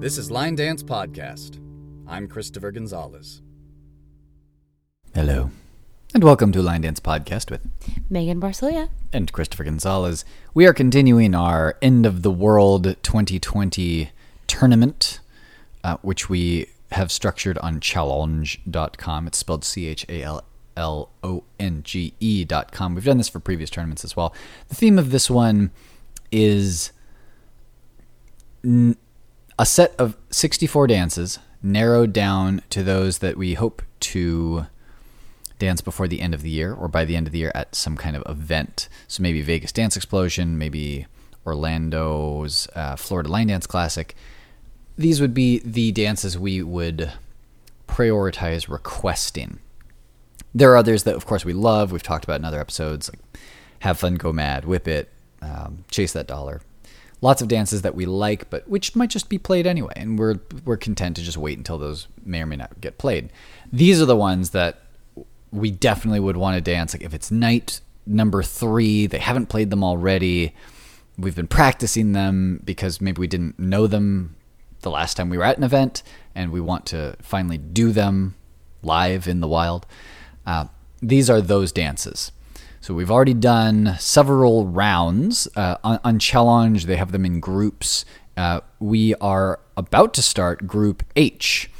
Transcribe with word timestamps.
This 0.00 0.18
is 0.18 0.30
Line 0.30 0.54
Dance 0.54 0.82
Podcast. 0.82 1.58
I'm 2.06 2.28
Christopher 2.28 2.70
Gonzalez. 2.70 3.40
Hello, 5.14 5.50
and 6.14 6.22
welcome 6.22 6.52
to 6.52 6.60
Line 6.62 6.82
Dance 6.82 7.00
Podcast 7.00 7.50
with 7.50 7.66
Megan 8.10 8.40
Barcelia. 8.40 8.88
and 9.12 9.32
Christopher 9.32 9.64
Gonzalez. 9.64 10.24
We 10.52 10.66
are 10.66 10.74
continuing 10.74 11.34
our 11.34 11.76
End 11.80 12.04
of 12.04 12.22
the 12.22 12.30
World 12.30 12.96
2020 13.02 14.10
tournament, 14.46 15.20
uh, 15.82 15.96
which 16.02 16.28
we 16.28 16.66
have 16.92 17.10
structured 17.10 17.56
on 17.58 17.80
challonge.com. 17.80 19.26
It's 19.26 19.38
spelled 19.38 19.64
C 19.64 19.86
H 19.86 20.04
A 20.08 20.22
L 20.22 20.44
L 20.76 21.10
O 21.22 21.44
N 21.58 21.82
G 21.82 22.12
E.com. 22.20 22.94
We've 22.94 23.04
done 23.04 23.18
this 23.18 23.28
for 23.28 23.40
previous 23.40 23.70
tournaments 23.70 24.04
as 24.04 24.14
well. 24.16 24.34
The 24.68 24.74
theme 24.74 24.98
of 24.98 25.10
this 25.10 25.30
one 25.30 25.70
is 26.30 26.92
n- 28.64 28.96
a 29.58 29.66
set 29.66 29.94
of 29.98 30.16
64 30.30 30.88
dances 30.88 31.38
narrowed 31.62 32.12
down 32.12 32.62
to 32.70 32.82
those 32.82 33.18
that 33.18 33.36
we 33.36 33.54
hope 33.54 33.82
to 34.00 34.66
dance 35.58 35.80
before 35.80 36.08
the 36.08 36.20
end 36.20 36.34
of 36.34 36.42
the 36.42 36.50
year 36.50 36.74
or 36.74 36.88
by 36.88 37.04
the 37.04 37.16
end 37.16 37.26
of 37.26 37.32
the 37.32 37.38
year 37.38 37.52
at 37.54 37.74
some 37.74 37.96
kind 37.96 38.16
of 38.16 38.22
event. 38.28 38.88
So 39.08 39.22
maybe 39.22 39.40
Vegas 39.40 39.72
Dance 39.72 39.96
Explosion, 39.96 40.58
maybe 40.58 41.06
Orlando's 41.46 42.68
uh, 42.74 42.96
Florida 42.96 43.28
Line 43.28 43.46
Dance 43.46 43.66
Classic. 43.66 44.14
These 44.96 45.20
would 45.20 45.34
be 45.34 45.60
the 45.60 45.92
dances 45.92 46.38
we 46.38 46.62
would 46.62 47.12
prioritize 47.88 48.68
requesting. 48.68 49.58
There 50.54 50.70
are 50.72 50.76
others 50.76 51.02
that, 51.04 51.14
of 51.16 51.26
course, 51.26 51.44
we 51.44 51.52
love. 51.52 51.90
We've 51.90 52.02
talked 52.02 52.24
about 52.24 52.40
in 52.40 52.44
other 52.44 52.60
episodes, 52.60 53.10
like 53.10 53.20
Have 53.80 53.98
Fun, 53.98 54.14
Go 54.16 54.32
Mad, 54.32 54.64
Whip 54.64 54.86
It, 54.86 55.10
um, 55.42 55.84
Chase 55.90 56.12
That 56.12 56.26
Dollar. 56.26 56.60
Lots 57.24 57.40
of 57.40 57.48
dances 57.48 57.80
that 57.80 57.94
we 57.94 58.04
like, 58.04 58.50
but 58.50 58.68
which 58.68 58.94
might 58.94 59.08
just 59.08 59.30
be 59.30 59.38
played 59.38 59.66
anyway, 59.66 59.94
and 59.96 60.18
we're 60.18 60.40
we're 60.66 60.76
content 60.76 61.16
to 61.16 61.22
just 61.22 61.38
wait 61.38 61.56
until 61.56 61.78
those 61.78 62.06
may 62.22 62.42
or 62.42 62.46
may 62.46 62.56
not 62.56 62.82
get 62.82 62.98
played. 62.98 63.30
These 63.72 64.02
are 64.02 64.04
the 64.04 64.14
ones 64.14 64.50
that 64.50 64.82
we 65.50 65.70
definitely 65.70 66.20
would 66.20 66.36
want 66.36 66.54
to 66.56 66.60
dance. 66.60 66.92
Like 66.92 67.02
if 67.02 67.14
it's 67.14 67.30
night 67.30 67.80
number 68.04 68.42
three, 68.42 69.06
they 69.06 69.20
haven't 69.20 69.46
played 69.46 69.70
them 69.70 69.82
already. 69.82 70.54
We've 71.16 71.34
been 71.34 71.48
practicing 71.48 72.12
them 72.12 72.60
because 72.62 73.00
maybe 73.00 73.20
we 73.20 73.26
didn't 73.26 73.58
know 73.58 73.86
them 73.86 74.36
the 74.82 74.90
last 74.90 75.16
time 75.16 75.30
we 75.30 75.38
were 75.38 75.44
at 75.44 75.56
an 75.56 75.64
event, 75.64 76.02
and 76.34 76.52
we 76.52 76.60
want 76.60 76.84
to 76.88 77.16
finally 77.22 77.56
do 77.56 77.90
them 77.90 78.34
live 78.82 79.26
in 79.26 79.40
the 79.40 79.48
wild. 79.48 79.86
Uh, 80.44 80.66
these 81.00 81.30
are 81.30 81.40
those 81.40 81.72
dances. 81.72 82.32
So 82.84 82.92
we've 82.92 83.10
already 83.10 83.32
done 83.32 83.96
several 83.98 84.66
rounds 84.66 85.48
uh, 85.56 85.78
on, 85.82 86.00
on 86.04 86.18
challenge. 86.18 86.84
They 86.84 86.96
have 86.96 87.12
them 87.12 87.24
in 87.24 87.40
groups. 87.40 88.04
Uh, 88.36 88.60
we 88.78 89.14
are 89.22 89.58
about 89.74 90.12
to 90.12 90.20
start 90.20 90.66
Group 90.66 91.02
H, 91.16 91.70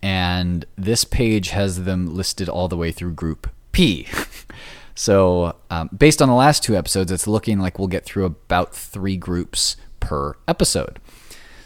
and 0.00 0.64
this 0.74 1.04
page 1.04 1.50
has 1.50 1.84
them 1.84 2.16
listed 2.16 2.48
all 2.48 2.66
the 2.66 2.78
way 2.78 2.92
through 2.92 3.12
Group 3.12 3.50
P. 3.72 4.06
so 4.94 5.54
um, 5.68 5.90
based 5.94 6.22
on 6.22 6.30
the 6.30 6.34
last 6.34 6.62
two 6.62 6.74
episodes, 6.74 7.12
it's 7.12 7.26
looking 7.26 7.58
like 7.58 7.78
we'll 7.78 7.86
get 7.86 8.06
through 8.06 8.24
about 8.24 8.74
three 8.74 9.18
groups 9.18 9.76
per 10.00 10.34
episode. 10.48 10.98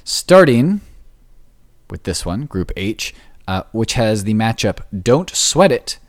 Starting 0.03 0.81
with 1.89 2.03
this 2.03 2.27
one, 2.27 2.47
Group 2.47 2.73
H, 2.77 3.15
uh, 3.47 3.63
which 3.71 3.93
has 3.93 4.25
the 4.25 4.35
matchup 4.35 4.81
Don't 5.05 5.31
Sweat 5.31 5.71
It 5.71 6.01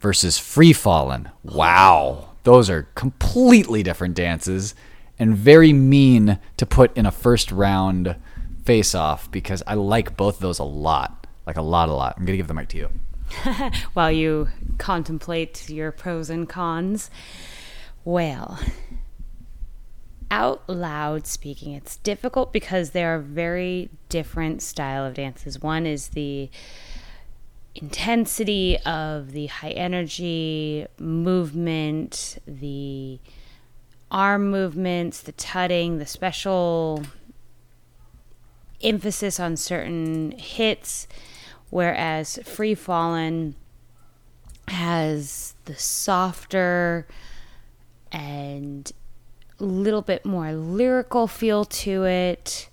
versus 0.00 0.38
Free 0.38 0.72
Fallin'. 0.72 1.30
Wow. 1.42 2.30
Those 2.42 2.70
are 2.70 2.88
completely 2.94 3.82
different 3.82 4.14
dances 4.14 4.74
and 5.18 5.36
very 5.36 5.72
mean 5.72 6.38
to 6.56 6.66
put 6.66 6.96
in 6.96 7.04
a 7.06 7.10
first 7.10 7.52
round 7.52 8.16
face 8.64 8.94
off 8.94 9.30
because 9.30 9.62
I 9.66 9.74
like 9.74 10.16
both 10.16 10.36
of 10.36 10.40
those 10.40 10.58
a 10.58 10.64
lot. 10.64 11.26
Like 11.46 11.56
a 11.56 11.62
lot, 11.62 11.88
a 11.88 11.92
lot. 11.92 12.14
I'm 12.16 12.24
going 12.24 12.34
to 12.34 12.38
give 12.38 12.48
the 12.48 12.54
mic 12.54 12.68
to 12.70 12.78
you. 12.78 12.90
While 13.92 14.10
you 14.10 14.48
contemplate 14.78 15.68
your 15.68 15.92
pros 15.92 16.30
and 16.30 16.48
cons, 16.48 17.10
well, 18.04 18.58
out 20.30 20.68
loud 20.68 21.26
speaking, 21.26 21.74
it's 21.74 21.96
difficult 21.98 22.52
because 22.52 22.90
they 22.90 23.04
are 23.04 23.18
very 23.18 23.90
different 24.08 24.62
style 24.62 25.04
of 25.04 25.14
dances. 25.14 25.60
One 25.60 25.86
is 25.86 26.08
the 26.08 26.50
intensity 27.74 28.78
of 28.84 29.32
the 29.32 29.46
high 29.46 29.70
energy 29.70 30.86
movement, 30.98 32.38
the 32.46 33.18
arm 34.10 34.50
movements, 34.50 35.20
the 35.20 35.32
tutting, 35.32 35.98
the 35.98 36.06
special 36.06 37.04
emphasis 38.82 39.38
on 39.38 39.56
certain 39.56 40.32
hits, 40.32 41.06
whereas 41.70 42.38
Free 42.44 42.74
Fallin' 42.74 43.54
has 44.68 45.54
the 45.64 45.76
softer 45.76 47.06
and 48.10 48.90
a 49.58 49.64
little 49.64 50.02
bit 50.02 50.24
more 50.24 50.52
lyrical 50.52 51.26
feel 51.26 51.64
to 51.64 52.04
it. 52.04 52.68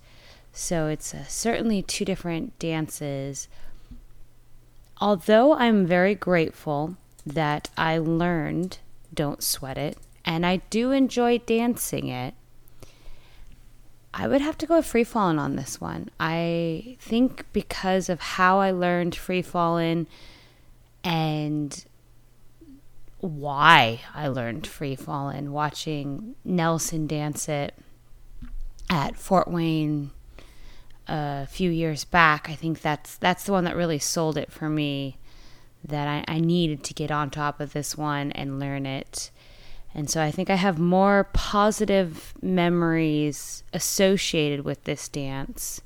So 0.53 0.87
it's 0.87 1.13
uh, 1.13 1.25
certainly 1.25 1.83
two 1.83 2.05
different 2.05 2.57
dances 2.57 3.47
although 4.99 5.53
I'm 5.53 5.85
very 5.85 6.15
grateful 6.15 6.95
that 7.25 7.69
I 7.77 7.97
learned 7.97 8.79
Don't 9.13 9.43
Sweat 9.43 9.77
It, 9.77 9.97
and 10.25 10.45
I 10.45 10.57
do 10.69 10.91
enjoy 10.91 11.39
dancing 11.39 12.07
it, 12.07 12.33
I 14.13 14.27
would 14.27 14.41
have 14.41 14.57
to 14.59 14.65
go 14.65 14.81
free 14.81 15.03
falling 15.03 15.37
on 15.37 15.55
this 15.55 15.79
one. 15.79 16.09
I 16.19 16.97
think 16.99 17.45
because 17.53 18.09
of 18.09 18.19
how 18.19 18.59
I 18.59 18.71
learned 18.71 19.15
free 19.15 19.43
falling 19.43 20.07
and 21.03 21.85
why 23.19 24.01
I 24.13 24.27
learned 24.27 24.65
free 24.65 24.95
falling, 24.95 25.51
watching 25.51 26.35
Nelson 26.43 27.07
dance 27.07 27.47
it 27.47 27.75
at 28.89 29.15
Fort 29.17 29.47
Wayne 29.49 30.11
a 31.07 31.47
few 31.47 31.69
years 31.69 32.03
back. 32.06 32.50
I 32.50 32.56
think 32.56 32.81
that's 32.81 33.18
that's 33.18 33.45
the 33.45 33.51
one 33.51 33.63
that 33.63 33.75
really 33.75 34.00
sold 34.00 34.38
it 34.38 34.51
for 34.51 34.69
me. 34.69 35.18
That 35.84 36.07
I, 36.07 36.25
I 36.28 36.40
needed 36.40 36.84
to 36.85 36.94
get 36.94 37.12
on 37.12 37.29
top 37.29 37.59
of 37.59 37.73
this 37.73 37.97
one 37.97 38.31
and 38.34 38.59
learn 38.59 38.85
it. 38.85 39.31
And 39.94 40.09
so 40.09 40.22
I 40.22 40.31
think 40.31 40.50
I 40.50 40.56
have 40.56 40.78
more 40.78 41.29
positive 41.34 42.34
memories 42.41 43.63
associated 43.73 44.66
with 44.66 44.84
this 44.84 45.07
dance 45.07 45.81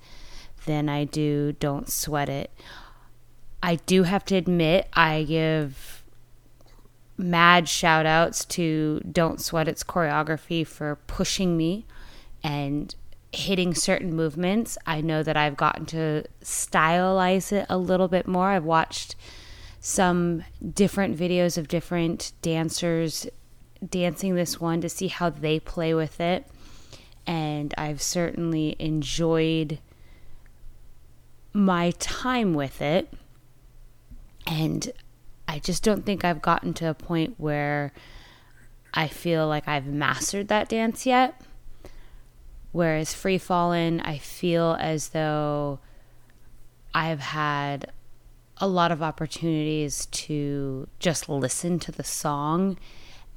than 0.66 0.90
I 0.90 1.06
do 1.06 1.54
Don't 1.54 1.90
Sweat 1.90 2.30
It. 2.30 2.52
I 3.64 3.76
do 3.76 4.04
have 4.04 4.26
to 4.26 4.36
admit, 4.36 4.88
I 4.94 5.24
give 5.24 6.04
mad 7.18 7.70
shout 7.70 8.06
outs 8.06 8.44
to 8.46 9.02
Don't 9.10 9.40
Sweat 9.40 9.68
It's 9.68 9.84
choreography 9.84 10.66
for 10.66 10.96
pushing 11.08 11.56
me 11.56 11.86
and 12.44 12.96
hitting 13.34 13.74
certain 13.74 14.14
movements. 14.14 14.78
I 14.86 15.02
know 15.02 15.24
that 15.24 15.38
I've 15.38 15.58
gotten 15.58 15.86
to 15.88 16.26
stylize 16.44 17.52
it 17.52 17.66
a 17.70 17.78
little 17.78 18.08
bit 18.08 18.28
more. 18.28 18.50
I've 18.50 18.66
watched 18.66 19.16
some 19.80 20.44
different 20.74 21.18
videos 21.18 21.58
of 21.58 21.68
different 21.68 22.34
dancers 22.42 23.28
dancing 23.88 24.36
this 24.36 24.60
one 24.60 24.82
to 24.82 24.90
see 24.90 25.08
how 25.08 25.30
they 25.30 25.60
play 25.60 25.94
with 25.94 26.20
it. 26.20 26.46
And 27.26 27.74
I've 27.78 28.02
certainly 28.02 28.76
enjoyed 28.80 29.80
my 31.54 31.92
time 32.00 32.54
with 32.54 32.82
it. 32.82 33.14
And 34.46 34.92
I 35.48 35.60
just 35.60 35.84
don't 35.84 36.06
think 36.06 36.24
I've 36.24 36.42
gotten 36.42 36.74
to 36.76 36.90
a 36.90 36.94
point 36.94 37.36
where 37.38 37.92
I 38.94 39.08
feel 39.08 39.48
like 39.48 39.68
I've 39.68 39.88
mastered 39.88 40.48
that 40.50 40.70
dance 40.70 41.06
yet. 41.06 41.42
Whereas 42.72 43.14
Free 43.14 43.38
Fallin', 43.38 44.00
I 44.02 44.18
feel 44.18 44.78
as 44.80 45.10
though 45.10 45.80
I've 46.94 47.20
had 47.20 47.92
a 48.58 48.68
lot 48.68 48.92
of 48.92 49.02
opportunities 49.02 50.06
to 50.08 50.88
just 51.00 51.28
listen 51.28 51.80
to 51.80 51.92
the 51.92 52.04
song 52.04 52.78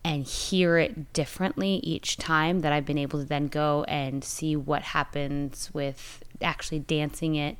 and 0.04 0.24
hear 0.24 0.76
it 0.76 1.12
differently 1.14 1.80
each 1.82 2.18
time 2.18 2.60
that 2.60 2.72
I've 2.72 2.84
been 2.84 2.98
able 2.98 3.20
to 3.20 3.24
then 3.24 3.48
go 3.48 3.84
and 3.88 4.22
see 4.22 4.54
what 4.54 4.82
happens 4.82 5.70
with 5.72 6.22
actually 6.42 6.80
dancing 6.80 7.36
it 7.36 7.56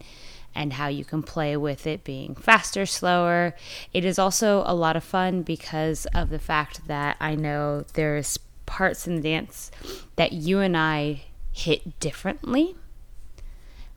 and 0.55 0.75
how 0.75 0.89
you 0.89 1.05
can 1.05 1.23
play 1.23 1.57
with 1.57 1.87
it 1.87 2.05
being 2.05 2.35
faster, 2.35 2.85
slower. 2.85 3.55
It 3.93 4.05
is 4.05 4.19
also 4.19 4.63
a 4.67 4.75
lot 4.75 4.95
of 4.95 5.03
fun 5.03 5.43
because 5.43 6.07
of 6.15 6.29
the 6.29 6.39
fact 6.39 6.87
that 6.87 7.17
I 7.19 7.35
know 7.35 7.85
there's 7.95 8.39
parts 8.67 9.07
in 9.07 9.17
the 9.17 9.23
dance 9.23 9.71
that 10.17 10.33
you 10.33 10.61
and 10.61 10.77
I 10.77 11.23
hit 11.55 12.01
differently 12.01 12.75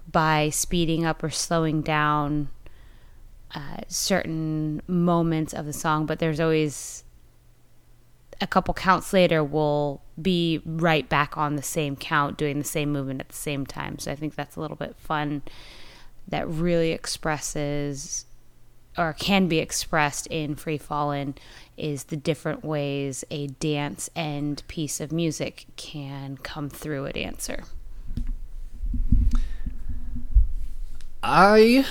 by 0.09 0.50
speeding 0.50 1.04
up 1.04 1.24
or 1.24 1.31
slowing 1.31 1.81
down 1.81 2.50
uh, 3.54 3.77
certain 3.88 4.81
moments 4.88 5.54
of 5.54 5.65
the 5.65 5.74
song, 5.74 6.06
but 6.06 6.19
there's 6.19 6.39
always 6.39 7.04
a 8.39 8.45
couple 8.45 8.71
counts 8.75 9.12
later 9.12 9.44
we'll 9.44 10.00
be 10.21 10.62
right 10.63 11.09
back 11.09 11.36
on 11.36 11.56
the 11.56 11.63
same 11.63 11.95
count 11.95 12.38
doing 12.38 12.59
the 12.59 12.63
same 12.63 12.92
movement 12.92 13.19
at 13.19 13.30
the 13.30 13.36
same 13.36 13.65
time. 13.65 13.98
So 13.98 14.12
i 14.12 14.15
think 14.15 14.36
that's 14.36 14.56
a 14.56 14.62
little 14.62 14.77
bit 14.77 14.95
fun 15.00 15.42
that 16.27 16.48
really 16.48 16.92
expresses 16.92 18.25
or 18.98 19.13
can 19.13 19.48
be 19.48 19.57
expressed 19.57 20.27
in 20.27 20.56
free 20.56 20.77
fallin' 20.77 21.33
is 21.77 22.06
the 22.06 22.18
different 22.18 22.65
ways 22.65 23.24
a 23.31 23.47
dance 23.47 24.09
and 24.15 24.63
piece 24.68 25.00
of 25.00 25.12
music 25.12 25.65
can 25.75 26.38
come 26.38 26.69
through 26.69 27.06
a 27.06 27.13
dancer 27.13 27.63
I 31.24 31.85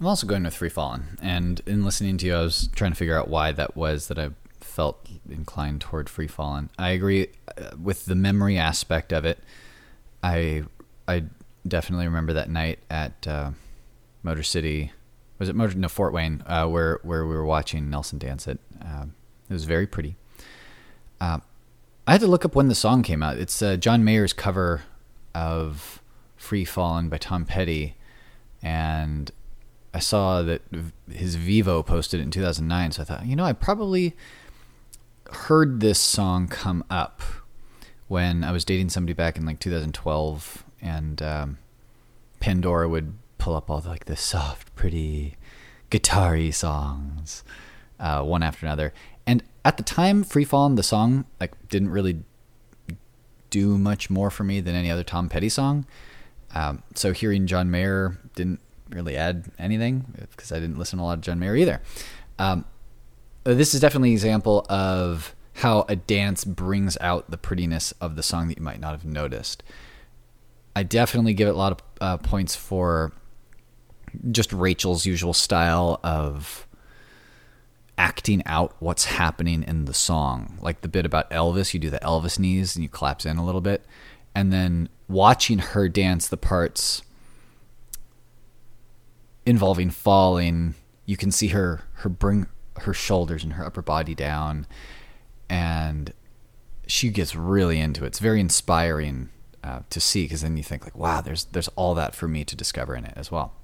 am 0.00 0.06
also 0.06 0.26
going 0.26 0.44
with 0.44 0.54
Free 0.54 0.68
Fallin', 0.68 1.18
and 1.20 1.60
in 1.66 1.84
listening 1.84 2.16
to 2.18 2.26
you, 2.26 2.34
I 2.36 2.42
was 2.42 2.68
trying 2.76 2.92
to 2.92 2.96
figure 2.96 3.18
out 3.18 3.28
why 3.28 3.50
that 3.52 3.76
was 3.76 4.06
that 4.08 4.18
I 4.18 4.30
felt 4.60 5.08
inclined 5.28 5.80
toward 5.80 6.08
Free 6.08 6.28
Fallin'. 6.28 6.70
I 6.78 6.90
agree 6.90 7.28
uh, 7.56 7.70
with 7.82 8.04
the 8.04 8.14
memory 8.14 8.56
aspect 8.56 9.12
of 9.12 9.24
it. 9.24 9.40
I 10.22 10.64
I 11.08 11.24
definitely 11.66 12.06
remember 12.06 12.32
that 12.34 12.50
night 12.50 12.78
at 12.88 13.26
uh, 13.26 13.50
Motor 14.22 14.44
City. 14.44 14.92
Was 15.38 15.48
it 15.48 15.54
Motor? 15.54 15.78
No, 15.78 15.88
Fort 15.88 16.12
Wayne, 16.12 16.42
uh, 16.46 16.66
where 16.66 17.00
where 17.02 17.26
we 17.26 17.34
were 17.34 17.44
watching 17.44 17.90
Nelson 17.90 18.18
dance 18.18 18.46
it. 18.46 18.58
Um, 18.82 19.14
it 19.48 19.52
was 19.52 19.64
very 19.64 19.86
pretty. 19.86 20.16
Uh, 21.20 21.38
I 22.06 22.12
had 22.12 22.20
to 22.22 22.26
look 22.26 22.44
up 22.44 22.54
when 22.54 22.68
the 22.68 22.74
song 22.74 23.02
came 23.02 23.22
out. 23.22 23.38
It's 23.38 23.60
uh, 23.62 23.76
John 23.76 24.04
Mayer's 24.04 24.32
cover 24.32 24.82
of 25.34 26.02
"Free 26.36 26.64
Fallin'" 26.64 27.08
by 27.08 27.18
Tom 27.18 27.44
Petty 27.44 27.94
and 28.62 29.30
I 29.94 30.00
saw 30.00 30.42
that 30.42 30.62
his 31.10 31.36
Vevo 31.36 31.84
posted 31.84 32.20
it 32.20 32.24
in 32.24 32.30
2009. 32.30 32.92
So 32.92 33.02
I 33.02 33.04
thought, 33.04 33.26
you 33.26 33.36
know, 33.36 33.44
I 33.44 33.52
probably 33.52 34.14
heard 35.30 35.80
this 35.80 35.98
song 35.98 36.48
come 36.48 36.84
up 36.90 37.22
when 38.08 38.42
I 38.44 38.52
was 38.52 38.64
dating 38.64 38.90
somebody 38.90 39.12
back 39.12 39.36
in 39.36 39.44
like 39.44 39.60
2012, 39.60 40.64
and 40.80 41.20
um, 41.22 41.58
Pandora 42.40 42.88
would 42.88 43.14
pull 43.38 43.54
up 43.54 43.70
all 43.70 43.80
the, 43.80 43.88
like 43.88 44.04
the 44.04 44.16
soft, 44.16 44.74
pretty, 44.74 45.36
guitar-y 45.90 46.50
songs, 46.50 47.44
uh, 47.98 48.22
one 48.22 48.42
after 48.42 48.66
another. 48.66 48.92
And 49.26 49.42
at 49.64 49.76
the 49.76 49.82
time, 49.82 50.24
Free 50.24 50.44
Fallin', 50.44 50.76
the 50.76 50.82
song, 50.82 51.24
like 51.40 51.68
didn't 51.68 51.90
really 51.90 52.20
do 53.50 53.78
much 53.78 54.10
more 54.10 54.30
for 54.30 54.44
me 54.44 54.60
than 54.60 54.74
any 54.74 54.90
other 54.90 55.04
Tom 55.04 55.28
Petty 55.28 55.48
song. 55.48 55.86
Um, 56.54 56.82
so 56.94 57.12
hearing 57.12 57.46
John 57.46 57.70
Mayer 57.70 58.18
didn't 58.34 58.60
really 58.90 59.16
add 59.16 59.50
anything 59.58 60.06
because 60.30 60.52
I 60.52 60.60
didn't 60.60 60.78
listen 60.78 60.98
to 60.98 61.02
a 61.02 61.06
lot 61.06 61.18
of 61.18 61.20
John 61.20 61.38
Mayer 61.38 61.56
either. 61.56 61.80
Um, 62.38 62.64
this 63.44 63.74
is 63.74 63.80
definitely 63.80 64.10
an 64.10 64.14
example 64.14 64.66
of 64.68 65.34
how 65.54 65.84
a 65.88 65.96
dance 65.96 66.44
brings 66.44 66.96
out 67.00 67.30
the 67.30 67.36
prettiness 67.38 67.92
of 68.00 68.16
the 68.16 68.22
song 68.22 68.48
that 68.48 68.58
you 68.58 68.64
might 68.64 68.80
not 68.80 68.92
have 68.92 69.04
noticed. 69.04 69.62
I 70.76 70.84
definitely 70.84 71.34
give 71.34 71.48
it 71.48 71.52
a 71.52 71.58
lot 71.58 71.72
of 71.72 71.78
uh, 72.00 72.16
points 72.18 72.54
for 72.54 73.12
just 74.30 74.52
Rachel's 74.52 75.06
usual 75.06 75.34
style 75.34 76.00
of 76.02 76.66
acting 77.96 78.42
out 78.46 78.76
what's 78.78 79.06
happening 79.06 79.64
in 79.64 79.84
the 79.84 79.94
song. 79.94 80.58
Like 80.60 80.82
the 80.82 80.88
bit 80.88 81.04
about 81.04 81.30
Elvis, 81.30 81.74
you 81.74 81.80
do 81.80 81.90
the 81.90 81.98
Elvis 81.98 82.38
knees 82.38 82.76
and 82.76 82.82
you 82.82 82.88
collapse 82.88 83.26
in 83.26 83.36
a 83.36 83.44
little 83.44 83.60
bit. 83.60 83.84
And 84.34 84.52
then 84.52 84.88
watching 85.08 85.58
her 85.58 85.88
dance 85.88 86.28
the 86.28 86.36
parts 86.36 87.02
involving 89.44 89.90
falling, 89.90 90.74
you 91.06 91.16
can 91.16 91.32
see 91.32 91.48
her 91.48 91.82
her 91.94 92.08
bring 92.08 92.46
her 92.80 92.94
shoulders 92.94 93.42
and 93.42 93.54
her 93.54 93.64
upper 93.64 93.82
body 93.82 94.14
down, 94.14 94.66
and 95.48 96.12
she 96.86 97.10
gets 97.10 97.34
really 97.34 97.80
into 97.80 98.04
it. 98.04 98.08
It's 98.08 98.18
very 98.18 98.40
inspiring 98.40 99.30
uh, 99.64 99.80
to 99.90 100.00
see 100.00 100.24
because 100.24 100.42
then 100.42 100.56
you 100.56 100.62
think 100.62 100.84
like, 100.84 100.96
wow, 100.96 101.20
there's 101.20 101.44
there's 101.46 101.68
all 101.68 101.94
that 101.94 102.14
for 102.14 102.28
me 102.28 102.44
to 102.44 102.54
discover 102.54 102.94
in 102.94 103.04
it 103.04 103.14
as 103.16 103.32
well. 103.32 103.54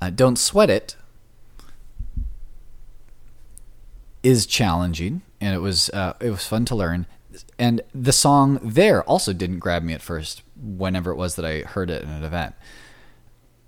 Uh, 0.00 0.10
Don't 0.10 0.38
sweat 0.38 0.70
it 0.70 0.96
is 4.22 4.44
challenging, 4.44 5.22
and 5.40 5.54
it 5.54 5.60
was 5.60 5.88
uh, 5.90 6.14
it 6.20 6.30
was 6.30 6.46
fun 6.46 6.64
to 6.66 6.74
learn. 6.74 7.06
And 7.58 7.80
the 7.94 8.12
song 8.12 8.58
there 8.62 9.02
also 9.04 9.32
didn't 9.32 9.60
grab 9.60 9.82
me 9.82 9.92
at 9.94 10.02
first. 10.02 10.42
Whenever 10.60 11.10
it 11.10 11.16
was 11.16 11.36
that 11.36 11.44
I 11.44 11.60
heard 11.60 11.90
it 11.90 12.02
in 12.02 12.08
an 12.08 12.24
event, 12.24 12.54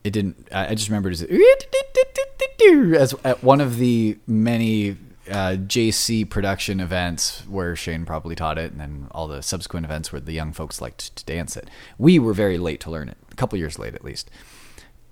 it 0.04 0.10
didn't. 0.10 0.48
I 0.52 0.74
just 0.74 0.88
remembered 0.88 1.12
as, 1.12 1.22
as 1.22 3.14
at 3.24 3.44
one 3.44 3.60
of 3.60 3.76
the 3.76 4.18
many 4.26 4.96
uh, 5.30 5.56
JC 5.58 6.28
production 6.28 6.80
events 6.80 7.44
where 7.48 7.76
Shane 7.76 8.04
probably 8.04 8.34
taught 8.34 8.58
it, 8.58 8.72
and 8.72 8.80
then 8.80 9.08
all 9.12 9.28
the 9.28 9.42
subsequent 9.42 9.86
events 9.86 10.12
where 10.12 10.20
the 10.20 10.32
young 10.32 10.52
folks 10.52 10.80
liked 10.80 11.14
to 11.16 11.24
dance 11.24 11.56
it. 11.56 11.68
We 11.98 12.18
were 12.18 12.32
very 12.34 12.58
late 12.58 12.80
to 12.80 12.90
learn 12.90 13.08
it, 13.08 13.18
a 13.30 13.34
couple 13.36 13.58
years 13.58 13.78
late 13.78 13.94
at 13.94 14.04
least, 14.04 14.30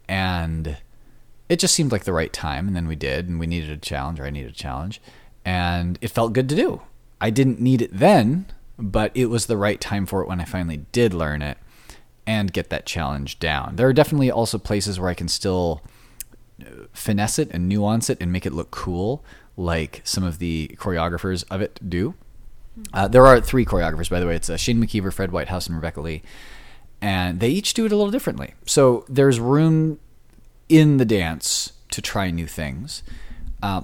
and 0.09 0.79
it 1.49 1.59
just 1.59 1.75
seemed 1.75 1.93
like 1.93 2.05
the 2.05 2.13
right 2.13 2.33
time. 2.33 2.67
And 2.67 2.77
then 2.77 2.89
we 2.89 2.97
did, 2.97 3.29
and 3.29 3.39
we 3.39 3.47
needed 3.47 3.71
a 3.71 3.77
challenge, 3.77 4.21
or 4.21 4.25
I 4.25 4.31
needed 4.31 4.51
a 4.51 4.55
challenge, 4.55 5.01
and 5.45 5.99
it 6.01 6.09
felt 6.09 6.33
good 6.33 6.49
to 6.49 6.57
do. 6.57 6.83
I 7.21 7.31
didn't 7.31 7.61
need 7.61 7.81
it 7.81 7.91
then, 7.93 8.47
but 8.79 9.11
it 9.15 9.27
was 9.27 9.47
the 9.47 9.57
right 9.57 9.81
time 9.81 10.07
for 10.07 10.21
it 10.23 10.29
when 10.29 10.41
I 10.41 10.45
finally 10.45 10.85
did 10.93 11.15
learn 11.15 11.43
it 11.43 11.59
and 12.27 12.53
get 12.53 12.71
that 12.71 12.87
challenge 12.87 13.39
down. 13.39 13.77
There 13.77 13.87
are 13.89 13.93
definitely 13.93 14.31
also 14.31 14.59
places 14.59 14.99
where 14.99 15.09
I 15.09 15.15
can 15.15 15.29
still 15.29 15.83
uh, 16.61 16.87
finesse 16.93 17.39
it 17.39 17.49
and 17.53 17.69
nuance 17.69 18.11
it 18.11 18.19
and 18.21 18.33
make 18.33 18.45
it 18.45 18.53
look 18.53 18.71
cool, 18.71 19.25
like 19.57 20.03
some 20.05 20.25
of 20.25 20.39
the 20.39 20.77
choreographers 20.77 21.45
of 21.51 21.61
it 21.61 21.79
do. 21.89 22.15
Uh, 22.93 23.09
there 23.09 23.27
are 23.27 23.41
three 23.41 23.65
choreographers, 23.65 24.11
by 24.11 24.21
the 24.21 24.27
way. 24.27 24.37
It's 24.37 24.51
uh, 24.51 24.57
Shane 24.57 24.83
McKeever, 24.83 25.13
Fred 25.13 25.31
Whitehouse, 25.33 25.67
and 25.67 25.77
Rebecca 25.77 26.01
Lee. 26.01 26.23
And 27.01 27.41
they 27.41 27.49
each 27.49 27.73
do 27.73 27.87
it 27.87 27.93
a 27.93 27.97
little 27.97 28.11
differently. 28.11 28.55
So 28.67 29.05
there's 29.09 29.39
room 29.39 29.99
in 30.69 30.97
the 30.97 31.05
dance 31.05 31.73
to 31.91 32.03
try 32.03 32.31
new 32.31 32.47
things. 32.47 33.03
Uh, 33.63 33.83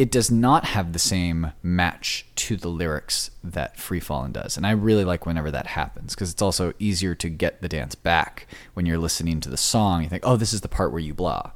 it 0.00 0.10
does 0.10 0.30
not 0.30 0.64
have 0.64 0.92
the 0.92 0.98
same 0.98 1.52
match 1.62 2.24
to 2.34 2.56
the 2.56 2.68
lyrics 2.68 3.30
that 3.44 3.76
Free 3.76 4.00
Fallin' 4.00 4.32
does. 4.32 4.56
And 4.56 4.66
I 4.66 4.70
really 4.70 5.04
like 5.04 5.26
whenever 5.26 5.50
that 5.50 5.66
happens 5.66 6.14
because 6.14 6.32
it's 6.32 6.40
also 6.40 6.72
easier 6.78 7.14
to 7.16 7.28
get 7.28 7.60
the 7.60 7.68
dance 7.68 7.94
back 7.94 8.46
when 8.72 8.86
you're 8.86 8.96
listening 8.96 9.40
to 9.40 9.50
the 9.50 9.58
song. 9.58 10.02
You 10.02 10.08
think, 10.08 10.22
oh, 10.26 10.36
this 10.36 10.54
is 10.54 10.62
the 10.62 10.68
part 10.68 10.92
where 10.92 11.00
you 11.00 11.12
blah. 11.12 11.50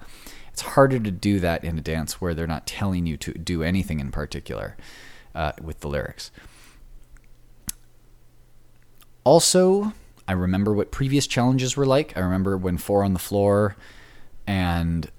It's 0.52 0.60
harder 0.60 1.00
to 1.00 1.10
do 1.10 1.40
that 1.40 1.64
in 1.64 1.78
a 1.78 1.80
dance 1.80 2.20
where 2.20 2.34
they're 2.34 2.46
not 2.46 2.66
telling 2.66 3.06
you 3.06 3.16
to 3.16 3.32
do 3.32 3.62
anything 3.62 3.98
in 3.98 4.10
particular 4.10 4.76
uh, 5.34 5.52
with 5.62 5.80
the 5.80 5.88
lyrics. 5.88 6.30
Also, 9.24 9.94
I 10.28 10.32
remember 10.32 10.74
what 10.74 10.90
previous 10.90 11.26
challenges 11.26 11.78
were 11.78 11.86
like. 11.86 12.14
I 12.14 12.20
remember 12.20 12.58
when 12.58 12.76
Four 12.76 13.04
on 13.04 13.14
the 13.14 13.18
Floor 13.18 13.74
and 14.46 15.10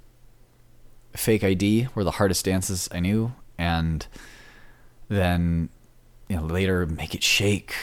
Fake 1.15 1.44
ID 1.44 1.88
were 1.96 2.03
the 2.03 2.12
hardest 2.12 2.46
dances 2.46 2.89
I 2.91 3.00
knew, 3.00 3.34
and 3.58 4.05
then 5.08 5.70
you 6.27 6.38
know 6.38 6.44
later 6.44 6.86
Make 6.86 7.15
It 7.15 7.24
Shake 7.24 7.74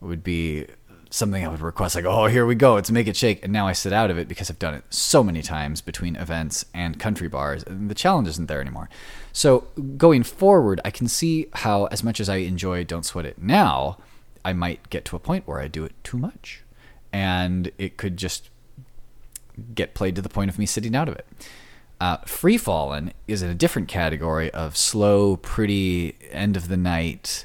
would 0.00 0.24
be 0.24 0.66
something 1.10 1.44
I 1.44 1.48
would 1.48 1.60
request 1.60 1.94
like, 1.94 2.06
oh, 2.06 2.26
here 2.26 2.46
we 2.46 2.54
go, 2.54 2.76
it's 2.76 2.90
Make 2.90 3.06
It 3.06 3.16
Shake, 3.16 3.44
and 3.44 3.52
now 3.52 3.68
I 3.68 3.72
sit 3.72 3.92
out 3.92 4.10
of 4.10 4.18
it 4.18 4.28
because 4.28 4.50
I've 4.50 4.58
done 4.58 4.74
it 4.74 4.84
so 4.88 5.22
many 5.22 5.42
times 5.42 5.80
between 5.80 6.16
events 6.16 6.64
and 6.72 6.98
country 6.98 7.28
bars, 7.28 7.62
and 7.62 7.90
the 7.90 7.94
challenge 7.94 8.28
isn't 8.28 8.48
there 8.48 8.60
anymore. 8.60 8.88
So 9.32 9.66
going 9.96 10.22
forward, 10.22 10.80
I 10.84 10.90
can 10.90 11.08
see 11.08 11.46
how 11.52 11.84
as 11.86 12.02
much 12.02 12.18
as 12.18 12.28
I 12.28 12.36
enjoy 12.36 12.84
Don't 12.84 13.04
Sweat 13.04 13.26
It 13.26 13.40
now, 13.40 13.98
I 14.44 14.52
might 14.54 14.88
get 14.90 15.04
to 15.06 15.16
a 15.16 15.20
point 15.20 15.46
where 15.46 15.60
I 15.60 15.68
do 15.68 15.84
it 15.84 15.92
too 16.02 16.16
much, 16.16 16.62
and 17.12 17.70
it 17.76 17.98
could 17.98 18.16
just 18.16 18.48
get 19.74 19.94
played 19.94 20.16
to 20.16 20.22
the 20.22 20.28
point 20.28 20.50
of 20.50 20.58
me 20.58 20.66
sitting 20.66 20.94
out 20.94 21.08
of 21.08 21.16
it. 21.16 21.26
Uh, 22.00 22.16
Free 22.26 22.58
Fallin' 22.58 23.12
is 23.28 23.42
in 23.42 23.50
a 23.50 23.54
different 23.54 23.86
category 23.86 24.50
of 24.50 24.76
slow, 24.76 25.36
pretty, 25.36 26.16
end 26.32 26.56
of 26.56 26.68
the 26.68 26.76
night, 26.76 27.44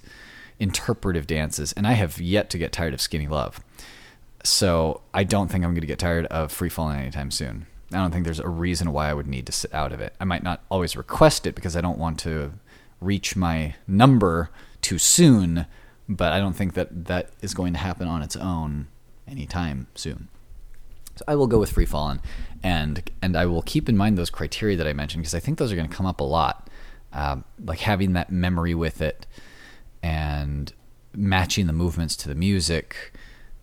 interpretive 0.59 1.27
dances, 1.27 1.73
and 1.73 1.85
I 1.85 1.93
have 1.93 2.19
yet 2.19 2.49
to 2.49 2.57
get 2.57 2.71
tired 2.71 2.93
of 2.95 3.01
Skinny 3.01 3.27
Love. 3.27 3.59
So 4.43 5.01
I 5.13 5.23
don't 5.23 5.49
think 5.49 5.63
I'm 5.63 5.71
going 5.71 5.81
to 5.81 5.87
get 5.87 5.99
tired 5.99 6.25
of 6.27 6.51
Free 6.51 6.69
Fallin' 6.69 6.97
anytime 6.97 7.29
soon. 7.29 7.67
I 7.93 7.97
don't 7.97 8.11
think 8.11 8.25
there's 8.25 8.39
a 8.39 8.49
reason 8.49 8.91
why 8.91 9.09
I 9.09 9.13
would 9.13 9.27
need 9.27 9.45
to 9.45 9.51
sit 9.51 9.73
out 9.73 9.93
of 9.93 10.01
it. 10.01 10.13
I 10.19 10.25
might 10.25 10.43
not 10.43 10.63
always 10.69 10.97
request 10.97 11.45
it 11.45 11.55
because 11.55 11.77
I 11.77 11.81
don't 11.81 11.99
want 11.99 12.19
to 12.21 12.53
reach 12.99 13.35
my 13.35 13.75
number 13.87 14.49
too 14.81 14.97
soon, 14.97 15.67
but 16.09 16.33
I 16.33 16.39
don't 16.39 16.53
think 16.53 16.73
that 16.73 17.05
that 17.05 17.29
is 17.41 17.53
going 17.53 17.73
to 17.73 17.79
happen 17.79 18.07
on 18.07 18.21
its 18.21 18.35
own 18.35 18.87
anytime 19.27 19.87
soon. 19.95 20.29
So 21.17 21.25
I 21.27 21.35
will 21.35 21.47
go 21.47 21.59
with 21.59 21.71
Free 21.71 21.85
Fallin', 21.85 22.21
and 22.63 23.09
and 23.21 23.35
I 23.35 23.45
will 23.45 23.61
keep 23.61 23.89
in 23.89 23.97
mind 23.97 24.17
those 24.17 24.29
criteria 24.29 24.77
that 24.77 24.87
I 24.87 24.93
mentioned 24.93 25.23
because 25.23 25.35
I 25.35 25.39
think 25.39 25.57
those 25.57 25.71
are 25.71 25.75
going 25.75 25.89
to 25.89 25.95
come 25.95 26.05
up 26.05 26.19
a 26.19 26.23
lot, 26.23 26.69
um, 27.13 27.43
like 27.63 27.79
having 27.79 28.13
that 28.13 28.31
memory 28.31 28.75
with 28.75 29.01
it, 29.01 29.25
and 30.03 30.71
matching 31.13 31.67
the 31.67 31.73
movements 31.73 32.15
to 32.17 32.27
the 32.27 32.35
music, 32.35 33.13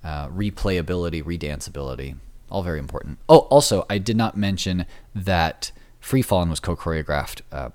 uh, 0.03 0.29
replayability, 0.29 1.23
redanceability, 1.23 2.17
all 2.51 2.63
very 2.63 2.79
important. 2.79 3.19
Oh, 3.29 3.41
also 3.51 3.87
I 3.89 3.99
did 3.99 4.17
not 4.17 4.37
mention 4.37 4.87
that 5.15 5.71
Free 6.01 6.23
Fallin' 6.23 6.51
was 6.51 6.61
co-choreographed 6.61 7.43
uh, 7.53 7.71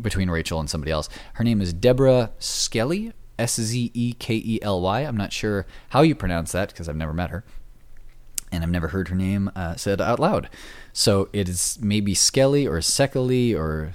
between 0.00 0.30
Rachel 0.30 0.60
and 0.60 0.70
somebody 0.70 0.92
else. 0.92 1.08
Her 1.34 1.44
name 1.44 1.60
is 1.60 1.72
Deborah 1.72 2.30
Skelly, 2.38 3.12
S 3.38 3.60
Z 3.60 3.90
E 3.94 4.14
K 4.14 4.34
E 4.36 4.58
L 4.62 4.80
Y. 4.80 5.00
I'm 5.00 5.16
not 5.16 5.32
sure 5.32 5.66
how 5.90 6.02
you 6.02 6.14
pronounce 6.14 6.52
that 6.52 6.68
because 6.68 6.88
I've 6.88 6.96
never 6.96 7.12
met 7.12 7.30
her. 7.30 7.44
And 8.54 8.62
I've 8.62 8.70
never 8.70 8.88
heard 8.88 9.08
her 9.08 9.16
name 9.16 9.50
uh, 9.54 9.74
said 9.76 10.00
out 10.00 10.20
loud. 10.20 10.48
So 10.92 11.28
it 11.32 11.48
is 11.48 11.78
maybe 11.82 12.14
Skelly 12.14 12.66
or 12.66 12.78
Sekely 12.78 13.54
or 13.54 13.92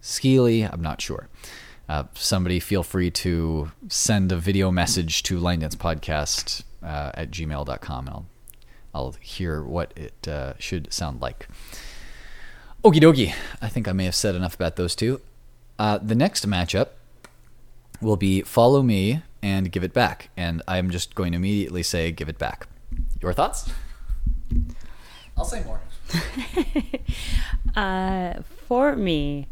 Skeely. 0.00 0.62
I'm 0.62 0.82
not 0.82 1.00
sure. 1.00 1.28
Uh, 1.88 2.04
somebody 2.14 2.60
feel 2.60 2.82
free 2.82 3.10
to 3.10 3.72
send 3.88 4.30
a 4.32 4.36
video 4.36 4.70
message 4.70 5.22
to 5.24 5.38
Line 5.38 5.60
Dance 5.60 5.76
Podcast 5.76 6.62
uh, 6.82 7.10
at 7.14 7.30
gmail.com 7.30 8.06
and 8.06 8.14
I'll, 8.14 8.26
I'll 8.94 9.14
hear 9.20 9.62
what 9.62 9.92
it 9.96 10.28
uh, 10.28 10.54
should 10.58 10.92
sound 10.92 11.20
like. 11.20 11.48
Okie 12.84 13.00
dokie. 13.00 13.34
I 13.60 13.68
think 13.68 13.88
I 13.88 13.92
may 13.92 14.04
have 14.04 14.14
said 14.14 14.34
enough 14.34 14.54
about 14.54 14.76
those 14.76 14.94
two. 14.94 15.20
Uh, 15.78 15.98
the 15.98 16.14
next 16.14 16.46
matchup 16.48 16.88
will 18.00 18.16
be 18.16 18.42
Follow 18.42 18.82
Me 18.82 19.22
and 19.42 19.70
Give 19.70 19.84
It 19.84 19.92
Back. 19.92 20.30
And 20.36 20.62
I'm 20.66 20.90
just 20.90 21.14
going 21.14 21.32
to 21.32 21.36
immediately 21.36 21.82
say 21.82 22.10
Give 22.10 22.28
It 22.28 22.38
Back. 22.38 22.66
Your 23.20 23.32
thoughts? 23.32 23.70
I'll 25.36 25.44
say 25.44 25.62
more. 25.64 25.80
uh, 27.76 28.42
for 28.66 28.96
me, 28.96 29.46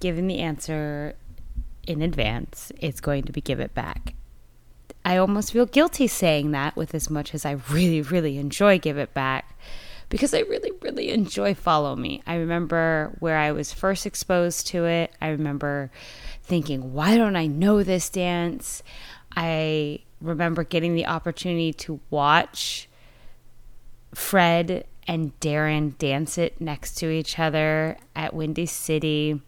given 0.00 0.26
the 0.26 0.40
answer 0.40 1.14
in 1.86 2.02
advance, 2.02 2.72
it's 2.80 3.00
going 3.00 3.24
to 3.24 3.32
be 3.32 3.40
Give 3.40 3.60
It 3.60 3.74
Back. 3.74 4.14
I 5.04 5.16
almost 5.16 5.52
feel 5.52 5.66
guilty 5.66 6.06
saying 6.06 6.52
that 6.52 6.76
with 6.76 6.94
as 6.94 7.10
much 7.10 7.34
as 7.34 7.44
I 7.44 7.52
really, 7.70 8.02
really 8.02 8.38
enjoy 8.38 8.78
Give 8.78 8.98
It 8.98 9.14
Back 9.14 9.58
because 10.08 10.34
I 10.34 10.40
really, 10.40 10.72
really 10.82 11.10
enjoy 11.10 11.54
Follow 11.54 11.96
Me. 11.96 12.22
I 12.26 12.36
remember 12.36 13.16
where 13.20 13.38
I 13.38 13.52
was 13.52 13.72
first 13.72 14.04
exposed 14.04 14.66
to 14.68 14.84
it. 14.84 15.10
I 15.20 15.28
remember 15.28 15.90
thinking, 16.42 16.92
why 16.92 17.16
don't 17.16 17.34
I 17.34 17.46
know 17.46 17.82
this 17.82 18.10
dance? 18.10 18.82
I 19.34 20.00
remember 20.20 20.64
getting 20.64 20.94
the 20.94 21.06
opportunity 21.06 21.72
to 21.72 21.98
watch 22.10 22.88
Fred 24.14 24.86
and 25.06 25.38
Darren 25.40 25.96
dance 25.98 26.38
it 26.38 26.60
next 26.60 26.94
to 26.98 27.10
each 27.10 27.38
other 27.38 27.96
at 28.14 28.34
Windy 28.34 28.66
City. 28.66 29.40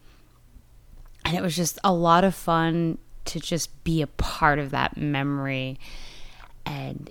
And 1.24 1.36
it 1.36 1.42
was 1.42 1.56
just 1.56 1.78
a 1.84 1.92
lot 1.92 2.24
of 2.24 2.34
fun 2.34 2.98
to 3.26 3.40
just 3.40 3.84
be 3.84 4.02
a 4.02 4.06
part 4.06 4.58
of 4.58 4.70
that 4.70 4.96
memory. 4.96 5.78
And 6.66 7.10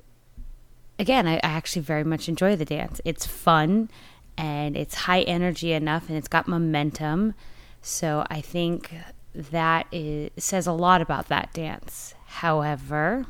again, 0.99 1.27
I, 1.27 1.37
actually 1.37 1.81
very 1.81 2.03
much 2.03 2.27
enjoy 2.29 2.55
the 2.55 2.65
dance. 2.65 3.01
It's 3.05 3.25
fun 3.25 3.89
and 4.37 4.75
it's 4.75 4.95
high 4.95 5.21
energy 5.21 5.73
enough 5.73 6.09
and 6.09 6.17
it's 6.17 6.27
got 6.27 6.47
momentum. 6.47 7.33
So 7.81 8.25
I 8.29 8.41
think 8.41 8.93
that 9.33 9.87
is, 9.91 10.29
says 10.37 10.67
a 10.67 10.71
lot 10.71 11.01
about 11.01 11.27
that 11.27 11.53
dance. 11.53 12.13
However, 12.25 13.25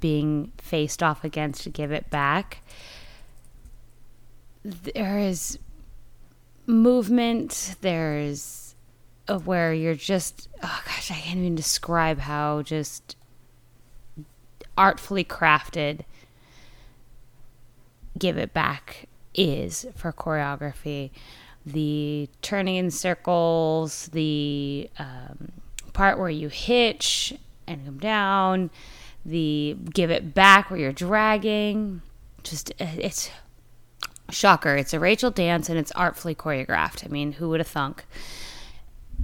being 0.00 0.52
faced 0.58 1.02
off 1.02 1.24
against 1.24 1.72
give 1.72 1.92
it 1.92 2.10
back, 2.10 2.62
there 4.64 5.18
is 5.18 5.58
movement, 6.66 7.76
there's 7.80 8.74
where 9.44 9.72
you're 9.72 9.94
just, 9.94 10.48
oh 10.62 10.82
gosh, 10.84 11.10
I 11.10 11.14
can't 11.14 11.38
even 11.38 11.54
describe 11.54 12.18
how 12.18 12.62
just 12.62 13.16
artfully 14.76 15.24
crafted 15.24 16.04
give 18.18 18.36
it 18.36 18.52
back 18.52 19.08
is 19.34 19.86
for 19.94 20.12
choreography. 20.12 21.10
The 21.64 22.28
turning 22.42 22.76
in 22.76 22.90
circles, 22.90 24.08
the 24.12 24.90
um, 24.98 25.52
part 25.92 26.18
where 26.18 26.30
you 26.30 26.48
hitch 26.48 27.34
and 27.66 27.84
come 27.84 27.98
down, 27.98 28.70
the 29.24 29.76
give 29.92 30.10
it 30.10 30.34
back 30.34 30.70
where 30.70 30.78
you're 30.80 30.92
dragging. 30.92 32.02
Just, 32.42 32.72
uh, 32.80 32.86
it's 32.98 33.30
shocker. 34.32 34.76
It's 34.76 34.92
a 34.92 35.00
Rachel 35.00 35.30
dance 35.30 35.68
and 35.68 35.78
it's 35.78 35.92
artfully 35.92 36.34
choreographed. 36.34 37.04
I 37.04 37.08
mean, 37.08 37.32
who 37.32 37.48
would 37.50 37.60
have 37.60 37.68
thunk? 37.68 38.04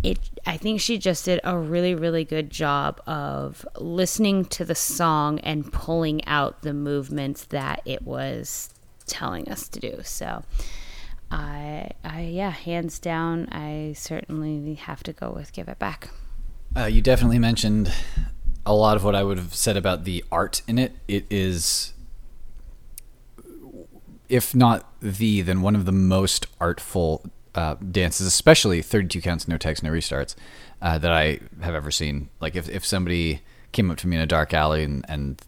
It, 0.02 0.18
I 0.46 0.56
think 0.56 0.80
she 0.80 0.96
just 0.96 1.24
did 1.24 1.40
a 1.42 1.58
really, 1.58 1.94
really 1.94 2.24
good 2.24 2.50
job 2.50 3.00
of 3.06 3.66
listening 3.76 4.44
to 4.46 4.64
the 4.64 4.76
song 4.76 5.40
and 5.40 5.72
pulling 5.72 6.24
out 6.26 6.62
the 6.62 6.72
movements 6.72 7.44
that 7.46 7.82
it 7.84 8.02
was 8.02 8.70
telling 9.06 9.48
us 9.48 9.68
to 9.68 9.80
do. 9.80 10.00
So, 10.04 10.44
I, 11.30 11.90
I, 12.04 12.22
yeah, 12.22 12.50
hands 12.50 12.98
down, 12.98 13.48
I 13.50 13.92
certainly 13.96 14.74
have 14.74 15.02
to 15.02 15.12
go 15.12 15.30
with 15.30 15.52
Give 15.52 15.68
It 15.68 15.78
Back. 15.78 16.10
Uh, 16.76 16.84
you 16.84 17.02
definitely 17.02 17.38
mentioned 17.38 17.92
a 18.64 18.74
lot 18.74 18.96
of 18.96 19.04
what 19.04 19.14
I 19.14 19.22
would 19.22 19.38
have 19.38 19.54
said 19.54 19.76
about 19.76 20.04
the 20.04 20.24
art 20.30 20.62
in 20.66 20.78
it. 20.78 20.92
It 21.06 21.26
is, 21.30 21.92
if 24.28 24.54
not 24.54 24.86
the, 25.00 25.42
then 25.42 25.62
one 25.62 25.74
of 25.74 25.84
the 25.84 25.92
most 25.92 26.46
artful 26.60 27.24
uh, 27.54 27.74
dances, 27.74 28.26
especially 28.26 28.82
32 28.82 29.20
counts, 29.20 29.48
no 29.48 29.56
text, 29.56 29.82
no 29.82 29.90
restarts, 29.90 30.34
uh, 30.82 30.98
that 30.98 31.12
I 31.12 31.40
have 31.60 31.74
ever 31.74 31.90
seen. 31.90 32.28
Like 32.40 32.54
if, 32.54 32.68
if 32.68 32.84
somebody 32.84 33.40
came 33.72 33.90
up 33.90 33.98
to 33.98 34.06
me 34.06 34.16
in 34.16 34.22
a 34.22 34.26
dark 34.26 34.54
alley 34.54 34.84
and, 34.84 35.04
and 35.08 35.40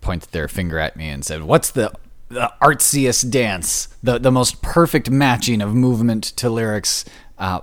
pointed 0.00 0.30
their 0.30 0.48
finger 0.48 0.78
at 0.78 0.96
me 0.96 1.08
and 1.08 1.24
said, 1.24 1.42
"What's 1.42 1.70
the 1.70 1.92
the 2.28 2.52
artsiest 2.60 3.30
dance, 3.30 3.88
the 4.02 4.18
the 4.18 4.32
most 4.32 4.62
perfect 4.62 5.10
matching 5.10 5.62
of 5.62 5.74
movement 5.74 6.24
to 6.24 6.50
lyrics 6.50 7.04
uh, 7.38 7.60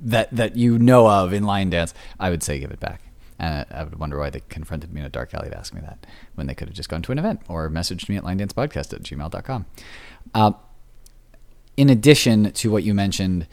that 0.00 0.34
that 0.34 0.56
you 0.56 0.78
know 0.78 1.08
of 1.08 1.32
in 1.32 1.44
line 1.44 1.70
dance, 1.70 1.94
I 2.18 2.30
would 2.30 2.42
say 2.42 2.58
give 2.58 2.70
it 2.70 2.80
back. 2.80 3.02
And 3.38 3.66
I 3.70 3.84
would 3.84 3.98
wonder 3.98 4.18
why 4.18 4.30
they 4.30 4.40
confronted 4.48 4.92
me 4.92 5.00
in 5.00 5.06
a 5.06 5.10
dark 5.10 5.34
alley 5.34 5.50
to 5.50 5.58
ask 5.58 5.74
me 5.74 5.80
that 5.82 6.06
when 6.34 6.46
they 6.46 6.54
could 6.54 6.68
have 6.68 6.76
just 6.76 6.88
gone 6.88 7.02
to 7.02 7.12
an 7.12 7.18
event 7.18 7.40
or 7.48 7.68
messaged 7.68 8.08
me 8.08 8.16
at 8.16 8.24
line 8.24 8.38
dance 8.38 8.52
podcast 8.52 8.92
at 8.92 9.02
gmail.com. 9.02 9.66
Uh, 10.34 10.52
in 11.76 11.90
addition 11.90 12.52
to 12.52 12.70
what 12.70 12.82
you 12.82 12.94
mentioned, 12.94 13.46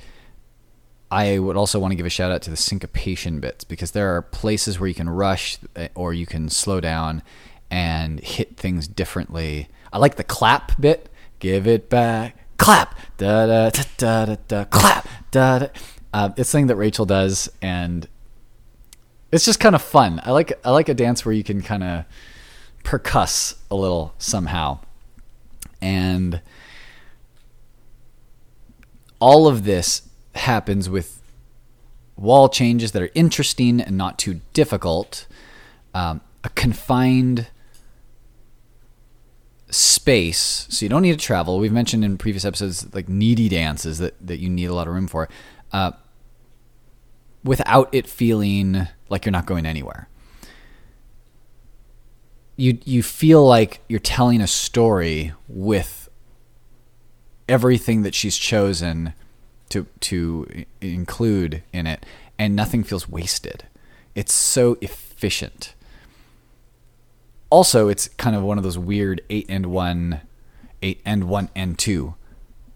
I 1.12 1.38
would 1.38 1.58
also 1.58 1.80
want 1.80 1.92
to 1.92 1.96
give 1.96 2.06
a 2.06 2.10
shout 2.10 2.32
out 2.32 2.42
to 2.44 2.50
the 2.50 2.58
syncopation 2.58 3.40
bits 3.40 3.64
because 3.64 3.92
there 3.92 4.16
are 4.16 4.22
places 4.22 4.80
where 4.80 4.88
you 4.88 4.96
can 4.96 5.10
rush 5.10 5.58
eh, 5.76 5.90
or 5.96 6.14
you 6.14 6.26
can 6.26 6.50
slow 6.50 6.80
down 6.80 7.22
and 7.70 8.20
hit 8.20 8.56
things 8.58 8.88
differently 8.88 9.68
I 9.94 10.00
like 10.00 10.16
the 10.16 10.24
clap 10.24 10.82
bit. 10.82 11.08
Give 11.38 11.68
it 11.68 11.88
back. 11.88 12.36
Clap. 12.58 12.98
Da 13.18 13.46
da 13.46 13.70
da 13.70 13.84
da 13.98 14.26
da, 14.26 14.36
da 14.48 14.64
clap. 14.66 15.08
Da 15.30 15.60
da. 15.60 15.68
Uh, 16.12 16.30
it's 16.36 16.50
something 16.50 16.68
that 16.68 16.76
Rachel 16.76 17.06
does, 17.06 17.50
and 17.62 18.08
it's 19.34 19.46
just 19.46 19.60
kind 19.60 19.74
of 19.74 19.82
fun. 19.82 20.22
I 20.24 20.32
like 20.32 20.54
I 20.64 20.70
like 20.70 20.90
a 20.90 20.94
dance 20.94 21.26
where 21.26 21.34
you 21.34 21.44
can 21.44 21.62
kind 21.64 21.84
of 21.84 22.06
percuss 22.84 23.56
a 23.72 23.76
little 23.76 24.14
somehow, 24.20 24.80
and 25.82 26.40
all 29.20 29.48
of 29.48 29.64
this 29.64 30.04
happens 30.36 30.90
with 30.90 31.22
wall 32.16 32.48
changes 32.48 32.92
that 32.92 33.02
are 33.02 33.10
interesting 33.16 33.82
and 33.82 33.98
not 33.98 34.20
too 34.20 34.40
difficult. 34.54 35.26
Um, 35.96 36.22
a 36.44 36.50
confined 36.50 37.48
space, 39.70 40.68
so 40.70 40.86
you 40.86 40.90
don't 40.90 41.02
need 41.02 41.18
to 41.18 41.26
travel. 41.26 41.58
We've 41.58 41.72
mentioned 41.72 42.06
in 42.06 42.18
previous 42.18 42.46
episodes 42.46 42.94
like 42.94 43.10
needy 43.10 43.50
dances 43.50 43.98
that, 43.98 44.16
that 44.26 44.38
you 44.40 44.50
need 44.50 44.66
a 44.66 44.74
lot 44.74 44.88
of 44.88 44.94
room 44.94 45.08
for, 45.08 45.30
uh, 45.72 45.92
without 47.44 47.90
it 47.94 48.08
feeling 48.08 48.88
like 49.10 49.26
you're 49.26 49.32
not 49.32 49.46
going 49.46 49.66
anywhere. 49.66 50.08
You 52.56 52.78
you 52.86 53.02
feel 53.02 53.46
like 53.46 53.82
you're 53.90 54.00
telling 54.00 54.42
a 54.42 54.48
story 54.48 55.34
with 55.48 56.10
everything 57.50 58.04
that 58.04 58.14
she's 58.14 58.38
chosen 58.38 59.14
to 59.70 59.88
to 60.02 60.66
include 60.82 61.64
in 61.72 61.88
it, 61.88 62.06
and 62.38 62.56
nothing 62.56 62.84
feels 62.84 63.10
wasted. 63.10 63.66
It's 64.16 64.34
so 64.34 64.78
efficient 64.82 65.74
also 67.54 67.88
it's 67.88 68.08
kind 68.08 68.36
of 68.36 68.42
one 68.42 68.58
of 68.58 68.64
those 68.64 68.80
weird 68.80 69.22
eight 69.30 69.46
and 69.48 69.68
one, 69.68 70.22
eight 70.82 71.00
and 71.06 71.26
one 71.26 71.50
and 71.56 71.78
two. 71.78 72.16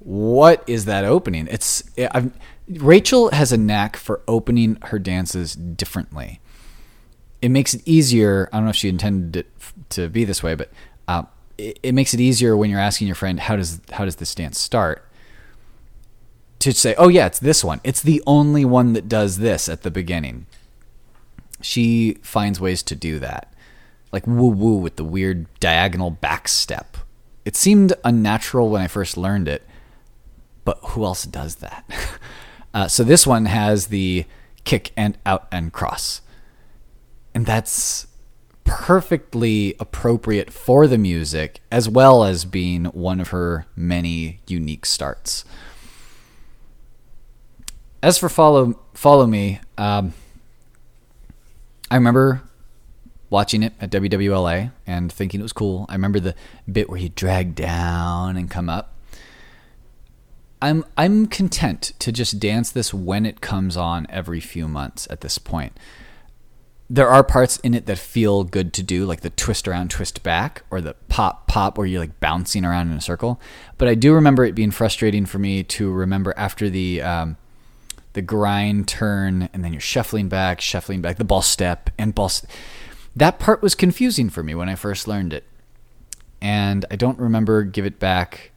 What 0.07 0.63
is 0.67 0.85
that 0.85 1.03
opening? 1.03 1.47
It's 1.51 1.83
I've, 1.97 2.31
Rachel 2.69 3.29
has 3.31 3.51
a 3.51 3.57
knack 3.57 3.97
for 3.97 4.21
opening 4.25 4.77
her 4.83 4.99
dances 4.99 5.53
differently. 5.53 6.39
It 7.41 7.49
makes 7.49 7.73
it 7.73 7.81
easier. 7.85 8.47
I 8.53 8.57
don't 8.57 8.65
know 8.65 8.69
if 8.69 8.77
she 8.77 8.87
intended 8.87 9.35
it 9.35 9.51
to 9.89 10.07
be 10.07 10.23
this 10.23 10.41
way, 10.41 10.55
but 10.55 10.71
uh, 11.09 11.23
it, 11.57 11.79
it 11.83 11.91
makes 11.93 12.13
it 12.13 12.21
easier 12.21 12.55
when 12.55 12.69
you're 12.69 12.79
asking 12.79 13.07
your 13.07 13.15
friend 13.15 13.39
how 13.39 13.57
does 13.57 13.81
how 13.91 14.05
does 14.05 14.15
this 14.15 14.33
dance 14.33 14.57
start 14.57 15.05
to 16.59 16.71
say, 16.71 16.95
oh 16.97 17.09
yeah, 17.09 17.25
it's 17.25 17.39
this 17.39 17.63
one. 17.63 17.81
It's 17.83 18.01
the 18.01 18.23
only 18.25 18.63
one 18.63 18.93
that 18.93 19.09
does 19.09 19.39
this 19.39 19.67
at 19.67 19.83
the 19.83 19.91
beginning. 19.91 20.45
She 21.61 22.17
finds 22.21 22.61
ways 22.61 22.81
to 22.83 22.95
do 22.95 23.19
that 23.19 23.53
like 24.11 24.25
woo 24.25 24.47
woo 24.47 24.77
with 24.77 24.95
the 24.95 25.03
weird 25.03 25.47
diagonal 25.59 26.11
back 26.11 26.47
step. 26.47 26.97
It 27.45 27.55
seemed 27.55 27.93
unnatural 28.03 28.69
when 28.69 28.81
I 28.81 28.87
first 28.87 29.17
learned 29.17 29.47
it, 29.47 29.66
but 30.67 30.79
who 30.89 31.05
else 31.05 31.23
does 31.23 31.55
that? 31.55 31.89
Uh, 32.73 32.87
so 32.87 33.03
this 33.03 33.25
one 33.25 33.45
has 33.45 33.87
the 33.87 34.23
kick 34.63 34.91
and 34.95 35.17
out 35.25 35.47
and 35.51 35.73
cross. 35.73 36.21
And 37.33 37.43
that's 37.43 38.05
perfectly 38.65 39.73
appropriate 39.79 40.51
for 40.51 40.85
the 40.85 40.97
music 40.97 41.61
as 41.71 41.89
well 41.89 42.23
as 42.23 42.45
being 42.45 42.85
one 42.87 43.19
of 43.19 43.29
her 43.29 43.65
many 43.75 44.41
unique 44.45 44.85
starts. 44.85 45.43
As 48.03 48.19
for 48.19 48.29
follow 48.29 48.79
follow 48.93 49.25
me, 49.25 49.59
um, 49.79 50.13
I 51.89 51.95
remember 51.95 52.43
watching 53.31 53.63
it 53.63 53.73
at 53.81 53.89
WWLA 53.89 54.71
and 54.85 55.11
thinking 55.11 55.39
it 55.39 55.43
was 55.43 55.53
cool. 55.53 55.87
I 55.89 55.93
remember 55.93 56.19
the 56.19 56.35
bit 56.71 56.89
where 56.89 56.99
he 56.99 57.09
dragged 57.09 57.55
down 57.55 58.37
and 58.37 58.51
come 58.51 58.69
up. 58.69 58.93
I'm 60.61 60.85
I'm 60.97 61.27
content 61.27 61.93
to 61.99 62.11
just 62.11 62.39
dance 62.39 62.71
this 62.71 62.93
when 62.93 63.25
it 63.25 63.41
comes 63.41 63.77
on 63.77 64.07
every 64.09 64.39
few 64.39 64.67
months 64.67 65.07
at 65.09 65.21
this 65.21 65.37
point. 65.37 65.77
There 66.89 67.09
are 67.09 67.23
parts 67.23 67.57
in 67.57 67.73
it 67.73 67.85
that 67.85 67.97
feel 67.97 68.45
good 68.45 68.73
to 68.73 68.83
do, 68.83 69.05
like 69.05 69.19
the 69.19 69.29
twist 69.29 69.67
around, 69.67 69.91
twist 69.91 70.23
back, 70.23 70.63
or 70.71 70.79
the 70.79 70.95
pop 71.09 71.47
pop 71.47 71.77
where 71.77 71.85
you're 71.85 71.99
like 71.99 72.19
bouncing 72.19 72.63
around 72.65 72.89
in 72.89 72.97
a 72.97 73.01
circle. 73.01 73.41
But 73.77 73.87
I 73.87 73.95
do 73.95 74.13
remember 74.13 74.45
it 74.45 74.55
being 74.55 74.71
frustrating 74.71 75.25
for 75.25 75.37
me 75.37 75.63
to 75.63 75.91
remember 75.91 76.33
after 76.37 76.69
the 76.69 77.01
um, 77.01 77.37
the 78.13 78.21
grind 78.23 78.87
turn, 78.87 79.49
and 79.53 79.63
then 79.63 79.73
you're 79.73 79.81
shuffling 79.81 80.27
back, 80.29 80.59
shuffling 80.59 81.01
back, 81.01 81.17
the 81.17 81.23
ball 81.23 81.43
step 81.43 81.91
and 81.99 82.15
ball. 82.15 82.29
St- 82.29 82.49
that 83.15 83.37
part 83.37 83.61
was 83.61 83.75
confusing 83.75 84.29
for 84.29 84.41
me 84.41 84.55
when 84.55 84.69
I 84.69 84.75
first 84.75 85.07
learned 85.07 85.33
it, 85.33 85.43
and 86.41 86.85
I 86.89 86.95
don't 86.95 87.19
remember 87.19 87.63
give 87.63 87.85
it 87.85 87.99
back 87.99 88.51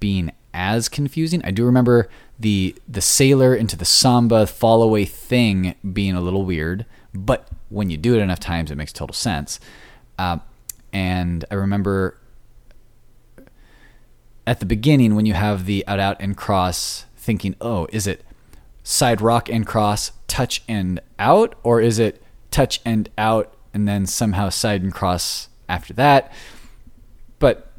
being 0.00 0.32
as 0.54 0.88
confusing. 0.88 1.42
I 1.44 1.50
do 1.50 1.64
remember 1.64 2.08
the 2.38 2.74
the 2.88 3.00
sailor 3.00 3.54
into 3.54 3.76
the 3.76 3.84
samba 3.84 4.46
fall 4.46 4.82
away 4.82 5.04
thing 5.04 5.74
being 5.92 6.14
a 6.14 6.20
little 6.20 6.44
weird, 6.44 6.86
but 7.14 7.48
when 7.68 7.90
you 7.90 7.96
do 7.96 8.14
it 8.14 8.20
enough 8.20 8.40
times, 8.40 8.70
it 8.70 8.76
makes 8.76 8.92
total 8.92 9.14
sense. 9.14 9.60
Uh, 10.18 10.38
and 10.92 11.44
I 11.50 11.54
remember 11.54 12.18
at 14.46 14.60
the 14.60 14.66
beginning 14.66 15.14
when 15.14 15.26
you 15.26 15.34
have 15.34 15.66
the 15.66 15.86
out 15.86 16.00
out 16.00 16.16
and 16.20 16.36
cross, 16.36 17.04
thinking, 17.16 17.54
"Oh, 17.60 17.86
is 17.92 18.06
it 18.06 18.24
side 18.82 19.20
rock 19.20 19.50
and 19.50 19.66
cross, 19.66 20.12
touch 20.26 20.62
and 20.68 21.00
out, 21.18 21.54
or 21.62 21.80
is 21.80 21.98
it 21.98 22.22
touch 22.50 22.80
and 22.84 23.08
out 23.18 23.52
and 23.74 23.86
then 23.86 24.06
somehow 24.06 24.48
side 24.48 24.82
and 24.82 24.92
cross 24.92 25.48
after 25.68 25.92
that?" 25.94 26.32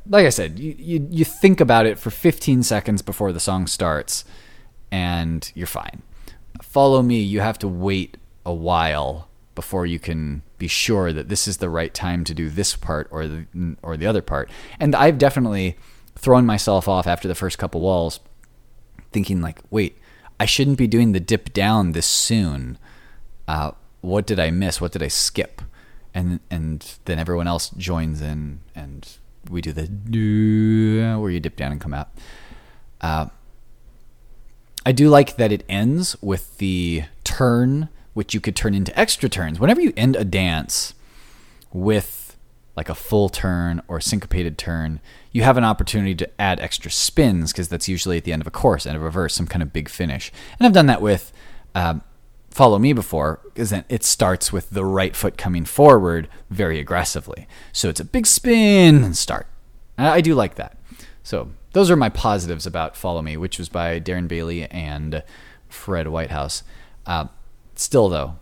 Like 0.10 0.26
I 0.26 0.30
said, 0.30 0.58
you, 0.58 0.76
you, 0.78 1.08
you 1.12 1.24
think 1.24 1.62
about 1.62 1.86
it 1.86 2.00
for 2.00 2.10
15 2.10 2.64
seconds 2.64 3.04
before 3.04 3.32
the 3.32 3.40
song 3.40 3.68
starts, 3.68 4.26
and 4.92 5.52
you're 5.54 5.68
fine. 5.68 6.02
Follow 6.64 7.04
me, 7.04 7.20
you 7.22 7.42
have 7.42 7.60
to 7.60 7.68
wait 7.68 8.18
a 8.44 8.54
while 8.54 9.30
before 9.54 9.86
you 9.86 10.00
can 10.00 10.42
be 10.58 10.68
sure 10.68 11.14
that 11.14 11.30
this 11.30 11.48
is 11.48 11.58
the 11.58 11.70
right 11.70 11.94
time 11.94 12.24
to 12.24 12.34
do 12.34 12.50
this 12.50 12.76
part 12.76 13.08
or 13.12 13.28
the 13.28 13.46
or 13.84 13.98
the 13.98 14.08
other 14.08 14.22
part. 14.22 14.50
And 14.80 14.96
I've 14.96 15.18
definitely 15.18 15.78
thrown 16.16 16.46
myself 16.46 16.88
off 16.88 17.06
after 17.06 17.28
the 17.28 17.36
first 17.36 17.58
couple 17.58 17.82
walls, 17.82 18.20
thinking 19.12 19.42
like, 19.42 19.60
wait, 19.70 19.98
I 20.40 20.46
shouldn't 20.46 20.78
be 20.78 20.88
doing 20.88 21.12
the 21.12 21.20
dip 21.20 21.54
down 21.54 21.92
this 21.92 22.08
soon. 22.08 22.78
Uh, 23.48 23.72
what 24.02 24.26
did 24.26 24.40
I 24.40 24.50
miss? 24.50 24.82
What 24.82 24.92
did 24.92 25.04
I 25.04 25.08
skip? 25.08 25.62
And 26.14 26.40
and 26.50 26.98
then 27.06 27.20
everyone 27.20 27.48
else 27.48 27.70
joins 27.70 28.22
in 28.22 28.62
and 28.74 29.19
we 29.50 29.62
do 29.62 29.72
the 29.72 31.20
where 31.20 31.32
you 31.32 31.40
dip 31.40 31.56
down 31.56 31.72
and 31.72 31.82
come 31.82 31.94
out. 31.94 32.10
Uh, 33.02 33.28
I 34.86 34.92
do 34.92 35.10
like 35.10 35.38
that 35.38 35.52
it 35.52 35.64
ends 35.70 36.16
with 36.22 36.58
the 36.58 37.04
turn, 37.24 37.90
which 38.14 38.34
you 38.34 38.42
could 38.42 38.56
turn 38.56 38.74
into 38.74 38.98
extra 39.00 39.30
turns. 39.30 39.60
Whenever 39.60 39.82
you 39.82 39.94
end 39.96 40.16
a 40.16 40.26
dance 40.26 40.94
with 41.72 42.38
like 42.76 42.90
a 42.90 42.96
full 42.96 43.30
turn 43.30 43.82
or 43.88 44.00
syncopated 44.00 44.58
turn, 44.58 45.02
you 45.32 45.44
have 45.44 45.58
an 45.58 45.64
opportunity 45.64 46.16
to 46.16 46.42
add 46.42 46.60
extra 46.60 46.90
spins 46.90 47.52
because 47.52 47.68
that's 47.68 47.90
usually 47.90 48.18
at 48.18 48.24
the 48.24 48.32
end 48.32 48.42
of 48.42 48.48
a 48.48 48.52
course, 48.52 48.86
end 48.86 48.96
of 48.96 49.04
a 49.04 49.10
verse, 49.10 49.36
some 49.36 49.48
kind 49.48 49.62
of 49.62 49.74
big 49.74 49.90
finish. 49.90 50.32
And 50.58 50.66
I've 50.66 50.74
done 50.74 50.86
that 50.86 51.02
with 51.02 51.34
um, 51.76 52.02
Follow 52.60 52.78
Me 52.78 52.92
before, 52.92 53.40
because 53.46 53.70
then 53.70 53.86
it 53.88 54.04
starts 54.04 54.52
with 54.52 54.70
the 54.72 54.84
right 54.84 55.16
foot 55.16 55.38
coming 55.38 55.64
forward 55.64 56.28
very 56.50 56.78
aggressively. 56.78 57.48
So 57.72 57.88
it's 57.88 58.02
a 58.02 58.04
big 58.04 58.28
spin 58.28 59.02
and 59.02 59.16
start. 59.16 59.48
I 59.98 60.20
do 60.20 60.36
like 60.36 60.56
that. 60.56 60.78
So 61.24 61.52
those 61.72 61.90
are 61.90 61.96
my 61.96 62.10
positives 62.10 62.66
about 62.66 62.98
Follow 62.98 63.22
Me, 63.22 63.38
which 63.38 63.60
was 63.60 63.70
by 63.70 64.02
Darren 64.02 64.28
Bailey 64.28 64.66
and 64.66 65.24
Fred 65.70 66.10
Whitehouse. 66.10 66.64
Uh, 67.06 67.28
still, 67.76 68.10
though, 68.10 68.36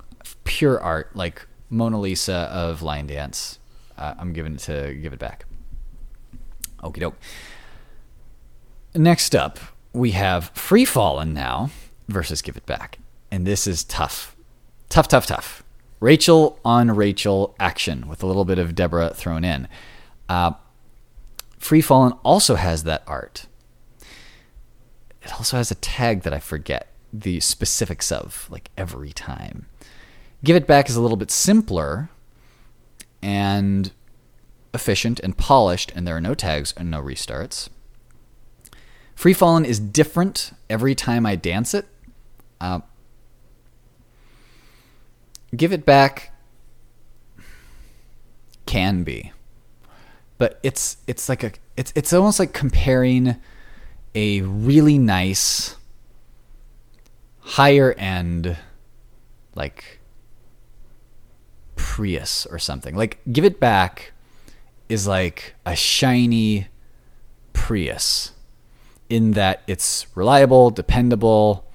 pure 0.46 0.80
art, 0.80 1.16
like 1.16 1.46
Mona 1.70 2.00
Lisa 2.00 2.50
of 2.52 2.82
line 2.82 3.06
dance. 3.06 3.60
Uh, 4.00 4.16
I'm 4.18 4.34
giving 4.34 4.56
it 4.56 4.62
to 4.62 4.96
give 4.96 5.14
it 5.14 5.20
back. 5.20 5.46
Okie 6.82 7.02
doke. 7.02 7.20
Next 8.96 9.36
up, 9.36 9.60
we 9.94 10.10
have 10.14 10.50
Free 10.56 10.86
Fallin' 10.86 11.36
now 11.36 11.70
versus 12.08 12.42
Give 12.42 12.58
It 12.58 12.66
Back 12.66 12.98
and 13.32 13.46
this 13.46 13.68
is 13.68 13.84
tough. 13.84 14.36
Tough, 14.90 15.08
tough, 15.08 15.26
tough. 15.28 15.64
Rachel 16.00 16.60
on 16.64 16.92
Rachel 16.92 17.56
action 17.60 18.08
with 18.08 18.22
a 18.22 18.28
little 18.28 18.46
bit 18.46 18.60
of 18.60 18.76
Deborah 18.76 19.14
thrown 19.14 19.44
in. 19.44 19.68
Uh, 20.30 20.52
Free 21.58 21.82
Fallin' 21.82 22.18
also 22.24 22.56
has 22.56 22.84
that 22.84 23.04
art. 23.08 23.48
It 25.24 25.34
also 25.34 25.58
has 25.58 25.72
a 25.72 25.76
tag 25.76 26.22
that 26.22 26.34
I 26.34 26.40
forget 26.40 26.88
the 27.12 27.40
specifics 27.40 28.12
of, 28.12 28.48
like 28.50 28.70
every 28.78 29.12
time. 29.12 29.66
Give 30.44 30.56
It 30.56 30.68
Back 30.68 30.90
is 30.90 30.96
a 30.96 31.02
little 31.02 31.18
bit 31.18 31.32
simpler 31.32 32.10
and 33.22 33.92
efficient 34.74 35.20
and 35.22 35.36
polished, 35.38 35.92
and 35.96 36.08
there 36.08 36.16
are 36.16 36.22
no 36.22 36.36
tags 36.36 36.74
and 36.78 36.92
no 36.92 37.02
restarts. 37.02 37.70
Free 39.16 39.34
Fallin' 39.34 39.66
is 39.66 39.80
different 39.80 40.52
every 40.70 40.94
time 40.94 41.26
I 41.26 41.36
dance 41.36 41.74
it. 41.74 41.88
Uh, 42.62 42.82
give 45.56 45.72
it 45.72 45.86
back 45.86 46.34
can 48.66 49.04
be 49.04 49.32
but 50.38 50.60
it's 50.62 50.98
it's 51.08 51.30
like 51.30 51.44
a 51.44 51.52
it's 51.76 51.94
it's 51.96 52.14
almost 52.14 52.40
like 52.40 52.54
comparing 52.54 53.36
a 54.14 54.42
really 54.42 54.98
nice 54.98 55.76
higher 57.40 57.94
end 57.94 58.58
like 59.56 60.00
Prius 61.76 62.46
or 62.46 62.60
something. 62.60 62.96
Like 62.96 63.20
give 63.32 63.46
it 63.46 63.60
back 63.60 64.12
is 64.90 65.08
like 65.08 65.56
a 65.66 65.76
shiny 65.76 66.68
Prius 67.54 68.34
in 69.10 69.32
that 69.32 69.64
it's 69.68 70.06
reliable, 70.16 70.70
dependable, 70.70 71.66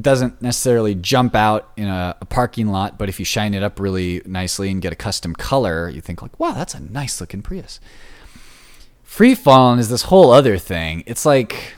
doesn't 0.00 0.42
necessarily 0.42 0.94
jump 0.94 1.34
out 1.34 1.70
in 1.76 1.88
a, 1.88 2.16
a, 2.20 2.24
parking 2.24 2.68
lot, 2.68 2.98
but 2.98 3.08
if 3.08 3.18
you 3.18 3.24
shine 3.24 3.54
it 3.54 3.62
up 3.62 3.80
really 3.80 4.20
nicely 4.26 4.70
and 4.70 4.82
get 4.82 4.92
a 4.92 4.96
custom 4.96 5.34
color, 5.34 5.88
you 5.88 6.00
think 6.00 6.22
like, 6.22 6.38
wow, 6.38 6.52
that's 6.52 6.74
a 6.74 6.80
nice 6.80 7.20
looking 7.20 7.42
Prius. 7.42 7.80
Free 9.02 9.34
Fallin' 9.34 9.78
is 9.78 9.88
this 9.88 10.02
whole 10.02 10.30
other 10.30 10.58
thing. 10.58 11.02
It's 11.06 11.24
like 11.24 11.74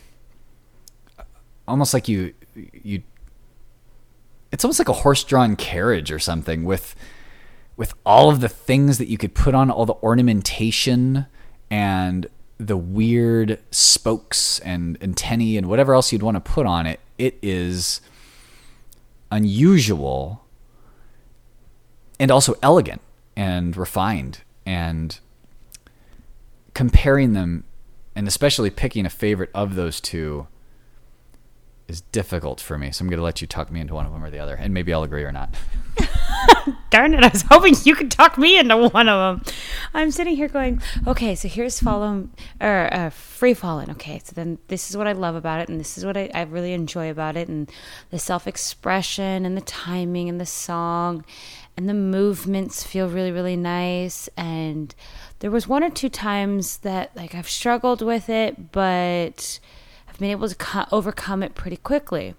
almost 1.68 1.92
like 1.92 2.08
you 2.08 2.34
you 2.54 3.02
it's 4.50 4.64
almost 4.64 4.78
like 4.78 4.88
a 4.88 4.94
horse-drawn 4.94 5.54
carriage 5.54 6.10
or 6.10 6.18
something 6.18 6.64
with 6.64 6.96
with 7.76 7.94
all 8.04 8.30
of 8.30 8.40
the 8.40 8.48
things 8.48 8.98
that 8.98 9.08
you 9.08 9.16
could 9.16 9.34
put 9.34 9.54
on 9.54 9.70
all 9.70 9.86
the 9.86 9.94
ornamentation 10.02 11.26
and 11.70 12.26
the 12.58 12.76
weird 12.76 13.60
spokes 13.70 14.58
and 14.60 15.00
antennae 15.00 15.56
and 15.56 15.68
whatever 15.68 15.94
else 15.94 16.10
you'd 16.10 16.22
want 16.22 16.34
to 16.34 16.40
put 16.40 16.66
on 16.66 16.86
it. 16.86 16.98
It 17.18 17.38
is 17.42 18.00
unusual 19.30 20.44
and 22.18 22.30
also 22.30 22.54
elegant 22.62 23.00
and 23.36 23.76
refined 23.76 24.40
and 24.64 25.18
comparing 26.74 27.32
them 27.32 27.64
and 28.14 28.26
especially 28.26 28.70
picking 28.70 29.06
a 29.06 29.10
favorite 29.10 29.50
of 29.54 29.74
those 29.76 30.00
two 30.00 30.48
is 31.86 32.00
difficult 32.00 32.60
for 32.60 32.76
me. 32.76 32.90
So 32.90 33.02
I'm 33.02 33.08
going 33.08 33.18
to 33.18 33.24
let 33.24 33.40
you 33.40 33.46
talk 33.46 33.70
me 33.70 33.80
into 33.80 33.94
one 33.94 34.06
of 34.06 34.12
them 34.12 34.24
or 34.24 34.30
the 34.30 34.38
other, 34.38 34.54
and 34.54 34.74
maybe 34.74 34.92
I'll 34.92 35.04
agree 35.04 35.24
or 35.24 35.32
not. 35.32 35.54
Darn 36.90 37.14
it! 37.14 37.22
I 37.22 37.28
was 37.28 37.42
hoping 37.50 37.74
you 37.84 37.94
could 37.94 38.10
talk 38.10 38.38
me 38.38 38.58
into 38.58 38.88
one 38.88 39.08
of 39.08 39.40
them. 39.42 39.54
I'm 39.92 40.10
sitting 40.10 40.36
here 40.36 40.48
going, 40.48 40.80
okay, 41.06 41.34
so 41.34 41.48
here's 41.48 41.80
follow 41.80 42.28
or 42.60 42.88
uh, 42.92 43.10
free 43.10 43.54
falling. 43.54 43.90
Okay, 43.90 44.20
so 44.24 44.32
then 44.34 44.58
this 44.68 44.88
is 44.88 44.96
what 44.96 45.06
I 45.06 45.12
love 45.12 45.34
about 45.34 45.60
it, 45.60 45.68
and 45.68 45.78
this 45.78 45.98
is 45.98 46.06
what 46.06 46.16
I, 46.16 46.30
I 46.34 46.42
really 46.42 46.72
enjoy 46.72 47.10
about 47.10 47.36
it, 47.36 47.48
and 47.48 47.70
the 48.10 48.18
self 48.18 48.46
expression 48.46 49.44
and 49.44 49.56
the 49.56 49.62
timing 49.62 50.28
and 50.28 50.40
the 50.40 50.46
song, 50.46 51.24
and 51.76 51.88
the 51.88 51.94
movements 51.94 52.84
feel 52.84 53.08
really 53.08 53.32
really 53.32 53.56
nice. 53.56 54.28
And 54.36 54.94
there 55.40 55.50
was 55.50 55.68
one 55.68 55.84
or 55.84 55.90
two 55.90 56.08
times 56.08 56.78
that 56.78 57.14
like 57.14 57.34
I've 57.34 57.50
struggled 57.50 58.00
with 58.00 58.28
it, 58.30 58.72
but 58.72 59.60
I've 60.08 60.18
been 60.18 60.30
able 60.30 60.48
to 60.48 60.54
co- 60.54 60.86
overcome 60.90 61.42
it 61.42 61.54
pretty 61.54 61.76
quickly. 61.76 62.34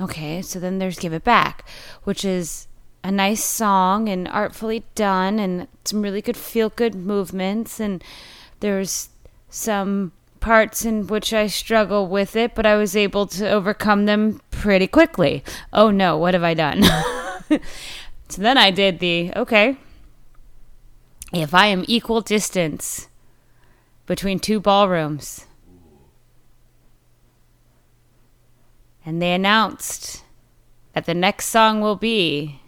Okay, 0.00 0.40
so 0.40 0.58
then 0.58 0.78
there's 0.78 0.98
Give 0.98 1.12
It 1.12 1.24
Back, 1.24 1.68
which 2.04 2.24
is 2.24 2.66
a 3.02 3.10
nice 3.10 3.42
song 3.42 4.08
and 4.08 4.28
artfully 4.28 4.84
done 4.94 5.38
and 5.38 5.66
some 5.84 6.02
really 6.02 6.20
good 6.20 6.36
feel 6.36 6.68
good 6.70 6.94
movements 6.94 7.80
and 7.80 8.04
there's 8.60 9.08
some 9.48 10.12
parts 10.40 10.84
in 10.84 11.06
which 11.06 11.32
I 11.32 11.46
struggle 11.46 12.06
with 12.06 12.34
it, 12.34 12.54
but 12.54 12.66
I 12.66 12.76
was 12.76 12.96
able 12.96 13.26
to 13.28 13.48
overcome 13.48 14.06
them 14.06 14.40
pretty 14.50 14.86
quickly. 14.86 15.44
Oh 15.72 15.90
no, 15.90 16.16
what 16.16 16.34
have 16.34 16.42
I 16.42 16.54
done? 16.54 16.82
so 18.28 18.42
then 18.42 18.58
I 18.58 18.70
did 18.70 18.98
the 18.98 19.32
okay. 19.36 19.76
If 21.32 21.54
I 21.54 21.66
am 21.66 21.84
equal 21.86 22.22
distance 22.22 23.08
between 24.06 24.40
two 24.40 24.58
ballrooms, 24.58 25.46
and 29.06 29.22
they 29.22 29.32
announced 29.32 30.24
that 30.92 31.06
the 31.06 31.14
next 31.14 31.46
song 31.46 31.80
will 31.80 31.96
be 31.96 32.60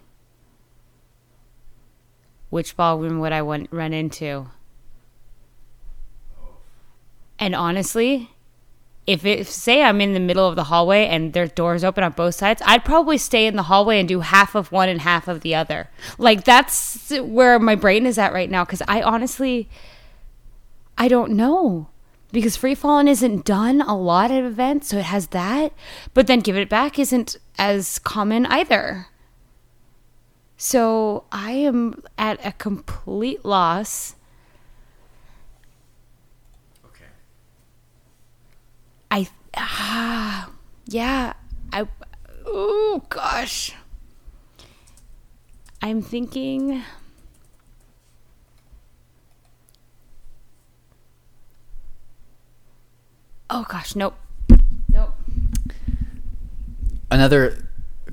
which 2.53 2.77
ballroom 2.77 3.19
would 3.19 3.31
I 3.31 3.41
want, 3.41 3.67
run 3.71 3.93
into? 3.93 4.45
And 7.39 7.55
honestly, 7.55 8.29
if 9.07 9.25
it 9.25 9.47
say 9.47 9.81
I'm 9.81 9.99
in 9.99 10.13
the 10.13 10.19
middle 10.19 10.47
of 10.47 10.55
the 10.55 10.65
hallway 10.65 11.07
and 11.07 11.33
there's 11.33 11.51
doors 11.51 11.83
open 11.83 12.03
on 12.03 12.11
both 12.11 12.35
sides, 12.35 12.61
I'd 12.63 12.85
probably 12.85 13.17
stay 13.17 13.47
in 13.47 13.55
the 13.55 13.63
hallway 13.63 13.99
and 13.99 14.07
do 14.07 14.19
half 14.19 14.53
of 14.53 14.71
one 14.71 14.87
and 14.87 15.01
half 15.01 15.27
of 15.27 15.41
the 15.41 15.55
other. 15.55 15.89
Like 16.19 16.43
that's 16.43 17.09
where 17.09 17.57
my 17.57 17.73
brain 17.73 18.05
is 18.05 18.19
at 18.19 18.33
right 18.33 18.51
now 18.51 18.63
cuz 18.65 18.83
I 18.87 19.01
honestly 19.01 19.67
I 20.95 21.07
don't 21.07 21.31
know. 21.31 21.87
Because 22.31 22.55
Free 22.55 22.75
Fallin' 22.75 23.07
isn't 23.07 23.45
done 23.45 23.81
a 23.81 23.95
lot 23.95 24.31
at 24.31 24.43
events, 24.43 24.89
so 24.89 24.97
it 24.97 25.05
has 25.05 25.27
that. 25.27 25.71
But 26.13 26.27
then 26.27 26.39
Give 26.39 26.55
It 26.55 26.69
Back 26.69 26.97
isn't 26.97 27.35
as 27.57 27.99
common 27.99 28.45
either. 28.47 29.07
So 30.57 31.25
I 31.31 31.51
am 31.51 32.03
at 32.17 32.43
a 32.45 32.51
complete 32.51 33.43
loss. 33.43 34.15
Okay. 36.85 37.05
I 39.11 39.27
ah 39.57 40.49
yeah 40.85 41.33
I 41.71 41.87
oh 42.45 43.03
gosh. 43.09 43.73
I'm 45.81 46.01
thinking 46.01 46.83
Oh 53.49 53.65
gosh, 53.69 53.95
nope. 53.95 54.15
Nope. 54.89 55.13
Another 57.11 57.62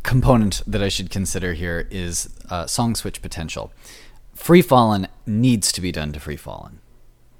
component 0.02 0.62
that 0.66 0.82
I 0.82 0.88
should 0.88 1.10
consider 1.10 1.54
here 1.54 1.86
is 1.90 2.30
uh, 2.48 2.66
song 2.66 2.94
switch 2.94 3.22
potential. 3.22 3.72
Free 4.34 4.62
Fallin' 4.62 5.08
needs 5.26 5.72
to 5.72 5.80
be 5.80 5.92
done 5.92 6.12
to 6.12 6.20
Free 6.20 6.36
Fallin'. 6.36 6.80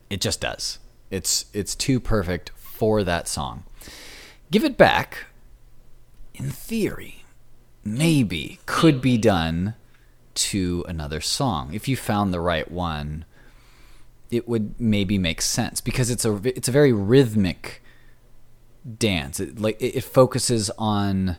It 0.09 0.21
just 0.21 0.41
does. 0.41 0.79
It's 1.11 1.47
it's 1.53 1.75
too 1.75 2.01
perfect 2.01 2.51
for 2.57 3.03
that 3.05 3.29
song. 3.29 3.65
Give 4.51 4.65
it 4.65 4.77
back. 4.77 5.27
In 6.35 6.51
theory, 6.51 7.25
maybe 7.85 8.59
could 8.67 9.01
be 9.01 9.19
done 9.19 9.75
to 10.35 10.85
another 10.89 11.21
song 11.21 11.75
if 11.75 11.89
you 11.89 11.97
found 11.97 12.33
the 12.33 12.41
right 12.41 12.71
one. 12.71 13.25
It 14.31 14.49
would 14.49 14.81
maybe 14.81 15.19
make 15.19 15.43
sense 15.43 15.81
because 15.81 16.11
it's 16.11 16.25
a 16.25 16.41
it's 16.45 16.69
a 16.69 16.73
very 16.73 16.93
rhythmic 16.93 17.83
dance. 18.99 19.41
It, 19.41 19.61
like 19.61 19.81
it, 19.81 19.97
it 19.97 20.05
focuses 20.05 20.71
on 20.79 21.37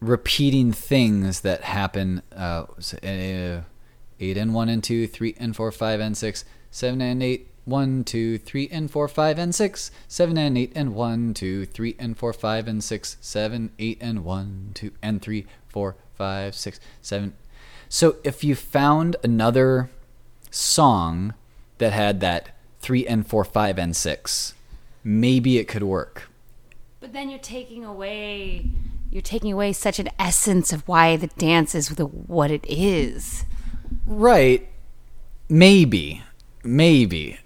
repeating 0.00 0.72
things 0.72 1.40
that 1.40 1.62
happen 1.62 2.22
uh, 2.34 2.64
uh, 3.02 3.60
8 4.18 4.36
and 4.36 4.54
1 4.54 4.68
and 4.68 4.84
2 4.84 5.06
3 5.06 5.34
and 5.38 5.56
4 5.56 5.72
5 5.72 6.00
and 6.00 6.16
6 6.16 6.44
7 6.70 7.00
and 7.00 7.22
8 7.22 7.48
1 7.64 8.04
2 8.04 8.38
3 8.38 8.68
and 8.70 8.90
4 8.90 9.08
5 9.08 9.38
and 9.38 9.54
6 9.54 9.90
7 10.08 10.38
and 10.38 10.58
8 10.58 10.72
and 10.74 10.94
1 10.94 11.34
2 11.34 11.66
3 11.66 11.96
and 11.98 12.18
4 12.18 12.32
5 12.32 12.68
and 12.68 12.84
6 12.84 13.16
7 13.20 13.70
8 13.78 13.98
and 14.00 14.24
1 14.24 14.70
2 14.74 14.92
and 15.02 15.22
3 15.22 15.46
4 15.68 15.96
5 16.14 16.54
6 16.54 16.80
7 17.02 17.34
so 17.88 18.16
if 18.24 18.44
you 18.44 18.54
found 18.54 19.16
another 19.22 19.90
song 20.50 21.34
that 21.78 21.92
had 21.92 22.20
that 22.20 22.50
3 22.80 23.06
and 23.06 23.26
4 23.26 23.44
5 23.44 23.78
and 23.78 23.96
6 23.96 24.54
maybe 25.06 25.56
it 25.58 25.68
could 25.68 25.84
work. 25.84 26.28
But 26.98 27.12
then 27.12 27.30
you're 27.30 27.38
taking 27.38 27.84
away 27.84 28.66
you're 29.10 29.22
taking 29.22 29.52
away 29.52 29.72
such 29.72 29.98
an 29.98 30.10
essence 30.18 30.72
of 30.72 30.86
why 30.86 31.16
the 31.16 31.28
dance 31.28 31.74
is 31.74 31.88
what 31.88 32.50
it 32.50 32.64
is. 32.68 33.44
Right. 34.06 34.68
Maybe. 35.48 36.22
Maybe. 36.62 37.38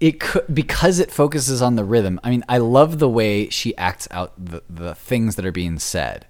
It 0.00 0.20
could 0.20 0.52
because 0.52 0.98
it 0.98 1.10
focuses 1.10 1.62
on 1.62 1.76
the 1.76 1.84
rhythm. 1.84 2.20
I 2.22 2.30
mean, 2.30 2.44
I 2.48 2.58
love 2.58 2.98
the 2.98 3.08
way 3.08 3.48
she 3.48 3.76
acts 3.76 4.08
out 4.10 4.32
the, 4.36 4.62
the 4.68 4.94
things 4.94 5.36
that 5.36 5.46
are 5.46 5.52
being 5.52 5.78
said. 5.78 6.26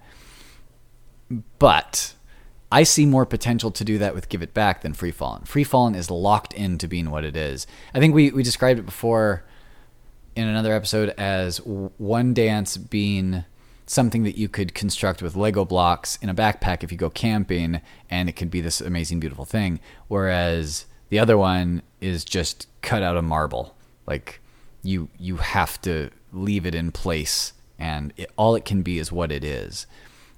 But 1.59 2.13
I 2.71 2.83
see 2.83 3.05
more 3.05 3.25
potential 3.25 3.71
to 3.71 3.83
do 3.83 3.97
that 3.97 4.13
with 4.13 4.29
Give 4.29 4.41
It 4.41 4.53
Back 4.53 4.81
than 4.81 4.93
Free 4.93 5.11
Fallin'. 5.11 5.45
Free 5.45 5.63
Fallin' 5.63 5.95
is 5.95 6.11
locked 6.11 6.53
into 6.53 6.87
being 6.87 7.09
what 7.09 7.23
it 7.23 7.35
is. 7.35 7.67
I 7.93 7.99
think 7.99 8.13
we, 8.13 8.31
we 8.31 8.43
described 8.43 8.79
it 8.79 8.85
before 8.85 9.43
in 10.35 10.47
another 10.47 10.73
episode 10.73 11.09
as 11.17 11.57
one 11.57 12.33
dance 12.33 12.77
being 12.77 13.45
something 13.85 14.23
that 14.23 14.37
you 14.37 14.49
could 14.49 14.73
construct 14.73 15.21
with 15.21 15.35
Lego 15.35 15.65
blocks 15.65 16.17
in 16.21 16.29
a 16.29 16.35
backpack 16.35 16.83
if 16.83 16.91
you 16.91 16.97
go 16.97 17.09
camping, 17.09 17.81
and 18.09 18.29
it 18.29 18.33
could 18.33 18.51
be 18.51 18.61
this 18.61 18.81
amazing, 18.81 19.19
beautiful 19.19 19.45
thing. 19.45 19.79
Whereas 20.07 20.85
the 21.09 21.19
other 21.19 21.37
one 21.37 21.81
is 22.01 22.25
just 22.25 22.67
cut 22.81 23.03
out 23.03 23.17
of 23.17 23.23
marble. 23.23 23.75
Like 24.07 24.41
you, 24.83 25.09
you 25.17 25.37
have 25.37 25.81
to 25.81 26.09
leave 26.31 26.65
it 26.65 26.75
in 26.75 26.91
place, 26.91 27.53
and 27.77 28.13
it, 28.17 28.31
all 28.37 28.55
it 28.55 28.65
can 28.65 28.81
be 28.81 28.99
is 28.99 29.11
what 29.11 29.31
it 29.31 29.43
is. 29.43 29.87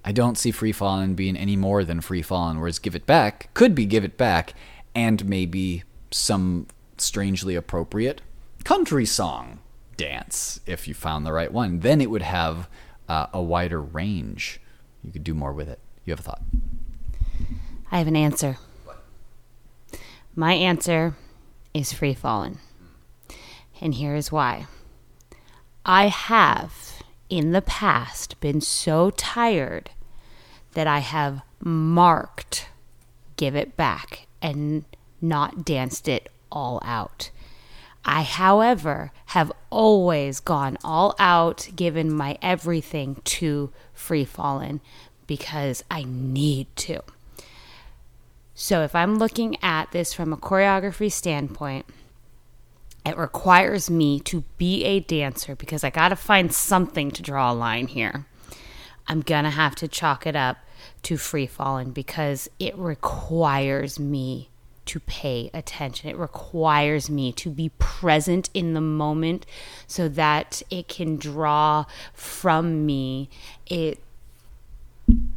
I 0.05 0.11
don't 0.11 0.37
see 0.37 0.51
Free 0.51 0.71
Fallin' 0.71 1.15
being 1.15 1.35
any 1.35 1.57
more 1.57 1.83
than 1.83 1.99
Free 1.99 2.21
Fallin', 2.21 2.59
whereas 2.59 2.79
Give 2.79 2.95
It 2.95 3.05
Back 3.05 3.53
could 3.53 3.75
be 3.75 3.85
Give 3.85 4.05
It 4.05 4.17
Back, 4.17 4.53
and 4.95 5.25
maybe 5.25 5.83
some 6.11 6.67
strangely 6.97 7.55
appropriate 7.55 8.21
country 8.63 9.05
song 9.05 9.59
dance 9.97 10.59
if 10.65 10.87
you 10.87 10.93
found 10.93 11.25
the 11.25 11.33
right 11.33 11.51
one. 11.51 11.79
Then 11.79 11.99
it 12.01 12.09
would 12.09 12.21
have 12.21 12.69
uh, 13.07 13.27
a 13.33 13.41
wider 13.41 13.81
range. 13.81 14.59
You 15.03 15.11
could 15.11 15.23
do 15.23 15.33
more 15.33 15.53
with 15.53 15.69
it. 15.69 15.79
You 16.05 16.11
have 16.11 16.19
a 16.19 16.23
thought? 16.23 16.41
I 17.91 17.99
have 17.99 18.07
an 18.07 18.15
answer. 18.15 18.57
What? 18.83 19.03
My 20.35 20.53
answer 20.53 21.15
is 21.73 21.93
Free 21.93 22.13
Fallin'. 22.13 22.59
And 23.79 23.93
here 23.93 24.15
is 24.15 24.31
why. 24.31 24.67
I 25.85 26.07
have 26.07 27.03
in 27.29 27.51
the 27.51 27.61
past 27.61 28.39
been 28.39 28.61
so 28.61 29.11
tired 29.11 29.91
that 30.73 30.87
I 30.87 30.99
have 30.99 31.41
marked 31.59 32.69
Give 33.35 33.55
It 33.55 33.77
Back 33.77 34.27
and 34.41 34.85
not 35.21 35.65
danced 35.65 36.07
it 36.07 36.29
all 36.51 36.81
out. 36.83 37.31
I, 38.07 38.21
however, 38.23 39.11
have 39.27 39.51
always 39.69 40.39
gone 40.39 40.77
all 40.81 41.13
out, 41.19 41.67
given 41.75 42.11
my 42.11 42.37
everything 42.41 43.21
to 43.25 43.71
Free 43.93 44.23
Fallin' 44.23 44.79
because 45.27 45.83
I 45.91 46.05
need 46.07 46.73
to. 46.77 47.01
So 48.55 48.81
if 48.81 48.95
I'm 48.95 49.19
looking 49.19 49.57
at 49.61 49.91
this 49.91 50.13
from 50.13 50.31
a 50.31 50.37
choreography 50.37 51.11
standpoint, 51.11 51.85
it 53.05 53.17
requires 53.17 53.89
me 53.89 54.21
to 54.21 54.45
be 54.57 54.85
a 54.85 55.01
dancer 55.01 55.55
because 55.55 55.83
I 55.83 55.89
got 55.89 56.09
to 56.09 56.15
find 56.15 56.53
something 56.53 57.11
to 57.11 57.21
draw 57.21 57.51
a 57.51 57.53
line 57.53 57.87
here. 57.87 58.25
I'm 59.09 59.19
going 59.19 59.43
to 59.43 59.49
have 59.49 59.75
to 59.75 59.87
chalk 59.87 60.25
it 60.25 60.35
up 60.35 60.57
to 61.03 61.17
Free 61.17 61.45
Fallin' 61.45 61.91
because 61.91 62.49
it 62.57 62.77
requires 62.77 63.99
me 63.99 64.49
to 64.87 64.99
pay 65.01 65.49
attention. 65.53 66.09
It 66.09 66.17
requires 66.17 67.09
me 67.09 67.31
to 67.33 67.49
be 67.49 67.69
present 67.77 68.49
in 68.53 68.73
the 68.73 68.81
moment 68.81 69.45
so 69.85 70.09
that 70.09 70.61
it 70.69 70.87
can 70.87 71.17
draw 71.17 71.85
from 72.13 72.85
me. 72.85 73.29
It 73.67 73.99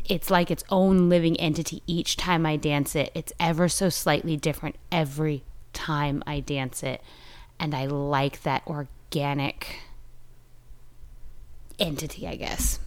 it's 0.09 0.31
like 0.31 0.51
its 0.51 0.65
own 0.71 1.09
living 1.09 1.39
entity 1.39 1.83
each 1.87 2.17
time 2.17 2.45
I 2.45 2.57
dance 2.57 2.97
it. 2.97 3.13
It's 3.15 3.33
ever 3.39 3.69
so 3.69 3.89
slightly 3.89 4.37
different 4.37 4.77
every 4.91 5.45
time 5.73 6.25
I 6.27 6.41
dance 6.41 6.83
it. 6.83 7.01
And 7.59 7.75
I 7.75 7.87
like 7.87 8.43
that 8.43 8.67
organic 8.67 9.81
entity, 11.79 12.27
I 12.27 12.35
guess. 12.35 12.81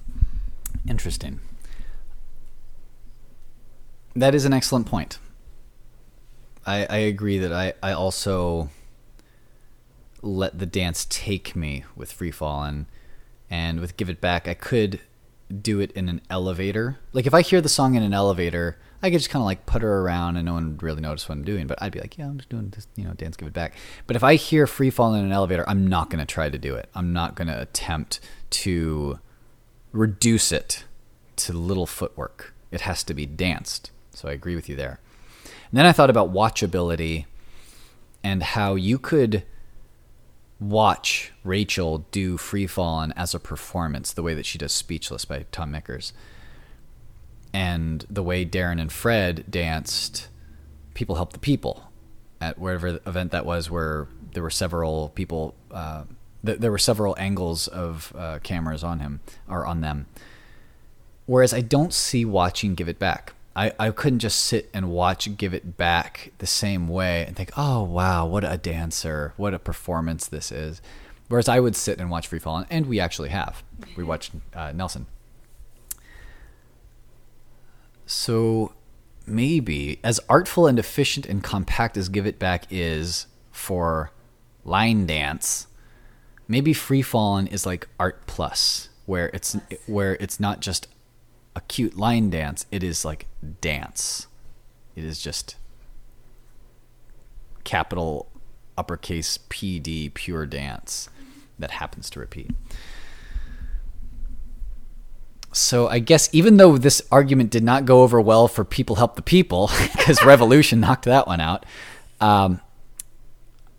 Interesting. 0.87 1.39
That 4.15 4.35
is 4.35 4.43
an 4.43 4.51
excellent 4.51 4.85
point. 4.85 5.17
I, 6.65 6.85
I 6.89 6.97
agree 6.97 7.37
that 7.39 7.51
I, 7.51 7.73
I 7.81 7.91
also 7.91 8.69
let 10.21 10.59
the 10.59 10.65
dance 10.65 11.05
take 11.09 11.55
me 11.55 11.83
with 11.95 12.11
Free 12.11 12.31
Fallin', 12.31 12.85
and 13.49 13.79
with 13.79 13.97
Give 13.97 14.09
It 14.09 14.21
Back, 14.21 14.47
I 14.47 14.53
could 14.53 14.99
do 15.61 15.79
it 15.79 15.91
in 15.91 16.09
an 16.09 16.21
elevator. 16.29 16.97
Like 17.11 17.27
if 17.27 17.33
I 17.33 17.41
hear 17.41 17.61
the 17.61 17.69
song 17.69 17.95
in 17.95 18.01
an 18.01 18.13
elevator, 18.13 18.79
I 19.03 19.11
could 19.11 19.19
just 19.19 19.29
kind 19.29 19.41
of 19.41 19.45
like 19.45 19.65
put 19.65 19.81
her 19.81 19.99
around 19.99 20.37
and 20.37 20.45
no 20.45 20.53
one 20.53 20.71
would 20.71 20.83
really 20.83 21.01
notice 21.01 21.27
what 21.27 21.35
I'm 21.35 21.43
doing. 21.43 21.67
But 21.67 21.81
I'd 21.81 21.91
be 21.91 21.99
like, 21.99 22.17
yeah, 22.17 22.25
I'm 22.25 22.37
just 22.37 22.49
doing 22.49 22.69
this, 22.69 22.87
you 22.95 23.03
know, 23.03 23.13
dance, 23.13 23.35
give 23.35 23.47
it 23.47 23.53
back. 23.53 23.75
But 24.07 24.15
if 24.15 24.23
I 24.23 24.35
hear 24.35 24.65
free 24.65 24.89
fall 24.89 25.13
in 25.13 25.23
an 25.23 25.31
elevator, 25.31 25.69
I'm 25.69 25.85
not 25.85 26.09
going 26.09 26.25
to 26.25 26.25
try 26.25 26.49
to 26.49 26.57
do 26.57 26.73
it. 26.75 26.89
I'm 26.95 27.13
not 27.13 27.35
going 27.35 27.49
to 27.49 27.61
attempt 27.61 28.21
to 28.51 29.19
reduce 29.91 30.51
it 30.51 30.85
to 31.35 31.53
little 31.53 31.85
footwork. 31.85 32.53
It 32.71 32.81
has 32.81 33.03
to 33.03 33.13
be 33.13 33.25
danced. 33.25 33.91
So 34.11 34.29
I 34.29 34.31
agree 34.31 34.55
with 34.55 34.69
you 34.69 34.75
there. 34.75 34.99
And 35.73 35.79
then 35.79 35.87
I 35.87 35.91
thought 35.91 36.11
about 36.11 36.31
watchability 36.31 37.25
and 38.23 38.43
how 38.43 38.75
you 38.75 38.99
could 38.99 39.41
watch 40.59 41.31
Rachel 41.43 42.05
do 42.11 42.37
Free 42.37 42.67
Fallin' 42.67 43.11
as 43.15 43.33
a 43.33 43.39
performance, 43.39 44.13
the 44.13 44.21
way 44.21 44.35
that 44.35 44.45
she 44.45 44.59
does 44.59 44.71
Speechless 44.71 45.25
by 45.25 45.47
Tom 45.51 45.71
Mickers. 45.71 46.13
And 47.55 48.05
the 48.07 48.21
way 48.21 48.45
Darren 48.45 48.79
and 48.79 48.91
Fred 48.91 49.45
danced 49.49 50.27
People 50.93 51.15
Help 51.15 51.33
the 51.33 51.39
People 51.39 51.91
at 52.39 52.59
whatever 52.59 52.99
event 53.07 53.31
that 53.31 53.43
was, 53.43 53.71
where 53.71 54.07
there 54.33 54.43
were 54.43 54.51
several 54.51 55.09
people, 55.09 55.55
uh, 55.71 56.03
th- 56.45 56.59
there 56.59 56.69
were 56.69 56.77
several 56.77 57.15
angles 57.17 57.67
of 57.67 58.13
uh, 58.15 58.37
cameras 58.43 58.83
on 58.83 58.99
him 58.99 59.21
or 59.49 59.65
on 59.65 59.81
them. 59.81 60.05
Whereas 61.25 61.51
I 61.51 61.61
don't 61.61 61.95
see 61.95 62.25
watching 62.25 62.75
Give 62.75 62.87
It 62.87 62.99
Back. 62.99 63.33
I, 63.55 63.71
I 63.79 63.91
couldn't 63.91 64.19
just 64.19 64.41
sit 64.41 64.69
and 64.73 64.89
watch 64.89 65.37
Give 65.37 65.53
It 65.53 65.77
Back 65.77 66.31
the 66.39 66.47
same 66.47 66.87
way 66.87 67.23
and 67.25 67.35
think, 67.35 67.51
oh, 67.55 67.83
wow, 67.83 68.25
what 68.25 68.43
a 68.43 68.57
dancer, 68.57 69.33
what 69.37 69.53
a 69.53 69.59
performance 69.59 70.27
this 70.27 70.51
is. 70.51 70.81
Whereas 71.27 71.47
I 71.47 71.59
would 71.59 71.75
sit 71.75 71.99
and 71.99 72.09
watch 72.09 72.27
Free 72.27 72.39
Fall, 72.39 72.65
and 72.69 72.87
we 72.87 72.99
actually 72.99 73.29
have. 73.29 73.63
We 73.95 74.03
watched 74.03 74.31
uh, 74.53 74.71
Nelson. 74.71 75.05
So 78.05 78.73
maybe, 79.25 79.99
as 80.03 80.19
artful 80.27 80.67
and 80.67 80.77
efficient 80.77 81.25
and 81.25 81.43
compact 81.43 81.95
as 81.95 82.09
Give 82.09 82.25
It 82.25 82.39
Back 82.39 82.65
is 82.69 83.27
for 83.51 84.11
line 84.65 85.05
dance, 85.05 85.67
maybe 86.47 86.73
Free 86.73 87.01
Fallin' 87.01 87.47
is 87.47 87.65
like 87.65 87.87
Art 87.99 88.25
Plus, 88.27 88.89
where 89.05 89.27
it's 89.27 89.57
where 89.85 90.15
it's 90.19 90.39
not 90.39 90.59
just 90.59 90.87
a 91.55 91.61
cute 91.61 91.97
line 91.97 92.29
dance. 92.29 92.65
It 92.71 92.83
is 92.83 93.05
like 93.05 93.27
dance. 93.61 94.27
It 94.95 95.03
is 95.03 95.21
just 95.21 95.55
capital 97.63 98.29
uppercase 98.77 99.37
PD 99.49 100.13
pure 100.13 100.45
dance 100.45 101.09
that 101.59 101.71
happens 101.71 102.09
to 102.11 102.19
repeat. 102.19 102.51
So 105.51 105.87
I 105.87 105.99
guess 105.99 106.29
even 106.33 106.57
though 106.57 106.77
this 106.77 107.01
argument 107.11 107.51
did 107.51 107.63
not 107.63 107.85
go 107.85 108.01
over 108.01 108.19
well 108.19 108.47
for 108.47 108.65
people 108.65 108.95
help 108.95 109.15
the 109.15 109.21
people 109.21 109.69
because 109.93 110.23
Revolution 110.25 110.79
knocked 110.79 111.05
that 111.05 111.27
one 111.27 111.39
out, 111.39 111.65
um, 112.19 112.59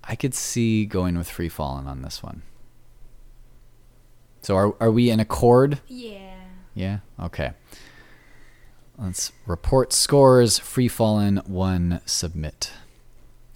I 0.03 0.15
could 0.15 0.35
see 0.35 0.87
going 0.87 1.19
with 1.19 1.29
Free 1.29 1.49
Fallin' 1.49 1.87
on 1.87 2.03
this 2.03 2.23
one. 2.23 2.43
So 4.43 4.57
are 4.57 4.75
are 4.79 4.91
we 4.91 5.11
in 5.11 5.21
accord? 5.21 5.81
Yeah. 5.89 6.34
Yeah. 6.75 6.99
Okay. 7.21 7.53
Let's 8.99 9.33
report 9.47 9.93
scores. 9.93 10.59
Free 10.59 10.89
Fallin' 10.89 11.43
one 11.47 12.01
submit. 12.07 12.71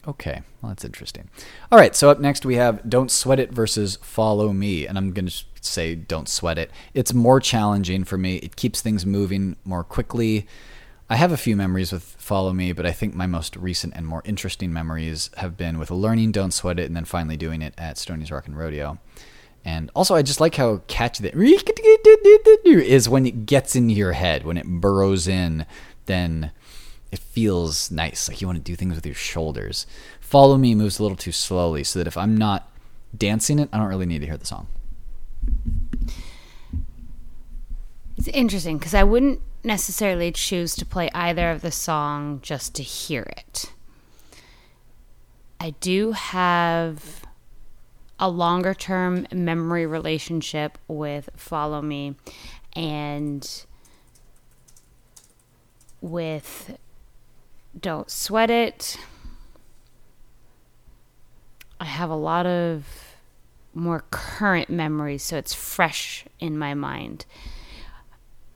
Okay, 0.07 0.43
well 0.63 0.71
that's 0.71 0.85
interesting. 0.87 1.29
All 1.71 1.79
right, 1.79 1.95
so 1.95 2.09
up 2.09 2.19
next 2.19 2.47
we 2.47 2.55
have 2.57 2.89
Don't 2.89 3.11
Sweat 3.11 3.39
It 3.39 3.53
versus 3.53 3.99
Follow 4.01 4.53
Me, 4.53 4.87
and 4.87 4.97
I'm 4.97 5.13
going 5.13 5.27
to 5.27 5.45
say 5.61 5.95
Don't 5.95 6.29
Sweat 6.29 6.59
It. 6.59 6.71
It's 6.95 7.13
more 7.13 7.41
challenging 7.41 8.05
for 8.05 8.17
me. 8.17 8.37
It 8.37 8.57
keeps 8.57 8.81
things 8.81 9.05
moving 9.05 9.57
more 9.65 9.85
quickly. 9.85 10.47
I 11.11 11.17
have 11.17 11.31
a 11.31 11.37
few 11.37 11.57
memories 11.57 11.93
with 11.93 12.03
Follow 12.19 12.53
Me, 12.53 12.73
but 12.73 12.87
I 12.87 12.93
think 12.93 13.15
my 13.15 13.27
most 13.27 13.55
recent 13.57 13.95
and 13.97 14.07
more 14.07 14.23
interesting 14.25 14.73
memories 14.73 15.31
have 15.37 15.57
been 15.57 15.79
with 15.79 15.91
learning 15.91 16.33
Don't 16.33 16.53
Sweat 16.53 16.79
It 16.79 16.87
and 16.87 16.97
then 16.97 17.05
finally 17.05 17.37
doing 17.37 17.61
it 17.61 17.75
at 17.77 17.99
Stoney's 17.99 18.31
Rock 18.31 18.47
and 18.47 18.57
Rodeo. 18.57 18.99
And 19.69 19.91
also, 19.95 20.15
I 20.15 20.23
just 20.23 20.41
like 20.41 20.55
how 20.55 20.81
catchy 20.87 21.23
that 21.25 21.35
is 22.65 23.07
when 23.07 23.27
it 23.27 23.45
gets 23.45 23.77
into 23.77 23.93
your 23.93 24.13
head, 24.13 24.45
when 24.45 24.57
it 24.57 24.67
burrows 24.67 25.29
in, 25.29 25.67
then 26.07 26.53
it 27.13 27.19
feels 27.19 27.91
nice. 27.91 28.31
Like 28.31 28.41
you 28.41 28.47
want 28.47 28.57
to 28.57 28.65
do 28.65 28.75
things 28.75 28.95
with 28.95 29.05
your 29.05 29.15
shoulders. 29.15 29.87
Follow 30.21 30.57
Me 30.57 30.75
moves 30.75 30.99
a 30.99 31.03
little 31.03 31.19
too 31.19 31.33
slowly, 31.33 31.85
so 31.85 31.99
that 31.99 32.07
if 32.07 32.17
I'm 32.17 32.35
not 32.35 32.71
dancing 33.15 33.59
it, 33.59 33.69
I 33.71 33.77
don't 33.77 33.89
really 33.89 34.07
need 34.07 34.21
to 34.21 34.27
hear 34.27 34.39
the 34.39 34.47
song. 34.47 34.69
It's 38.17 38.29
interesting 38.29 38.79
because 38.79 38.95
I 38.95 39.05
wouldn't 39.05 39.43
necessarily 39.63 40.33
choose 40.33 40.75
to 40.77 40.87
play 40.87 41.11
either 41.13 41.51
of 41.51 41.61
the 41.61 41.73
song 41.73 42.41
just 42.43 42.75
to 42.77 42.83
hear 42.83 43.25
it. 43.37 43.71
I 45.61 45.75
do 45.81 46.13
have 46.13 47.28
a 48.19 48.29
longer 48.29 48.75
term 48.75 49.27
memory 49.33 49.87
relationship 49.87 50.79
with 50.89 51.31
Follow 51.37 51.81
Me 51.81 52.17
and 52.75 53.65
with 56.01 56.79
Don't 57.79 58.11
Sweat 58.11 58.51
It. 58.51 58.99
I 61.81 61.85
have 61.85 62.11
a 62.11 62.17
lot 62.17 62.47
of 62.47 62.87
more 63.73 64.05
current 64.11 64.69
memories, 64.69 65.23
so 65.23 65.37
it's 65.37 65.55
fresh 65.55 66.25
in 66.41 66.59
my 66.59 66.75
mind. 66.75 67.25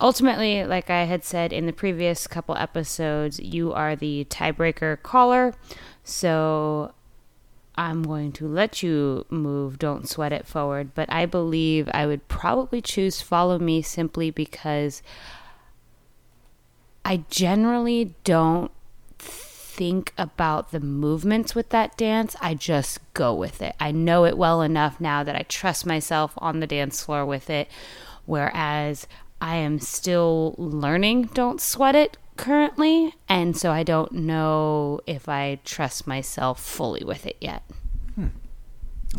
Ultimately, 0.00 0.64
like 0.64 0.90
I 0.90 1.04
had 1.04 1.22
said 1.22 1.52
in 1.52 1.66
the 1.66 1.72
previous 1.72 2.26
couple 2.26 2.56
episodes, 2.56 3.38
you 3.38 3.72
are 3.72 3.94
the 3.94 4.26
tiebreaker 4.28 5.00
caller. 5.00 5.54
So 6.02 6.92
I'm 7.74 8.02
going 8.02 8.32
to 8.32 8.46
let 8.46 8.82
you 8.82 9.24
move 9.30 9.78
Don't 9.78 10.08
Sweat 10.08 10.32
It 10.32 10.46
forward, 10.46 10.94
but 10.94 11.10
I 11.10 11.26
believe 11.26 11.88
I 11.94 12.06
would 12.06 12.28
probably 12.28 12.82
choose 12.82 13.22
Follow 13.22 13.58
Me 13.58 13.80
simply 13.80 14.30
because 14.30 15.02
I 17.04 17.24
generally 17.30 18.14
don't 18.24 18.70
think 19.18 20.12
about 20.18 20.70
the 20.70 20.80
movements 20.80 21.54
with 21.54 21.70
that 21.70 21.96
dance. 21.96 22.36
I 22.42 22.54
just 22.54 23.00
go 23.14 23.34
with 23.34 23.62
it. 23.62 23.74
I 23.80 23.90
know 23.90 24.26
it 24.26 24.36
well 24.36 24.60
enough 24.60 25.00
now 25.00 25.24
that 25.24 25.34
I 25.34 25.42
trust 25.42 25.86
myself 25.86 26.34
on 26.36 26.60
the 26.60 26.66
dance 26.66 27.02
floor 27.02 27.24
with 27.24 27.48
it. 27.48 27.68
Whereas 28.26 29.06
I 29.40 29.56
am 29.56 29.80
still 29.80 30.54
learning 30.58 31.30
Don't 31.34 31.60
Sweat 31.60 31.94
It 31.94 32.18
currently, 32.36 33.14
and 33.28 33.56
so 33.56 33.70
I 33.70 33.82
don't 33.82 34.12
know 34.12 35.00
if 35.06 35.28
I 35.28 35.60
trust 35.64 36.06
myself 36.06 36.60
fully 36.62 37.04
with 37.04 37.26
it 37.26 37.36
yet. 37.40 37.62
Hmm. 38.14 38.28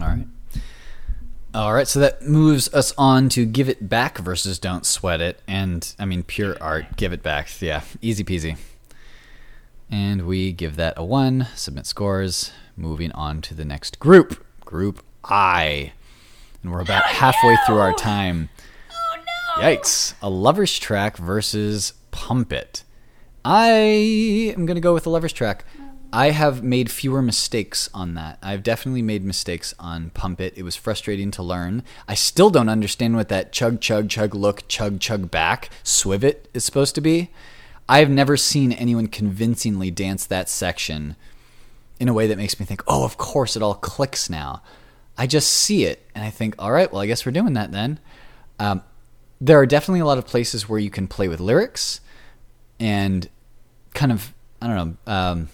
All 0.02 0.08
right. 0.08 0.28
All 1.56 1.71
right, 1.71 1.88
so 1.88 1.99
that 1.99 2.23
moves 2.23 2.73
us 2.73 2.93
on 2.97 3.30
to 3.30 3.45
Give 3.45 3.69
It 3.69 3.88
Back 3.88 4.17
versus 4.17 4.58
Don't 4.58 4.88
Sweat 4.88 5.21
It. 5.21 5.39
And 5.47 5.93
I 5.99 6.06
mean, 6.06 6.23
pure 6.23 6.58
art, 6.60 6.97
Give 6.97 7.13
It 7.13 7.21
Back. 7.21 7.62
Yeah, 7.62 7.84
easy 8.02 8.23
peasy. 8.23 8.58
And 9.91 10.26
we 10.26 10.52
give 10.52 10.78
that 10.78 10.95
a 10.97 11.06
one, 11.06 11.47
submit 11.54 11.86
scores. 11.86 12.52
Moving 12.76 13.12
on 13.12 13.41
to 13.41 13.54
the 13.54 13.65
next 13.65 13.99
group, 13.99 14.43
Group 14.62 15.04
I. 15.23 15.93
And 16.63 16.71
we're 16.71 16.82
about 16.82 17.04
oh, 17.06 17.10
halfway 17.10 17.56
through 17.67 17.78
our 17.78 17.93
time. 17.93 18.49
Oh 18.91 19.15
no! 19.17 19.63
Yikes. 19.63 20.15
A 20.23 20.32
lover's 20.32 20.80
track 20.80 21.17
versus 21.17 21.93
Pump 22.10 22.52
It. 22.52 22.83
I 23.45 23.69
am 24.56 24.65
going 24.65 24.75
to 24.75 24.82
go 24.82 24.93
with 24.93 25.03
the 25.03 25.10
lover's 25.10 25.34
track. 25.34 25.65
I 26.13 26.29
have 26.29 26.63
made 26.63 26.91
fewer 26.91 27.21
mistakes 27.21 27.89
on 27.93 28.13
that. 28.13 28.38
I've 28.41 28.63
definitely 28.63 29.01
made 29.01 29.25
mistakes 29.25 29.73
on 29.79 30.12
Pump 30.12 30.39
It. 30.39 30.53
It 30.56 30.63
was 30.63 30.75
frustrating 30.75 31.32
to 31.32 31.43
learn. 31.43 31.84
I 32.08 32.13
still 32.13 32.51
don't 32.51 32.69
understand 32.69 33.15
what 33.15 33.29
that 33.29 33.51
chug, 33.51 33.82
chug, 33.82 34.10
chug, 34.10 34.36
look, 34.36 34.67
chug, 34.67 34.99
chug 34.99 35.32
back, 35.32 35.69
swivet 35.84 36.45
is 36.53 36.63
supposed 36.63 36.95
to 36.95 37.01
be. 37.01 37.32
I've 37.89 38.12
never 38.12 38.38
seen 38.38 38.71
anyone 38.71 39.08
convincingly 39.08 39.91
dance 39.91 40.25
that 40.27 40.49
section 40.49 41.15
in 41.99 42.08
a 42.08 42.13
way 42.13 42.27
that 42.27 42.38
makes 42.38 42.60
me 42.60 42.65
think, 42.65 42.84
oh, 42.88 43.03
of 43.03 43.17
course, 43.17 43.56
it 43.56 43.63
all 43.63 43.75
clicks 43.75 44.29
now. 44.29 44.62
I 45.17 45.27
just 45.27 45.49
see 45.49 45.84
it 45.84 46.08
and 46.15 46.23
I 46.23 46.29
think, 46.29 46.56
all 46.60 46.71
right, 46.71 46.91
well, 46.91 47.01
I 47.01 47.08
guess 47.08 47.25
we're 47.25 47.32
doing 47.32 47.53
that 47.53 47.71
then. 47.71 47.99
Um, 48.60 48.84
there 49.41 49.60
are 49.60 49.65
definitely 49.65 49.99
a 49.99 50.06
lot 50.06 50.17
of 50.17 50.27
places 50.27 50.69
where 50.69 50.79
you 50.79 50.89
can 50.89 51.08
play 51.08 51.27
with 51.27 51.39
lyrics 51.39 51.99
and 52.84 53.30
kind 53.93 54.12
of, 54.12 54.34
I 54.62 54.67
don't 54.67 54.76
know, 55.08 55.12
um, 55.13 55.50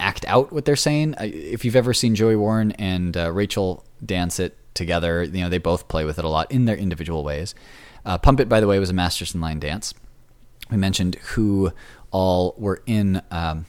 act 0.00 0.24
out 0.26 0.52
what 0.52 0.64
they're 0.64 0.74
saying. 0.74 1.14
If 1.20 1.64
you've 1.64 1.76
ever 1.76 1.94
seen 1.94 2.16
Joey 2.16 2.34
Warren 2.34 2.72
and 2.72 3.16
uh, 3.16 3.30
Rachel 3.30 3.84
dance 4.04 4.40
it 4.40 4.58
together, 4.74 5.22
you 5.22 5.42
know, 5.42 5.48
they 5.48 5.58
both 5.58 5.86
play 5.86 6.04
with 6.04 6.18
it 6.18 6.24
a 6.24 6.28
lot 6.28 6.50
in 6.50 6.64
their 6.64 6.76
individual 6.76 7.22
ways. 7.22 7.54
Uh, 8.04 8.18
Pump 8.18 8.40
It, 8.40 8.48
by 8.48 8.58
the 8.58 8.66
way, 8.66 8.80
was 8.80 8.90
a 8.90 8.94
Masters 8.94 9.32
in 9.32 9.40
Line 9.40 9.60
dance. 9.60 9.94
We 10.72 10.76
mentioned 10.76 11.14
who 11.16 11.72
all 12.10 12.56
were 12.58 12.82
in 12.84 13.22
um, 13.30 13.66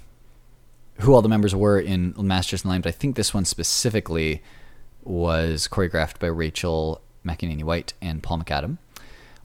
who 1.02 1.14
all 1.14 1.22
the 1.22 1.30
members 1.30 1.54
were 1.54 1.80
in 1.80 2.16
Masters 2.18 2.64
in 2.64 2.72
Line, 2.72 2.82
but 2.82 2.90
I 2.90 2.94
think 2.94 3.16
this 3.16 3.32
one 3.32 3.46
specifically 3.46 4.42
was 5.04 5.68
choreographed 5.68 6.18
by 6.18 6.28
Rachel 6.28 7.02
McEnaney 7.24 7.64
White 7.64 7.94
and 8.02 8.24
Paul 8.24 8.40
McAdam. 8.40 8.80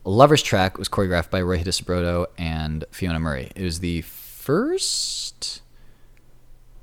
Lover's 0.04 0.42
Track 0.42 0.78
was 0.78 0.88
choreographed 0.88 1.30
by 1.30 1.42
Roy 1.42 1.58
Hadisubroto 1.58 2.26
and 2.38 2.84
Fiona 2.90 3.20
Murray. 3.20 3.50
It 3.54 3.62
was 3.62 3.80
the 3.80 4.02
first, 4.02 5.62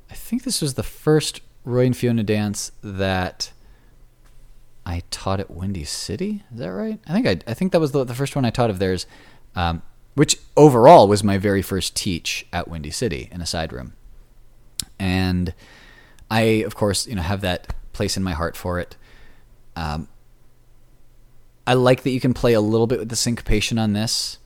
I 0.09 0.13
think 0.13 0.43
this 0.43 0.61
was 0.61 0.75
the 0.75 0.83
first 0.83 1.41
Roy 1.63 1.85
and 1.85 1.97
Fiona 1.97 2.23
dance 2.23 2.71
that 2.83 3.51
I 4.85 5.03
taught 5.11 5.39
at 5.39 5.51
Windy 5.51 5.83
City. 5.83 6.43
Is 6.53 6.59
that 6.59 6.71
right? 6.71 6.99
I 7.07 7.13
think 7.13 7.27
I, 7.27 7.51
I 7.51 7.53
think 7.53 7.71
that 7.71 7.81
was 7.81 7.91
the, 7.91 8.03
the 8.03 8.15
first 8.15 8.35
one 8.35 8.45
I 8.45 8.51
taught 8.51 8.69
of 8.69 8.79
theirs, 8.79 9.05
um, 9.55 9.81
which 10.13 10.37
overall 10.55 11.07
was 11.07 11.23
my 11.23 11.37
very 11.37 11.61
first 11.61 11.95
teach 11.95 12.45
at 12.53 12.67
Windy 12.67 12.91
City 12.91 13.27
in 13.31 13.41
a 13.41 13.45
side 13.45 13.73
room. 13.73 13.93
And 14.99 15.53
I, 16.31 16.41
of 16.65 16.75
course, 16.75 17.07
you 17.07 17.15
know, 17.15 17.21
have 17.21 17.41
that 17.41 17.73
place 17.93 18.15
in 18.15 18.23
my 18.23 18.33
heart 18.33 18.55
for 18.55 18.79
it. 18.79 18.95
Um, 19.75 20.07
I 21.67 21.73
like 21.73 22.03
that 22.03 22.11
you 22.11 22.21
can 22.21 22.33
play 22.33 22.53
a 22.53 22.61
little 22.61 22.87
bit 22.87 22.97
with 22.97 23.09
the 23.09 23.15
syncopation 23.17 23.77
on 23.77 23.91
this. 23.91 24.37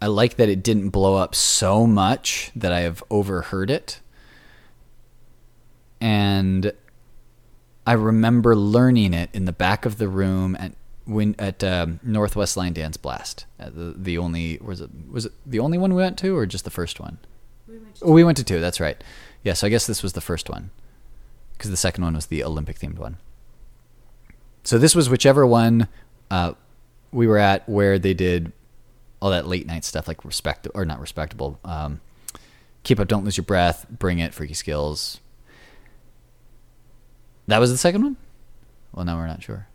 I 0.00 0.06
like 0.06 0.36
that 0.36 0.48
it 0.48 0.62
didn't 0.62 0.90
blow 0.90 1.16
up 1.16 1.34
so 1.34 1.88
much 1.88 2.52
that 2.54 2.72
I 2.72 2.80
have 2.80 3.02
overheard 3.10 3.68
it. 3.68 4.00
And 6.00 6.72
I 7.84 7.92
remember 7.94 8.54
learning 8.54 9.12
it 9.12 9.28
in 9.32 9.44
the 9.44 9.52
back 9.52 9.84
of 9.84 9.98
the 9.98 10.08
room 10.08 10.56
at 10.58 10.72
when 11.04 11.34
at 11.38 11.64
um, 11.64 11.98
Northwest 12.02 12.56
Line 12.56 12.72
Dance 12.72 12.96
Blast. 12.96 13.44
Uh, 13.58 13.70
the 13.70 13.94
the 13.96 14.18
only 14.18 14.58
was 14.62 14.80
it 14.80 14.90
was 15.10 15.26
it 15.26 15.32
the 15.44 15.58
only 15.58 15.76
one 15.76 15.92
we 15.92 16.00
went 16.00 16.16
to 16.18 16.36
or 16.36 16.46
just 16.46 16.64
the 16.64 16.70
first 16.70 17.00
one? 17.00 17.18
We 17.66 17.78
went 17.78 17.96
to, 17.96 18.04
oh, 18.04 18.12
we 18.12 18.24
went 18.24 18.38
to 18.38 18.44
two. 18.44 18.60
That's 18.60 18.80
right. 18.80 19.02
Yeah, 19.42 19.54
so 19.54 19.66
I 19.66 19.70
guess 19.70 19.86
this 19.86 20.02
was 20.02 20.12
the 20.12 20.20
first 20.20 20.48
one 20.48 20.70
because 21.52 21.70
the 21.70 21.76
second 21.76 22.04
one 22.04 22.14
was 22.14 22.26
the 22.26 22.44
Olympic 22.44 22.78
themed 22.78 22.98
one. 22.98 23.16
So 24.62 24.78
this 24.78 24.94
was 24.94 25.10
whichever 25.10 25.46
one 25.46 25.88
uh, 26.30 26.52
we 27.12 27.26
were 27.26 27.38
at 27.38 27.68
where 27.68 27.98
they 27.98 28.14
did 28.14 28.52
all 29.20 29.30
that 29.30 29.46
late 29.46 29.66
night 29.66 29.84
stuff 29.84 30.08
like 30.08 30.24
respect 30.24 30.66
or 30.74 30.84
not 30.84 31.00
respectable. 31.00 31.58
Um, 31.64 32.00
keep 32.82 32.98
up, 33.00 33.08
don't 33.08 33.24
lose 33.24 33.36
your 33.36 33.44
breath, 33.44 33.86
bring 33.90 34.18
it, 34.18 34.32
freaky 34.32 34.54
skills. 34.54 35.20
That 37.46 37.58
was 37.58 37.70
the 37.70 37.78
second 37.78 38.02
one. 38.02 38.16
Well, 38.92 39.04
now 39.04 39.16
we're 39.16 39.26
not 39.26 39.42
sure. 39.42 39.66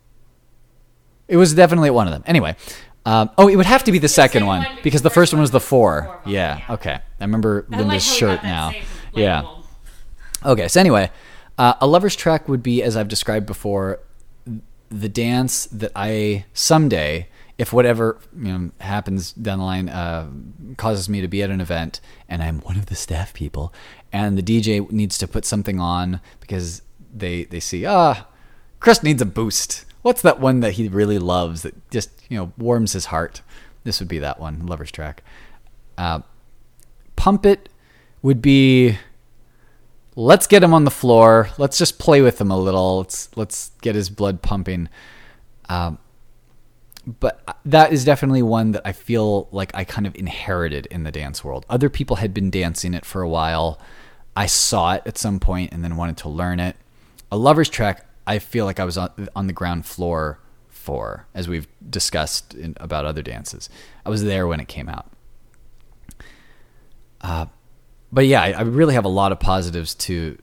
It 1.28 1.36
was 1.36 1.54
definitely 1.54 1.90
one 1.90 2.06
of 2.06 2.12
them. 2.12 2.22
Anyway, 2.26 2.56
um, 3.04 3.30
oh, 3.38 3.48
it 3.48 3.56
would 3.56 3.66
have 3.66 3.84
to 3.84 3.92
be 3.92 3.98
the, 3.98 4.02
the 4.02 4.08
second, 4.08 4.40
second, 4.40 4.46
one 4.46 4.62
because, 4.62 4.82
because 4.82 5.02
the 5.02 5.10
first 5.10 5.32
one 5.32 5.40
was 5.40 5.50
the 5.50 5.60
four. 5.60 6.04
four 6.04 6.20
yeah, 6.26 6.58
yeah, 6.58 6.74
Okay. 6.74 6.94
I 7.20 7.24
remember 7.24 7.66
I 7.70 7.76
Linda's 7.78 8.06
like 8.08 8.18
shirt 8.18 8.42
now. 8.42 8.72
yeah. 9.14 9.48
Okay. 10.44 10.68
So 10.68 10.80
anyway, 10.80 11.10
uh, 11.58 11.74
a 11.80 11.86
lover's 11.86 12.16
track 12.16 12.48
would 12.48 12.62
be, 12.62 12.82
as 12.82 12.96
I've 12.96 13.08
described 13.08 13.46
before, 13.46 14.00
the 14.90 15.08
dance 15.08 15.66
that 15.66 15.92
I 15.94 16.44
someday, 16.52 17.28
if 17.58 17.72
whatever 17.72 18.18
you 18.36 18.52
know, 18.52 18.70
happens 18.80 19.32
down 19.32 19.58
the 19.58 19.64
line, 19.64 19.88
uh, 19.88 20.28
causes 20.76 21.08
me 21.08 21.20
to 21.20 21.28
be 21.28 21.42
at 21.42 21.50
an 21.50 21.60
event 21.60 22.00
and 22.28 22.42
I'm 22.42 22.60
one 22.60 22.76
of 22.76 22.86
the 22.86 22.94
staff 22.94 23.32
people, 23.34 23.72
and 24.12 24.38
the 24.38 24.42
DJ 24.42 24.90
needs 24.90 25.18
to 25.18 25.28
put 25.28 25.44
something 25.44 25.80
on 25.80 26.20
because 26.40 26.82
they 27.14 27.44
they 27.44 27.60
see 27.60 27.86
ah, 27.86 28.26
Chris 28.80 29.02
needs 29.02 29.22
a 29.22 29.26
boost. 29.26 29.84
What's 30.02 30.22
that 30.22 30.38
one 30.38 30.60
that 30.60 30.72
he 30.72 30.88
really 30.88 31.18
loves 31.18 31.62
that 31.62 31.90
just 31.90 32.10
you 32.28 32.36
know 32.36 32.52
warms 32.56 32.92
his 32.92 33.06
heart? 33.06 33.42
This 33.84 34.00
would 34.00 34.08
be 34.08 34.18
that 34.18 34.40
one, 34.40 34.66
Lover's 34.66 34.90
Track. 34.90 35.22
Uh, 35.96 36.20
Pump 37.14 37.46
It 37.46 37.68
would 38.20 38.42
be 38.42 38.98
let's 40.16 40.46
get 40.46 40.62
him 40.62 40.74
on 40.74 40.84
the 40.84 40.90
floor. 40.90 41.50
Let's 41.58 41.78
just 41.78 41.98
play 41.98 42.22
with 42.22 42.40
him 42.40 42.50
a 42.50 42.58
little. 42.58 42.98
Let's 42.98 43.28
let's 43.36 43.70
get 43.82 43.94
his 43.94 44.10
blood 44.10 44.42
pumping. 44.42 44.88
Um, 45.68 45.98
but 47.06 47.60
that 47.64 47.92
is 47.92 48.04
definitely 48.04 48.42
one 48.42 48.72
that 48.72 48.82
I 48.84 48.92
feel 48.92 49.48
like 49.52 49.70
I 49.74 49.84
kind 49.84 50.06
of 50.08 50.16
inherited 50.16 50.86
in 50.86 51.04
the 51.04 51.12
dance 51.12 51.44
world. 51.44 51.64
Other 51.70 51.88
people 51.88 52.16
had 52.16 52.34
been 52.34 52.50
dancing 52.50 52.94
it 52.94 53.04
for 53.04 53.22
a 53.22 53.28
while. 53.28 53.80
I 54.34 54.46
saw 54.46 54.94
it 54.94 55.02
at 55.06 55.16
some 55.16 55.38
point 55.38 55.72
and 55.72 55.84
then 55.84 55.96
wanted 55.96 56.16
to 56.18 56.28
learn 56.28 56.58
it. 56.58 56.76
A 57.30 57.36
lover's 57.36 57.68
track, 57.68 58.06
I 58.26 58.40
feel 58.40 58.64
like 58.64 58.80
I 58.80 58.84
was 58.84 58.98
on, 58.98 59.28
on 59.36 59.46
the 59.46 59.52
ground 59.52 59.86
floor 59.86 60.40
for, 60.68 61.26
as 61.32 61.48
we've 61.48 61.68
discussed 61.88 62.54
in, 62.54 62.76
about 62.78 63.04
other 63.04 63.22
dances. 63.22 63.70
I 64.04 64.10
was 64.10 64.24
there 64.24 64.48
when 64.48 64.58
it 64.58 64.66
came 64.66 64.88
out. 64.88 65.10
Uh, 67.20 67.46
but 68.12 68.26
yeah, 68.26 68.42
I, 68.42 68.52
I, 68.52 68.60
really 68.62 68.94
have 68.94 69.04
a 69.04 69.08
lot 69.10 69.32
of 69.32 69.40
positives 69.40 69.94
to 69.96 70.38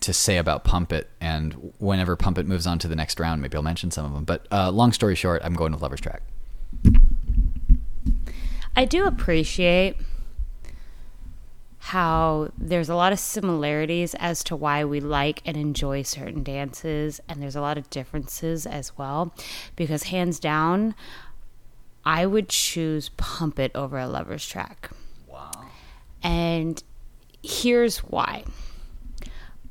to 0.00 0.12
say 0.12 0.36
about 0.36 0.64
Pump 0.64 0.92
It, 0.92 1.08
and 1.20 1.72
whenever 1.78 2.14
Pump 2.16 2.38
It 2.38 2.46
moves 2.46 2.66
on 2.66 2.78
to 2.80 2.88
the 2.88 2.96
next 2.96 3.18
round, 3.18 3.40
maybe 3.40 3.56
I'll 3.56 3.62
mention 3.62 3.90
some 3.90 4.04
of 4.04 4.12
them. 4.12 4.24
But 4.24 4.46
uh, 4.52 4.70
long 4.70 4.92
story 4.92 5.14
short, 5.14 5.42
I'm 5.44 5.54
going 5.54 5.72
with 5.72 5.82
Lover's 5.82 6.00
Track. 6.00 6.22
I 8.76 8.84
do 8.84 9.06
appreciate 9.06 9.96
how 11.78 12.50
there's 12.58 12.88
a 12.88 12.94
lot 12.94 13.12
of 13.12 13.18
similarities 13.18 14.14
as 14.16 14.42
to 14.42 14.56
why 14.56 14.84
we 14.84 15.00
like 15.00 15.40
and 15.46 15.56
enjoy 15.56 16.02
certain 16.02 16.42
dances, 16.42 17.20
and 17.28 17.40
there's 17.40 17.56
a 17.56 17.60
lot 17.60 17.78
of 17.78 17.88
differences 17.88 18.66
as 18.66 18.98
well. 18.98 19.32
Because 19.74 20.04
hands 20.04 20.38
down, 20.38 20.94
I 22.04 22.26
would 22.26 22.50
choose 22.50 23.08
Pump 23.16 23.58
It 23.58 23.70
over 23.74 23.98
a 23.98 24.06
Lover's 24.06 24.46
Track. 24.46 24.90
Wow. 25.26 25.50
And 26.22 26.82
here's 27.46 27.98
why 27.98 28.44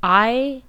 I 0.02 0.62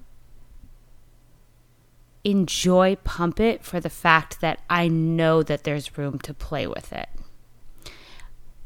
enjoy 2.23 2.97
Pump 3.03 3.39
It 3.39 3.63
for 3.63 3.79
the 3.79 3.89
fact 3.89 4.41
that 4.41 4.59
I 4.69 4.87
know 4.87 5.43
that 5.43 5.63
there's 5.63 5.97
room 5.97 6.19
to 6.19 6.33
play 6.33 6.67
with 6.67 6.91
it. 6.91 7.07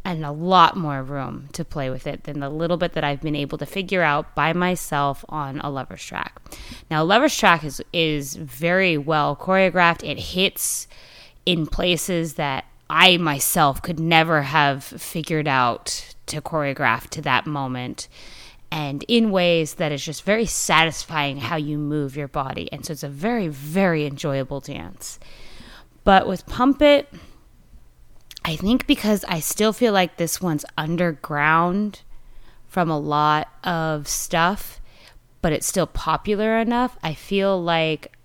And 0.04 0.26
a 0.26 0.32
lot 0.32 0.76
more 0.76 1.04
room 1.04 1.50
to 1.54 1.64
play 1.64 1.92
with 1.92 2.08
it 2.08 2.24
than 2.24 2.40
the 2.40 2.50
little 2.50 2.78
bit 2.78 2.94
that 2.94 3.04
I've 3.04 3.22
been 3.22 3.36
able 3.36 3.60
to 3.60 3.68
figure 3.68 4.02
out 4.02 4.34
by 4.34 4.52
myself 4.52 5.24
on 5.30 5.60
a 5.60 5.70
lover's 5.70 6.04
track. 6.04 6.42
Now, 6.90 7.04
lover's 7.04 7.38
track 7.38 7.64
is 7.64 7.84
is 7.94 8.36
very 8.36 8.98
well 8.98 9.36
choreographed. 9.36 10.04
It 10.04 10.18
hits 10.18 10.88
in 11.46 11.68
places 11.68 12.34
that 12.34 12.66
I 12.94 13.16
myself 13.16 13.82
could 13.82 14.02
never 14.02 14.42
have 14.42 14.84
figured 14.84 15.48
out 15.48 16.14
to 16.26 16.42
choreograph 16.42 17.08
to 17.12 17.22
that 17.22 17.48
moment 17.48 18.10
and 18.70 19.04
in 19.08 19.32
ways 19.32 19.76
that 19.76 19.94
is 19.94 20.04
just 20.04 20.24
very 20.24 20.46
satisfying 20.46 21.38
how 21.38 21.56
you 21.56 21.78
move 21.78 22.18
your 22.18 22.28
body. 22.28 22.70
And 22.70 22.86
so 22.86 22.92
it's 22.92 23.04
a 23.04 23.08
very, 23.08 23.48
very 23.48 24.06
enjoyable 24.06 24.60
dance. 24.60 25.20
But 26.04 26.28
with 26.28 26.46
Pump 26.48 26.82
It, 26.82 27.08
I 28.44 28.58
think 28.58 28.88
because 28.88 29.24
I 29.24 29.40
still 29.40 29.72
feel 29.72 29.94
like 29.94 30.18
this 30.18 30.42
one's 30.42 30.66
underground 30.78 32.02
from 32.68 32.90
a 32.90 33.00
lot 33.00 33.48
of 33.64 34.06
stuff, 34.06 34.82
but 35.42 35.54
it's 35.54 35.68
still 35.68 35.88
popular 35.88 36.58
enough, 36.58 36.98
I 37.02 37.14
feel 37.14 37.62
like 37.62 38.18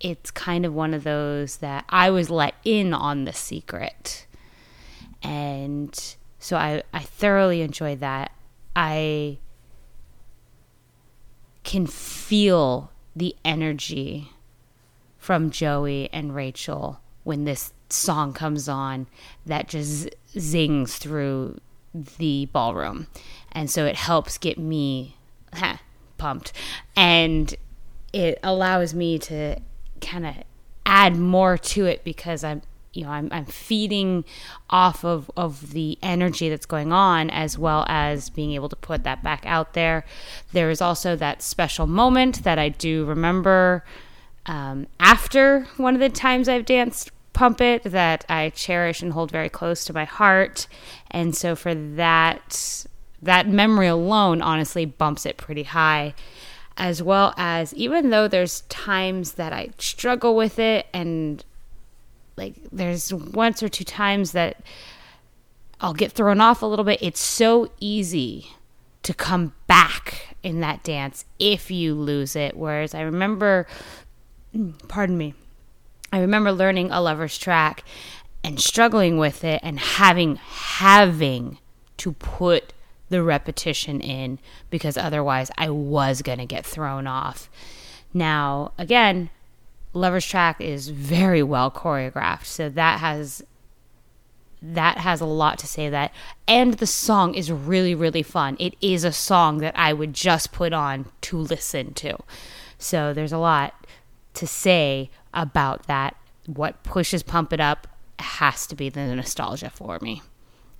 it's 0.00 0.30
kind 0.30 0.64
of 0.64 0.74
one 0.74 0.94
of 0.94 1.04
those 1.04 1.58
that 1.58 1.84
I 1.88 2.10
was 2.10 2.30
let 2.30 2.54
in 2.64 2.94
on 2.94 3.24
the 3.24 3.32
secret. 3.32 4.26
And 5.22 6.16
so 6.38 6.56
I, 6.56 6.82
I 6.92 7.00
thoroughly 7.00 7.62
enjoy 7.62 7.96
that. 7.96 8.32
I 8.76 9.38
can 11.64 11.86
feel 11.86 12.92
the 13.16 13.34
energy 13.44 14.30
from 15.18 15.50
Joey 15.50 16.08
and 16.12 16.34
Rachel 16.34 17.00
when 17.24 17.44
this 17.44 17.72
song 17.90 18.32
comes 18.32 18.68
on 18.68 19.06
that 19.44 19.68
just 19.68 20.08
zings 20.38 20.96
through 20.96 21.58
the 22.18 22.46
ballroom. 22.52 23.08
And 23.52 23.70
so 23.70 23.84
it 23.84 23.96
helps 23.96 24.38
get 24.38 24.58
me 24.58 25.16
pumped. 26.18 26.52
And 26.96 27.54
it 28.12 28.38
allows 28.42 28.94
me 28.94 29.18
to 29.18 29.60
kind 30.00 30.26
of 30.26 30.34
add 30.86 31.16
more 31.16 31.58
to 31.58 31.84
it 31.84 32.02
because 32.04 32.42
I'm 32.42 32.62
you 32.92 33.04
know 33.04 33.10
I'm, 33.10 33.28
I'm 33.30 33.44
feeding 33.44 34.24
off 34.70 35.04
of, 35.04 35.30
of 35.36 35.72
the 35.72 35.98
energy 36.02 36.48
that's 36.48 36.66
going 36.66 36.92
on 36.92 37.30
as 37.30 37.58
well 37.58 37.84
as 37.88 38.30
being 38.30 38.52
able 38.52 38.68
to 38.70 38.76
put 38.76 39.04
that 39.04 39.22
back 39.22 39.44
out 39.46 39.74
there. 39.74 40.04
There 40.52 40.70
is 40.70 40.80
also 40.80 41.14
that 41.16 41.42
special 41.42 41.86
moment 41.86 42.42
that 42.44 42.58
i 42.58 42.68
do 42.68 43.04
remember 43.04 43.84
um, 44.46 44.86
after 44.98 45.68
one 45.76 45.94
of 45.94 46.00
the 46.00 46.08
times 46.08 46.48
i've 46.48 46.64
danced 46.64 47.10
pump 47.34 47.60
it 47.60 47.84
that 47.84 48.24
i 48.28 48.50
cherish 48.50 49.02
and 49.02 49.12
hold 49.12 49.30
very 49.30 49.48
close 49.48 49.84
to 49.84 49.92
my 49.92 50.04
heart. 50.04 50.66
And 51.10 51.36
so 51.36 51.54
for 51.54 51.74
that 51.74 52.86
that 53.20 53.48
memory 53.48 53.88
alone 53.88 54.40
honestly 54.40 54.86
bumps 54.86 55.26
it 55.26 55.36
pretty 55.36 55.64
high 55.64 56.14
as 56.78 57.02
well 57.02 57.34
as 57.36 57.74
even 57.74 58.10
though 58.10 58.28
there's 58.28 58.62
times 58.62 59.32
that 59.32 59.52
I 59.52 59.70
struggle 59.78 60.36
with 60.36 60.58
it 60.58 60.86
and 60.94 61.44
like 62.36 62.54
there's 62.70 63.12
once 63.12 63.62
or 63.62 63.68
two 63.68 63.84
times 63.84 64.32
that 64.32 64.62
I'll 65.80 65.92
get 65.94 66.12
thrown 66.12 66.40
off 66.40 66.62
a 66.62 66.66
little 66.66 66.84
bit. 66.84 67.00
It's 67.02 67.20
so 67.20 67.70
easy 67.80 68.52
to 69.02 69.12
come 69.12 69.54
back 69.66 70.36
in 70.42 70.60
that 70.60 70.82
dance 70.84 71.24
if 71.38 71.70
you 71.70 71.94
lose 71.94 72.36
it. 72.36 72.56
Whereas 72.56 72.94
I 72.94 73.02
remember, 73.02 73.66
pardon 74.88 75.18
me, 75.18 75.34
I 76.12 76.20
remember 76.20 76.52
learning 76.52 76.90
a 76.90 77.00
lover's 77.00 77.36
track 77.36 77.84
and 78.44 78.60
struggling 78.60 79.18
with 79.18 79.44
it 79.44 79.60
and 79.64 79.78
having 79.78 80.36
having 80.36 81.58
to 81.98 82.12
put 82.12 82.72
the 83.08 83.22
repetition 83.22 84.00
in 84.00 84.38
because 84.70 84.96
otherwise 84.96 85.50
I 85.56 85.70
was 85.70 86.22
going 86.22 86.38
to 86.38 86.46
get 86.46 86.66
thrown 86.66 87.06
off. 87.06 87.48
Now, 88.12 88.72
again, 88.78 89.30
Lover's 89.92 90.26
Track 90.26 90.60
is 90.60 90.88
very 90.88 91.42
well 91.42 91.70
choreographed, 91.70 92.44
so 92.44 92.68
that 92.68 93.00
has 93.00 93.42
that 94.60 94.98
has 94.98 95.20
a 95.20 95.26
lot 95.26 95.56
to 95.56 95.68
say 95.68 95.88
that 95.88 96.12
and 96.48 96.74
the 96.74 96.86
song 96.86 97.34
is 97.34 97.50
really 97.52 97.94
really 97.94 98.24
fun. 98.24 98.56
It 98.58 98.74
is 98.80 99.04
a 99.04 99.12
song 99.12 99.58
that 99.58 99.78
I 99.78 99.92
would 99.92 100.12
just 100.12 100.50
put 100.50 100.72
on 100.72 101.06
to 101.22 101.38
listen 101.38 101.94
to. 101.94 102.18
So 102.76 103.12
there's 103.14 103.32
a 103.32 103.38
lot 103.38 103.86
to 104.34 104.46
say 104.46 105.10
about 105.32 105.86
that. 105.86 106.16
What 106.46 106.82
pushes 106.82 107.22
Pump 107.22 107.52
It 107.52 107.60
Up 107.60 107.86
has 108.18 108.66
to 108.66 108.74
be 108.74 108.88
the 108.88 109.14
nostalgia 109.14 109.70
for 109.70 109.98
me. 110.00 110.22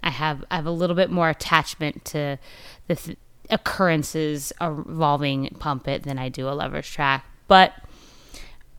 I 0.02 0.10
have 0.10 0.44
I 0.50 0.56
have 0.56 0.66
a 0.66 0.70
little 0.70 0.96
bit 0.96 1.10
more 1.10 1.28
attachment 1.28 2.04
to 2.06 2.38
the 2.86 2.96
th- 2.96 3.18
occurrences 3.50 4.52
involving 4.60 5.48
Pump 5.58 5.88
It 5.88 6.02
than 6.04 6.18
I 6.18 6.28
do 6.28 6.48
a 6.48 6.52
Lover's 6.52 6.88
Track, 6.88 7.24
but 7.46 7.72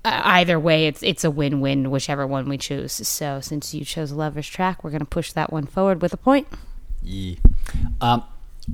uh, 0.05 0.21
either 0.23 0.59
way, 0.59 0.87
it's 0.87 1.03
it's 1.03 1.23
a 1.23 1.31
win 1.31 1.59
win, 1.59 1.91
whichever 1.91 2.25
one 2.25 2.47
we 2.47 2.57
choose. 2.57 2.93
So 3.07 3.41
since 3.41 3.73
you 3.73 3.83
chose 3.83 4.11
Lover's 4.11 4.47
Track, 4.47 4.83
we're 4.83 4.91
going 4.91 5.01
to 5.01 5.05
push 5.05 5.33
that 5.33 5.51
one 5.51 5.65
forward 5.65 6.01
with 6.01 6.13
a 6.13 6.17
point. 6.17 6.47
Yeah. 7.03 7.35
Um, 7.99 8.23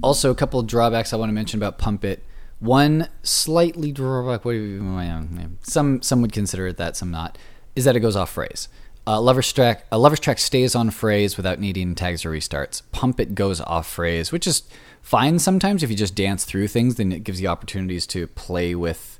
also, 0.04 0.30
a 0.30 0.36
couple 0.36 0.60
of 0.60 0.68
drawbacks 0.68 1.14
I 1.14 1.16
want 1.16 1.30
to 1.30 1.34
mention 1.34 1.58
about 1.60 1.78
Pump 1.78 2.06
It. 2.06 2.24
One 2.60 3.10
slightly 3.24 3.92
drawback, 3.92 4.46
what 4.46 4.52
you, 4.52 5.58
some 5.62 6.02
some 6.02 6.22
would 6.22 6.32
consider 6.32 6.68
it 6.68 6.78
that, 6.78 6.96
some 6.96 7.12
not, 7.12 7.38
is 7.76 7.86
that 7.86 7.96
it 7.96 8.02
goes 8.02 8.16
off 8.16 8.32
phrase. 8.32 8.70
Uh, 9.08 9.22
lover's 9.22 9.52
track, 9.54 9.86
a 9.92 9.98
lover's 10.00 10.20
track 10.20 10.40
stays 10.40 10.74
on 10.76 10.90
phrase 10.90 11.38
without 11.38 11.60
needing 11.60 11.94
tags 11.94 12.26
or 12.26 12.32
restarts. 12.32 12.82
Pump 12.92 13.20
it 13.20 13.36
goes 13.36 13.62
off 13.62 13.88
phrase, 13.88 14.32
which 14.32 14.48
is 14.48 14.64
fine 15.02 15.38
sometimes 15.38 15.84
if 15.84 15.92
you 15.92 15.96
just 15.96 16.16
dance 16.16 16.44
through 16.44 16.68
things. 16.68 16.96
Then 16.96 17.12
it 17.12 17.24
gives 17.24 17.40
you 17.40 17.48
opportunities 17.48 18.08
to 18.08 18.26
play 18.28 18.74
with 18.74 19.20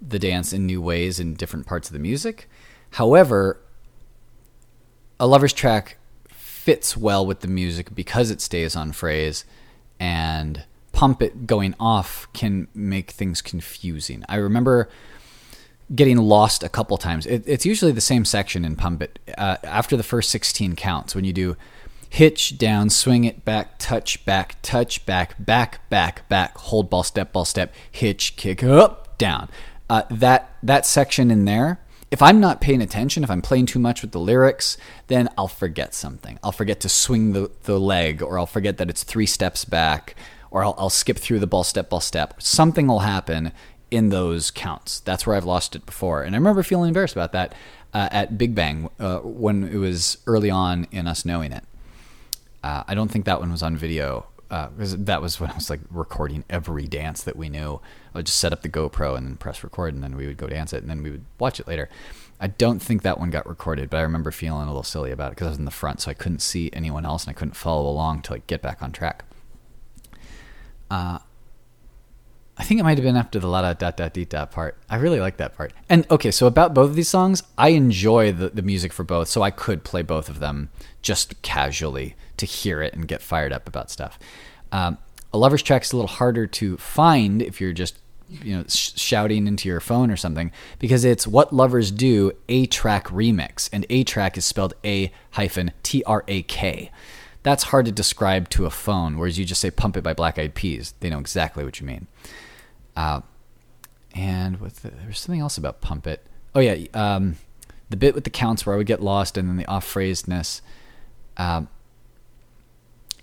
the 0.00 0.18
dance 0.18 0.52
in 0.52 0.64
new 0.64 0.80
ways 0.80 1.20
in 1.20 1.34
different 1.34 1.66
parts 1.66 1.88
of 1.88 1.92
the 1.92 1.98
music. 1.98 2.48
However, 2.92 3.60
a 5.20 5.26
lover's 5.26 5.52
track 5.52 5.98
fits 6.28 6.96
well 6.96 7.26
with 7.26 7.40
the 7.40 7.48
music 7.48 7.94
because 7.94 8.30
it 8.30 8.40
stays 8.40 8.76
on 8.76 8.92
phrase, 8.92 9.44
and 10.00 10.64
pump 10.92 11.20
it 11.20 11.46
going 11.46 11.74
off 11.78 12.26
can 12.32 12.68
make 12.74 13.10
things 13.10 13.42
confusing. 13.42 14.24
I 14.28 14.36
remember 14.36 14.88
getting 15.94 16.18
lost 16.18 16.62
a 16.62 16.68
couple 16.68 16.96
times. 16.98 17.26
It, 17.26 17.44
it's 17.46 17.64
usually 17.64 17.92
the 17.92 18.00
same 18.00 18.24
section 18.24 18.64
in 18.64 18.76
Pump 18.76 19.02
It. 19.02 19.18
Uh, 19.36 19.56
after 19.64 19.96
the 19.96 20.02
first 20.02 20.30
16 20.30 20.76
counts, 20.76 21.14
when 21.14 21.24
you 21.24 21.32
do 21.32 21.56
hitch, 22.10 22.58
down, 22.58 22.90
swing 22.90 23.24
it, 23.24 23.44
back, 23.44 23.78
touch, 23.78 24.24
back, 24.24 24.56
touch, 24.62 25.04
back, 25.06 25.34
back, 25.38 25.88
back, 25.90 26.28
back, 26.28 26.56
hold 26.58 26.90
ball, 26.90 27.02
step, 27.02 27.32
ball, 27.32 27.44
step, 27.44 27.72
hitch, 27.90 28.36
kick, 28.36 28.62
up, 28.62 29.16
down. 29.18 29.48
Uh, 29.90 30.02
that 30.10 30.54
that 30.62 30.84
section 30.84 31.30
in 31.30 31.44
there, 31.44 31.80
if 32.10 32.20
I'm 32.20 32.40
not 32.40 32.60
paying 32.60 32.82
attention, 32.82 33.24
if 33.24 33.30
I'm 33.30 33.42
playing 33.42 33.66
too 33.66 33.78
much 33.78 34.02
with 34.02 34.12
the 34.12 34.20
lyrics, 34.20 34.76
then 35.06 35.28
I'll 35.36 35.48
forget 35.48 35.94
something. 35.94 36.38
I'll 36.42 36.52
forget 36.52 36.80
to 36.80 36.88
swing 36.88 37.32
the, 37.32 37.50
the 37.64 37.78
leg, 37.78 38.22
or 38.22 38.38
I'll 38.38 38.46
forget 38.46 38.76
that 38.78 38.90
it's 38.90 39.02
three 39.02 39.26
steps 39.26 39.64
back, 39.64 40.14
or 40.50 40.64
I'll, 40.64 40.74
I'll 40.78 40.90
skip 40.90 41.18
through 41.18 41.38
the 41.40 41.46
ball, 41.46 41.64
step, 41.64 41.90
ball, 41.90 42.00
step. 42.00 42.34
Something 42.40 42.86
will 42.86 43.00
happen 43.00 43.52
in 43.90 44.10
those 44.10 44.50
counts. 44.50 45.00
That's 45.00 45.26
where 45.26 45.36
I've 45.36 45.44
lost 45.44 45.74
it 45.74 45.86
before. 45.86 46.22
And 46.22 46.34
I 46.34 46.38
remember 46.38 46.62
feeling 46.62 46.88
embarrassed 46.88 47.14
about 47.14 47.32
that 47.32 47.54
uh, 47.94 48.08
at 48.10 48.38
Big 48.38 48.54
Bang 48.54 48.90
uh, 48.98 49.18
when 49.18 49.64
it 49.64 49.76
was 49.76 50.18
early 50.26 50.50
on 50.50 50.86
in 50.90 51.06
us 51.06 51.24
knowing 51.24 51.52
it. 51.52 51.64
Uh, 52.62 52.84
I 52.86 52.94
don't 52.94 53.10
think 53.10 53.24
that 53.24 53.40
one 53.40 53.50
was 53.50 53.62
on 53.62 53.76
video 53.76 54.26
because 54.48 54.94
uh, 54.94 54.98
that 55.00 55.20
was 55.20 55.38
when 55.38 55.50
I 55.50 55.54
was 55.54 55.68
like 55.68 55.80
recording 55.90 56.44
every 56.48 56.86
dance 56.86 57.22
that 57.24 57.36
we 57.36 57.48
knew. 57.48 57.80
I 58.14 58.18
would 58.18 58.26
just 58.26 58.38
set 58.38 58.52
up 58.52 58.62
the 58.62 58.68
GoPro 58.68 59.16
and 59.16 59.26
then 59.26 59.36
press 59.36 59.62
record, 59.62 59.94
and 59.94 60.02
then 60.02 60.16
we 60.16 60.26
would 60.26 60.38
go 60.38 60.46
dance 60.46 60.72
it, 60.72 60.80
and 60.82 60.90
then 60.90 61.02
we 61.02 61.10
would 61.10 61.24
watch 61.38 61.60
it 61.60 61.68
later. 61.68 61.88
I 62.40 62.46
don't 62.46 62.78
think 62.78 63.02
that 63.02 63.18
one 63.18 63.30
got 63.30 63.46
recorded, 63.46 63.90
but 63.90 63.98
I 63.98 64.02
remember 64.02 64.30
feeling 64.30 64.62
a 64.62 64.66
little 64.66 64.82
silly 64.82 65.10
about 65.10 65.28
it 65.28 65.30
because 65.32 65.48
I 65.48 65.50
was 65.50 65.58
in 65.58 65.64
the 65.64 65.70
front, 65.70 66.00
so 66.00 66.10
I 66.10 66.14
couldn't 66.14 66.40
see 66.40 66.70
anyone 66.72 67.04
else, 67.04 67.24
and 67.24 67.30
I 67.30 67.38
couldn't 67.38 67.56
follow 67.56 67.88
along 67.88 68.22
to 68.22 68.32
like 68.32 68.46
get 68.46 68.62
back 68.62 68.82
on 68.82 68.90
track. 68.90 69.24
Uh, 70.90 71.18
I 72.58 72.64
think 72.64 72.80
it 72.80 72.82
might 72.82 72.98
have 72.98 73.04
been 73.04 73.16
after 73.16 73.38
the 73.38 73.46
la 73.46 73.62
da 73.62 73.72
da 73.72 73.92
da 73.92 74.08
dee 74.08 74.24
da 74.24 74.44
part. 74.44 74.76
I 74.90 74.96
really 74.96 75.20
like 75.20 75.36
that 75.36 75.56
part. 75.56 75.72
And 75.88 76.04
okay, 76.10 76.32
so 76.32 76.46
about 76.46 76.74
both 76.74 76.90
of 76.90 76.96
these 76.96 77.08
songs, 77.08 77.42
I 77.56 77.68
enjoy 77.70 78.32
the, 78.32 78.48
the 78.48 78.62
music 78.62 78.92
for 78.92 79.04
both, 79.04 79.28
so 79.28 79.42
I 79.42 79.50
could 79.50 79.84
play 79.84 80.02
both 80.02 80.28
of 80.28 80.40
them 80.40 80.70
just 81.00 81.40
casually 81.42 82.16
to 82.36 82.46
hear 82.46 82.82
it 82.82 82.94
and 82.94 83.06
get 83.06 83.22
fired 83.22 83.52
up 83.52 83.68
about 83.68 83.90
stuff. 83.90 84.18
Um, 84.72 84.98
a 85.32 85.38
lover's 85.38 85.62
track 85.62 85.84
is 85.84 85.92
a 85.92 85.96
little 85.96 86.08
harder 86.08 86.46
to 86.46 86.76
find 86.78 87.42
if 87.42 87.60
you're 87.60 87.72
just 87.72 87.98
you 88.28 88.56
know 88.56 88.64
sh- 88.68 88.92
shouting 88.96 89.46
into 89.46 89.68
your 89.68 89.80
phone 89.80 90.10
or 90.10 90.16
something 90.16 90.52
because 90.78 91.04
it's 91.04 91.26
what 91.26 91.52
lovers 91.52 91.90
do 91.90 92.32
a 92.48 92.66
track 92.66 93.06
remix 93.06 93.70
and 93.72 93.86
a 93.88 94.04
track 94.04 94.36
is 94.36 94.44
spelled 94.44 94.74
a 94.84 95.10
hyphen 95.32 95.72
t 95.82 96.04
r 96.04 96.24
a 96.28 96.42
k 96.42 96.90
that's 97.42 97.64
hard 97.64 97.86
to 97.86 97.92
describe 97.92 98.50
to 98.50 98.66
a 98.66 98.70
phone 98.70 99.16
whereas 99.16 99.38
you 99.38 99.46
just 99.46 99.62
say 99.62 99.70
pump 99.70 99.96
it 99.96 100.04
by 100.04 100.12
black 100.12 100.38
eyed 100.38 100.54
peas 100.54 100.92
they 101.00 101.08
know 101.08 101.18
exactly 101.18 101.64
what 101.64 101.80
you 101.80 101.86
mean 101.86 102.06
uh, 102.98 103.20
and 104.12 104.60
with 104.60 104.82
the, 104.82 104.90
there's 104.90 105.20
something 105.20 105.40
else 105.40 105.56
about 105.56 105.80
Pump 105.80 106.04
It. 106.08 106.26
Oh 106.52 106.58
yeah, 106.58 106.84
um, 106.94 107.36
the 107.88 107.96
bit 107.96 108.12
with 108.12 108.24
the 108.24 108.30
counts 108.30 108.66
where 108.66 108.74
I 108.74 108.76
would 108.76 108.88
get 108.88 109.00
lost, 109.00 109.38
and 109.38 109.48
then 109.48 109.56
the 109.56 109.66
off 109.66 109.86
phrasedness. 109.86 110.62
Um, 111.36 111.68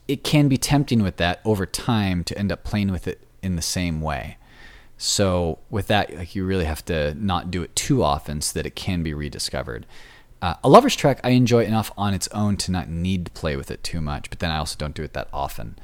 it 0.08 0.24
can 0.24 0.48
be 0.48 0.58
tempting 0.58 1.04
with 1.04 1.18
that 1.18 1.42
over 1.44 1.66
time 1.66 2.24
to 2.24 2.38
end 2.38 2.54
up 2.54 2.64
playing 2.64 2.90
with 2.90 3.06
it 3.06 3.28
in 3.42 3.58
the 3.58 3.62
same 3.62 4.00
way. 4.00 4.38
So 4.98 5.60
with 5.70 5.88
that, 5.88 6.16
like 6.16 6.36
you 6.36 6.46
really 6.46 6.66
have 6.66 6.86
to 6.86 7.14
not 7.16 7.52
do 7.52 7.62
it 7.62 7.76
too 7.76 8.02
often 8.02 8.40
so 8.40 8.58
that 8.58 8.66
it 8.66 8.78
can 8.78 9.04
be 9.04 9.14
rediscovered. 9.14 9.86
Uh, 10.42 10.54
a 10.64 10.70
lover's 10.70 10.96
track 10.96 11.20
I 11.22 11.32
enjoy 11.32 11.66
enough 11.66 11.92
on 11.98 12.14
its 12.14 12.30
own 12.30 12.56
to 12.58 12.72
not 12.72 12.88
need 12.88 13.26
to 13.26 13.32
play 13.32 13.58
with 13.58 13.70
it 13.72 13.84
too 13.84 14.00
much, 14.00 14.30
but 14.30 14.40
then 14.40 14.52
I 14.52 14.58
also 14.58 14.78
don't 14.78 14.96
do 14.96 15.04
it 15.04 15.12
that 15.14 15.28
often. 15.34 15.78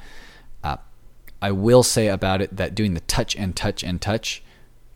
I 1.42 1.50
will 1.50 1.82
say 1.82 2.06
about 2.06 2.40
it 2.40 2.56
that 2.56 2.74
doing 2.74 2.94
the 2.94 3.00
touch 3.00 3.36
and 3.36 3.54
touch 3.54 3.82
and 3.82 4.00
touch 4.00 4.42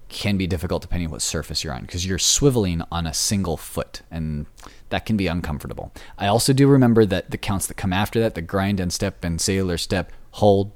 can 0.08 0.36
be 0.36 0.46
difficult 0.46 0.82
depending 0.82 1.08
on 1.08 1.12
what 1.12 1.22
surface 1.22 1.64
you're 1.64 1.74
on 1.74 1.82
because 1.82 2.06
you're 2.06 2.18
swiveling 2.18 2.86
on 2.92 3.06
a 3.06 3.12
single 3.12 3.56
foot 3.56 4.02
and 4.10 4.46
that 4.90 5.04
can 5.04 5.16
be 5.16 5.26
uncomfortable. 5.26 5.92
I 6.16 6.28
also 6.28 6.52
do 6.52 6.68
remember 6.68 7.04
that 7.06 7.32
the 7.32 7.36
counts 7.36 7.66
that 7.66 7.74
come 7.74 7.92
after 7.92 8.20
that, 8.20 8.36
the 8.36 8.42
grind 8.42 8.78
and 8.78 8.92
step 8.92 9.24
and 9.24 9.40
sailor 9.40 9.76
step, 9.76 10.12
hold, 10.32 10.70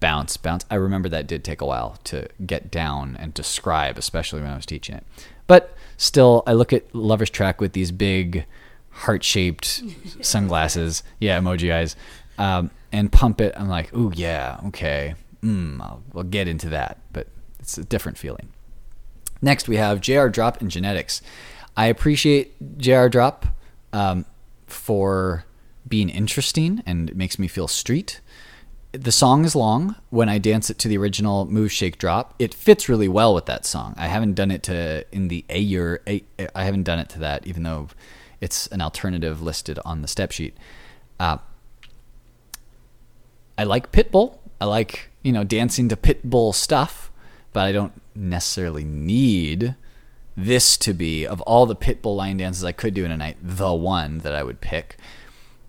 bounce, 0.00 0.38
bounce. 0.38 0.64
I 0.70 0.76
remember 0.76 1.10
that 1.10 1.26
did 1.26 1.44
take 1.44 1.60
a 1.60 1.66
while 1.66 1.98
to 2.04 2.26
get 2.46 2.70
down 2.70 3.16
and 3.20 3.34
describe, 3.34 3.98
especially 3.98 4.40
when 4.40 4.50
I 4.50 4.56
was 4.56 4.66
teaching 4.66 4.96
it. 4.96 5.04
But 5.46 5.76
still, 5.98 6.42
I 6.46 6.54
look 6.54 6.72
at 6.72 6.94
Lover's 6.94 7.28
Track 7.28 7.60
with 7.60 7.74
these 7.74 7.92
big 7.92 8.46
heart 8.90 9.22
shaped 9.22 9.82
sunglasses. 10.22 11.02
Yeah, 11.18 11.38
emoji 11.38 11.72
eyes. 11.72 11.96
Um, 12.38 12.70
and 12.92 13.10
pump 13.10 13.40
it. 13.40 13.54
I'm 13.56 13.68
like, 13.68 13.94
ooh, 13.94 14.12
yeah, 14.14 14.60
okay. 14.66 15.14
Mm, 15.42 15.80
I'll, 15.80 16.02
I'll 16.14 16.22
get 16.22 16.46
into 16.46 16.68
that, 16.70 16.98
but 17.12 17.26
it's 17.58 17.78
a 17.78 17.84
different 17.84 18.18
feeling. 18.18 18.48
Next, 19.40 19.68
we 19.68 19.76
have 19.76 20.00
JR 20.00 20.28
Drop 20.28 20.60
and 20.60 20.70
Genetics. 20.70 21.20
I 21.76 21.86
appreciate 21.86 22.78
JR 22.78 23.08
Drop 23.08 23.46
um, 23.92 24.24
for 24.66 25.44
being 25.88 26.08
interesting 26.08 26.82
and 26.86 27.10
it 27.10 27.16
makes 27.16 27.38
me 27.38 27.48
feel 27.48 27.66
street. 27.66 28.20
The 28.92 29.10
song 29.10 29.44
is 29.44 29.56
long. 29.56 29.96
When 30.10 30.28
I 30.28 30.38
dance 30.38 30.68
it 30.68 30.78
to 30.80 30.88
the 30.88 30.98
original 30.98 31.46
Move 31.46 31.72
Shake 31.72 31.98
Drop, 31.98 32.34
it 32.38 32.52
fits 32.52 32.88
really 32.88 33.08
well 33.08 33.34
with 33.34 33.46
that 33.46 33.64
song. 33.64 33.94
I 33.96 34.06
haven't 34.06 34.34
done 34.34 34.50
it 34.50 34.62
to 34.64 35.04
in 35.10 35.28
the 35.28 35.44
A 35.48 35.58
year. 35.58 36.02
I 36.06 36.64
haven't 36.64 36.82
done 36.82 36.98
it 36.98 37.08
to 37.10 37.18
that, 37.20 37.46
even 37.46 37.62
though 37.62 37.88
it's 38.40 38.66
an 38.66 38.82
alternative 38.82 39.40
listed 39.40 39.78
on 39.84 40.02
the 40.02 40.08
step 40.08 40.30
sheet. 40.30 40.56
Uh, 41.18 41.38
I 43.56 43.64
like 43.64 43.92
Pitbull. 43.92 44.38
I 44.60 44.64
like, 44.66 45.10
you 45.22 45.32
know, 45.32 45.44
dancing 45.44 45.88
to 45.88 45.96
Pitbull 45.96 46.54
stuff, 46.54 47.10
but 47.52 47.66
I 47.66 47.72
don't 47.72 48.00
necessarily 48.14 48.84
need 48.84 49.74
this 50.36 50.76
to 50.78 50.94
be, 50.94 51.26
of 51.26 51.40
all 51.42 51.66
the 51.66 51.76
Pitbull 51.76 52.16
line 52.16 52.38
dances 52.38 52.64
I 52.64 52.72
could 52.72 52.94
do 52.94 53.04
in 53.04 53.10
a 53.10 53.16
night, 53.16 53.36
the 53.42 53.74
one 53.74 54.18
that 54.18 54.34
I 54.34 54.42
would 54.42 54.60
pick. 54.60 54.96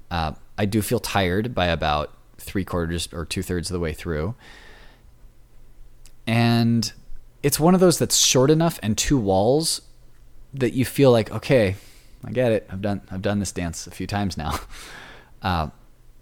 Uh, 0.09 0.33
I 0.57 0.65
do 0.65 0.81
feel 0.81 0.99
tired 0.99 1.53
by 1.53 1.65
about 1.67 2.13
three 2.37 2.63
quarters 2.63 3.09
or 3.11 3.25
two 3.25 3.41
thirds 3.41 3.69
of 3.69 3.73
the 3.73 3.79
way 3.79 3.93
through. 3.93 4.35
And 6.25 6.91
it's 7.41 7.59
one 7.59 7.73
of 7.73 7.79
those 7.81 7.99
that's 7.99 8.17
short 8.17 8.49
enough 8.49 8.79
and 8.81 8.97
two 8.97 9.17
walls 9.17 9.81
that 10.53 10.73
you 10.73 10.85
feel 10.85 11.11
like, 11.11 11.31
okay, 11.31 11.75
I 12.23 12.31
get 12.31 12.51
it. 12.51 12.67
I've 12.69 12.81
done 12.81 13.01
I've 13.11 13.21
done 13.21 13.39
this 13.39 13.51
dance 13.51 13.87
a 13.87 13.91
few 13.91 14.07
times 14.07 14.37
now. 14.37 14.59
Uh, 15.41 15.67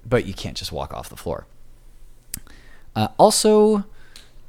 but 0.06 0.26
you 0.26 0.34
can't 0.34 0.58
just 0.58 0.72
walk 0.72 0.94
off 0.94 1.10
the 1.10 1.18
floor. 1.18 1.48
Uh, 2.96 3.10
also, 3.18 3.86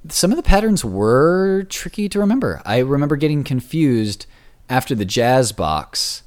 some 0.08 0.30
of 0.30 0.36
the 0.36 0.42
patterns 0.42 0.84
were 0.84 1.64
tricky 1.68 2.08
to 2.08 2.18
remember. 2.18 2.60
I 2.64 2.78
remember 2.78 3.16
getting 3.16 3.44
confused 3.44 4.26
after 4.68 4.94
the 4.94 5.04
jazz 5.04 5.52
box. 5.52 6.22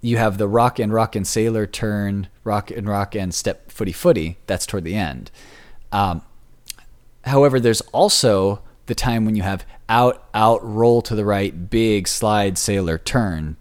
You 0.00 0.16
have 0.16 0.38
the 0.38 0.48
rock 0.48 0.78
and 0.78 0.92
rock 0.92 1.14
and 1.14 1.26
sailor 1.26 1.66
turn, 1.66 2.28
rock 2.42 2.70
and 2.70 2.88
rock 2.88 3.14
and 3.14 3.32
step 3.32 3.70
footy 3.70 3.92
footy. 3.92 4.38
That's 4.46 4.66
toward 4.66 4.84
the 4.84 4.96
end. 4.96 5.30
Um, 5.92 6.22
however, 7.24 7.60
there's 7.60 7.82
also 7.92 8.62
the 8.86 8.94
time 8.96 9.24
when 9.24 9.36
you 9.36 9.42
have 9.42 9.64
out, 9.88 10.26
out, 10.34 10.60
roll 10.64 11.02
to 11.02 11.14
the 11.14 11.24
right, 11.24 11.70
big 11.70 12.08
slide, 12.08 12.58
sailor, 12.58 12.98
turn. 12.98 13.56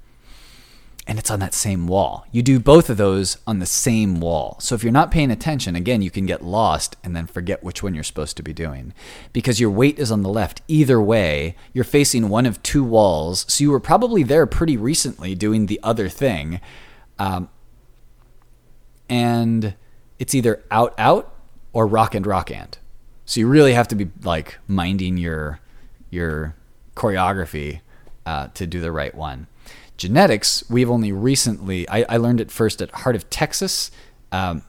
And 1.11 1.19
it's 1.19 1.29
on 1.29 1.41
that 1.41 1.53
same 1.53 1.87
wall. 1.87 2.25
You 2.31 2.41
do 2.41 2.57
both 2.57 2.89
of 2.89 2.95
those 2.95 3.37
on 3.45 3.59
the 3.59 3.65
same 3.65 4.21
wall. 4.21 4.55
So 4.61 4.75
if 4.75 4.81
you're 4.81 4.93
not 4.93 5.11
paying 5.11 5.29
attention, 5.29 5.75
again, 5.75 6.01
you 6.01 6.09
can 6.09 6.25
get 6.25 6.41
lost 6.41 6.95
and 7.03 7.13
then 7.13 7.27
forget 7.27 7.61
which 7.61 7.83
one 7.83 7.93
you're 7.93 8.01
supposed 8.01 8.37
to 8.37 8.43
be 8.43 8.53
doing. 8.53 8.93
Because 9.33 9.59
your 9.59 9.71
weight 9.71 9.99
is 9.99 10.09
on 10.09 10.21
the 10.21 10.29
left. 10.29 10.61
Either 10.69 11.01
way, 11.01 11.57
you're 11.73 11.83
facing 11.83 12.29
one 12.29 12.45
of 12.45 12.63
two 12.63 12.81
walls. 12.81 13.45
So 13.49 13.61
you 13.61 13.71
were 13.71 13.81
probably 13.81 14.23
there 14.23 14.45
pretty 14.45 14.77
recently 14.77 15.35
doing 15.35 15.65
the 15.65 15.81
other 15.83 16.07
thing. 16.07 16.61
Um, 17.19 17.49
and 19.09 19.75
it's 20.17 20.33
either 20.33 20.63
out, 20.71 20.93
out 20.97 21.35
or 21.73 21.87
rock 21.87 22.15
and 22.15 22.25
rock 22.25 22.49
and. 22.49 22.77
So 23.25 23.41
you 23.41 23.49
really 23.49 23.73
have 23.73 23.89
to 23.89 23.95
be 23.95 24.11
like 24.23 24.59
minding 24.65 25.17
your 25.17 25.59
your 26.09 26.55
choreography 26.95 27.81
uh, 28.25 28.47
to 28.53 28.65
do 28.65 28.79
the 28.79 28.93
right 28.93 29.13
one. 29.13 29.47
Genetics, 30.01 30.63
we've 30.67 30.89
only 30.89 31.11
recently, 31.11 31.87
I, 31.87 32.03
I 32.09 32.17
learned 32.17 32.41
it 32.41 32.49
first 32.49 32.81
at 32.81 32.89
Heart 32.89 33.15
of 33.15 33.29
Texas 33.29 33.91
um, 34.31 34.63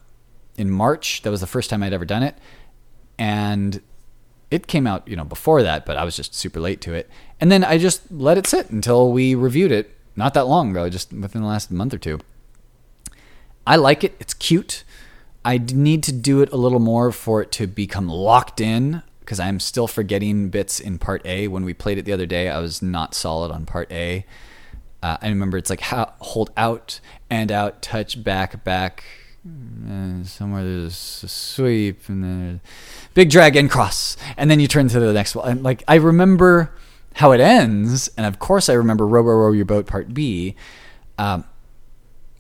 in 0.59 0.71
March. 0.71 1.23
That 1.23 1.31
was 1.31 1.41
the 1.41 1.47
first 1.47 1.71
time 1.71 1.83
I'd 1.83 1.95
ever 1.95 2.05
done 2.05 2.23
it. 2.23 2.37
And 3.19 3.81
it 4.51 4.67
came 4.67 4.87
out, 4.87 5.09
you 5.09 5.17
know, 5.17 5.25
before 5.25 5.63
that, 5.63 5.87
but 5.87 5.97
I 5.97 6.05
was 6.05 6.17
just 6.17 6.35
super 6.35 6.61
late 6.61 6.83
to 6.83 6.93
it. 6.93 7.09
And 7.41 7.51
then 7.51 7.65
I 7.65 7.79
just 7.79 8.13
let 8.13 8.37
it 8.37 8.47
sit 8.47 8.69
until 8.69 9.11
we 9.11 9.35
reviewed 9.35 9.73
it 9.73 9.97
not 10.17 10.35
that 10.35 10.47
long 10.47 10.73
ago, 10.73 10.91
just 10.91 11.11
within 11.15 11.41
the 11.41 11.49
last 11.49 11.71
month 11.71 11.95
or 11.95 11.99
two. 11.99 12.21
I 13.67 13.77
like 13.77 14.05
it. 14.05 14.15
It's 14.21 14.35
cute. 14.35 14.85
I 15.47 15.57
need 15.57 16.03
to 16.03 16.13
do 16.13 16.43
it 16.43 16.53
a 16.53 16.57
little 16.57 16.79
more 16.79 17.11
for 17.11 17.41
it 17.41 17.51
to 17.53 17.67
become 17.67 18.07
locked 18.07 18.61
in 18.61 19.03
because 19.21 19.41
I'm 19.41 19.61
still 19.61 19.87
forgetting 19.87 20.51
bits 20.51 20.79
in 20.79 20.99
part 20.99 21.25
A. 21.25 21.49
When 21.49 21.65
we 21.65 21.73
played 21.73 21.97
it 21.97 22.05
the 22.05 22.13
other 22.13 22.27
day, 22.27 22.51
I 22.51 22.59
was 22.59 22.83
not 22.83 23.15
solid 23.15 23.51
on 23.51 23.65
part 23.65 23.91
A. 23.91 24.27
Uh, 25.03 25.17
I 25.21 25.29
remember 25.29 25.59
it's 25.59 25.71
like 25.71 25.81
how, 25.81 26.13
hold 26.21 26.51
out 26.57 27.01
and 27.29 27.51
out, 27.51 27.83
touch 27.83 28.23
back, 28.23 28.63
back. 28.63 29.05
And 29.45 30.27
somewhere 30.27 30.63
there's 30.63 31.23
a 31.25 31.29
sweep 31.29 32.09
and 32.09 32.23
then 32.23 32.61
big 33.13 33.29
drag 33.29 33.57
and 33.57 33.69
cross, 33.69 34.17
and 34.37 34.49
then 34.49 34.61
you 34.61 34.69
turn 34.69 34.87
to 34.89 35.01
the 35.01 35.13
next 35.13 35.35
one. 35.35 35.49
And 35.49 35.63
like 35.65 35.83
I 35.89 35.97
remember 35.97 36.73
how 37.17 37.33
it 37.33 37.41
ends, 37.41 38.09
and 38.17 38.25
of 38.25 38.39
course 38.39 38.69
I 38.69 38.75
remember 38.75 39.05
row 39.05 39.23
row 39.23 39.35
row 39.35 39.53
your 39.53 39.65
boat 39.65 39.87
part 39.87 40.15
B. 40.15 40.55
Um, 41.19 41.45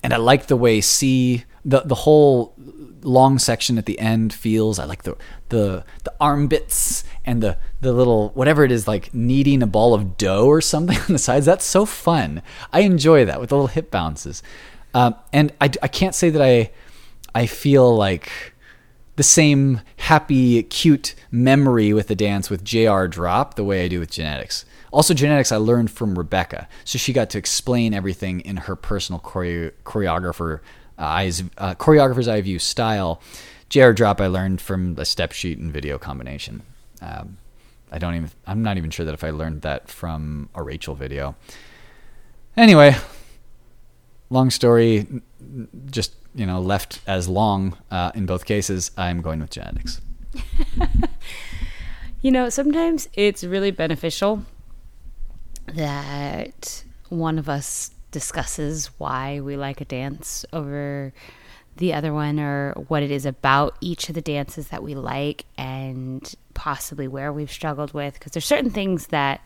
and 0.05 0.13
I 0.13 0.19
like 0.19 0.47
the 0.47 0.57
way 0.57 0.81
C 0.81 1.45
the 1.65 1.81
the 1.81 1.97
whole 1.97 2.55
long 3.03 3.39
section 3.39 3.79
at 3.79 3.87
the 3.87 3.99
end 3.99 4.33
feels. 4.33 4.79
I 4.79 4.85
like 4.85 5.03
the 5.03 5.17
the 5.49 5.85
the 6.05 6.13
arm 6.21 6.49
bits 6.49 7.05
and 7.25 7.43
the 7.43 7.59
the 7.81 7.93
little 7.93 8.31
whatever 8.31 8.65
it 8.65 8.73
is 8.73 8.89
like 8.89 9.13
kneading 9.15 9.63
a 9.63 9.67
ball 9.67 9.95
of 9.95 10.17
dough 10.17 10.47
or 10.47 10.61
something 10.61 10.97
on 11.09 11.13
the 11.13 11.19
sides. 11.19 11.47
That's 11.47 11.65
so 11.65 11.85
fun. 11.85 12.43
I 12.73 12.81
enjoy 12.81 13.25
that 13.25 13.41
with 13.41 13.51
the 13.51 13.57
little 13.57 13.69
hip 13.69 13.91
bounces. 13.91 14.43
Um, 14.95 15.15
and 15.33 15.53
I, 15.61 15.71
I 15.83 15.89
can't 15.89 16.15
say 16.15 16.31
that 16.31 16.43
I 16.43 16.71
I 17.35 17.47
feel 17.47 17.95
like 17.95 18.31
the 19.17 19.23
same 19.23 19.81
happy, 19.99 20.63
cute 20.65 21.15
memory 21.31 21.93
with 21.93 22.09
the 22.09 22.15
dance 22.15 22.49
with 22.49 22.65
JR 22.65 23.07
Drop 23.07 23.55
the 23.55 23.65
way 23.65 23.85
I 23.85 23.89
do 23.89 24.01
with 24.01 24.11
genetics. 24.11 24.65
Also, 24.91 25.15
genetics 25.15 25.53
I 25.53 25.57
learned 25.57 25.91
from 25.91 26.19
Rebecca, 26.19 26.69
so 26.85 26.99
she 26.99 27.13
got 27.15 27.31
to 27.31 27.39
explain 27.39 27.95
everything 27.95 28.41
in 28.41 28.59
her 28.59 28.77
personal 28.77 29.21
choreo- 29.21 29.73
choreographer 29.85 30.61
eyes, 31.05 31.43
uh, 31.59 31.75
choreographer's 31.75 32.29
eye 32.29 32.41
view 32.41 32.59
style. 32.59 33.21
JR 33.69 33.93
Drop 33.93 34.21
I 34.21 34.27
learned 34.27 34.61
from 34.61 34.97
a 34.99 35.05
step 35.05 35.33
sheet 35.33 35.59
and 35.59 35.73
video 35.73 35.99
combination. 35.99 36.63
Um, 37.01 37.39
I 37.91 37.99
don't 37.99 38.15
even. 38.15 38.31
I'm 38.47 38.63
not 38.63 38.77
even 38.77 38.91
sure 38.91 39.05
that 39.05 39.15
if 39.15 39.25
I 39.25 39.31
learned 39.31 39.63
that 39.63 39.89
from 39.89 40.49
a 40.55 40.63
Rachel 40.63 40.95
video. 40.95 41.35
Anyway, 42.57 42.97
long 44.31 44.51
story, 44.51 45.07
just 45.87 46.15
you 46.35 46.47
know, 46.47 46.61
left 46.61 47.01
as 47.07 47.29
long 47.29 47.77
uh, 47.91 48.13
in 48.15 48.27
both 48.27 48.45
cases. 48.45 48.91
I'm 48.97 49.21
going 49.21 49.41
with 49.41 49.51
genetics. 49.51 50.01
you 52.23 52.31
know, 52.31 52.49
sometimes 52.49 53.09
it's 53.15 53.45
really 53.45 53.71
beneficial 53.71 54.45
that 55.67 56.85
one 57.09 57.39
of 57.39 57.49
us 57.49 57.91
discusses 58.13 58.91
why 58.99 59.41
we 59.41 59.57
like 59.57 59.81
a 59.81 59.85
dance 59.85 60.45
over 60.53 61.13
the 61.77 61.93
other 61.95 62.13
one 62.13 62.39
or 62.39 62.73
what 62.89 63.03
it 63.03 63.11
is 63.11 63.27
about 63.27 63.77
each 63.81 64.09
of 64.09 64.15
the 64.15 64.21
dances 64.21 64.69
that 64.69 64.83
we 64.83 64.95
like 64.95 65.45
and 65.57 66.35
possibly 66.55 67.09
where 67.09 67.33
we've 67.33 67.51
struggled 67.51 67.93
with. 67.93 68.15
Because 68.15 68.33
there's 68.33 68.45
certain 68.45 68.71
things 68.71 69.09
that 69.09 69.41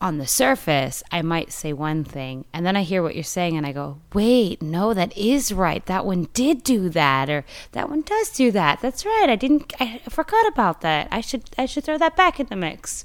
on 0.00 0.18
the 0.18 0.26
surface 0.26 1.02
I 1.12 1.22
might 1.22 1.52
say 1.52 1.72
one 1.72 2.02
thing 2.02 2.44
and 2.52 2.66
then 2.66 2.74
I 2.74 2.82
hear 2.82 3.04
what 3.04 3.14
you're 3.14 3.22
saying 3.22 3.56
and 3.56 3.64
I 3.64 3.70
go 3.70 4.00
wait 4.12 4.60
no 4.60 4.92
that 4.94 5.16
is 5.16 5.52
right. 5.52 5.84
That 5.86 6.04
one 6.04 6.28
did 6.34 6.64
do 6.64 6.88
that 6.88 7.30
or 7.30 7.44
that 7.70 7.88
one 7.88 8.02
does 8.02 8.30
do 8.30 8.50
that. 8.50 8.80
That's 8.80 9.06
right. 9.06 9.26
I 9.28 9.36
didn't 9.36 9.72
I 9.78 10.00
forgot 10.08 10.46
about 10.48 10.80
that. 10.80 11.06
I 11.12 11.20
should 11.20 11.44
I 11.56 11.66
should 11.66 11.84
throw 11.84 11.98
that 11.98 12.16
back 12.16 12.40
in 12.40 12.46
the 12.46 12.56
mix. 12.56 13.04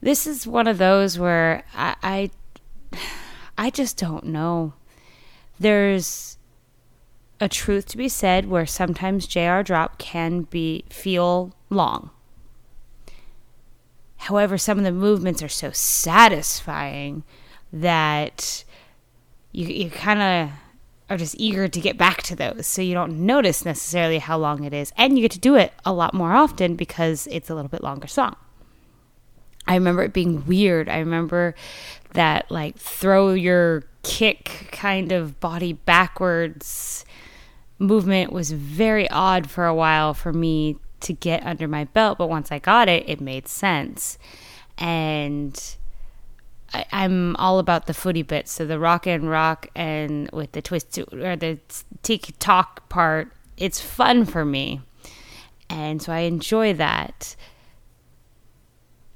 This 0.00 0.26
is 0.26 0.46
one 0.46 0.66
of 0.66 0.78
those 0.78 1.18
where 1.18 1.64
I, 1.74 1.96
I 2.02 2.30
I 3.58 3.70
just 3.70 3.96
don't 3.96 4.26
know. 4.26 4.74
There's 5.58 6.38
a 7.40 7.48
truth 7.48 7.86
to 7.86 7.96
be 7.96 8.08
said 8.08 8.46
where 8.46 8.66
sometimes 8.66 9.26
JR 9.26 9.60
drop 9.62 9.98
can 9.98 10.42
be 10.42 10.84
feel 10.88 11.54
long. 11.70 12.10
However, 14.16 14.56
some 14.56 14.78
of 14.78 14.84
the 14.84 14.92
movements 14.92 15.42
are 15.42 15.48
so 15.48 15.70
satisfying 15.70 17.24
that 17.72 18.64
you 19.52 19.66
you 19.66 19.90
kind 19.90 20.22
of 20.22 20.50
are 21.10 21.18
just 21.18 21.34
eager 21.38 21.68
to 21.68 21.80
get 21.80 21.98
back 21.98 22.22
to 22.22 22.34
those 22.34 22.66
so 22.66 22.80
you 22.80 22.94
don't 22.94 23.26
notice 23.26 23.64
necessarily 23.64 24.18
how 24.18 24.38
long 24.38 24.64
it 24.64 24.72
is 24.72 24.92
and 24.96 25.18
you 25.18 25.22
get 25.22 25.30
to 25.32 25.38
do 25.38 25.54
it 25.54 25.72
a 25.84 25.92
lot 25.92 26.14
more 26.14 26.32
often 26.32 26.76
because 26.76 27.28
it's 27.30 27.50
a 27.50 27.54
little 27.54 27.68
bit 27.68 27.82
longer 27.82 28.06
song. 28.06 28.34
I 29.66 29.74
remember 29.74 30.02
it 30.02 30.12
being 30.12 30.44
weird. 30.46 30.88
I 30.88 30.98
remember 30.98 31.54
that 32.12 32.50
like 32.50 32.76
throw 32.76 33.32
your 33.32 33.84
kick 34.02 34.68
kind 34.70 35.12
of 35.12 35.40
body 35.40 35.72
backwards 35.72 37.04
movement 37.78 38.32
was 38.32 38.52
very 38.52 39.08
odd 39.10 39.50
for 39.50 39.66
a 39.66 39.74
while 39.74 40.14
for 40.14 40.32
me 40.32 40.76
to 41.00 41.12
get 41.12 41.44
under 41.44 41.68
my 41.68 41.84
belt, 41.84 42.18
but 42.18 42.28
once 42.28 42.50
I 42.50 42.58
got 42.58 42.88
it, 42.88 43.08
it 43.08 43.20
made 43.20 43.48
sense. 43.48 44.18
And 44.78 45.60
I, 46.72 46.84
am 46.92 47.36
all 47.36 47.58
about 47.58 47.86
the 47.86 47.94
footy 47.94 48.22
bits, 48.22 48.52
so 48.52 48.66
the 48.66 48.78
rock 48.78 49.06
and 49.06 49.28
rock 49.28 49.68
and 49.74 50.30
with 50.32 50.52
the 50.52 50.62
twist 50.62 50.98
or 50.98 51.36
the 51.36 51.58
tick 52.02 52.32
tock 52.38 52.88
part, 52.88 53.30
it's 53.56 53.80
fun 53.80 54.24
for 54.24 54.44
me, 54.44 54.80
and 55.68 56.02
so 56.02 56.12
I 56.12 56.20
enjoy 56.20 56.74
that 56.74 57.36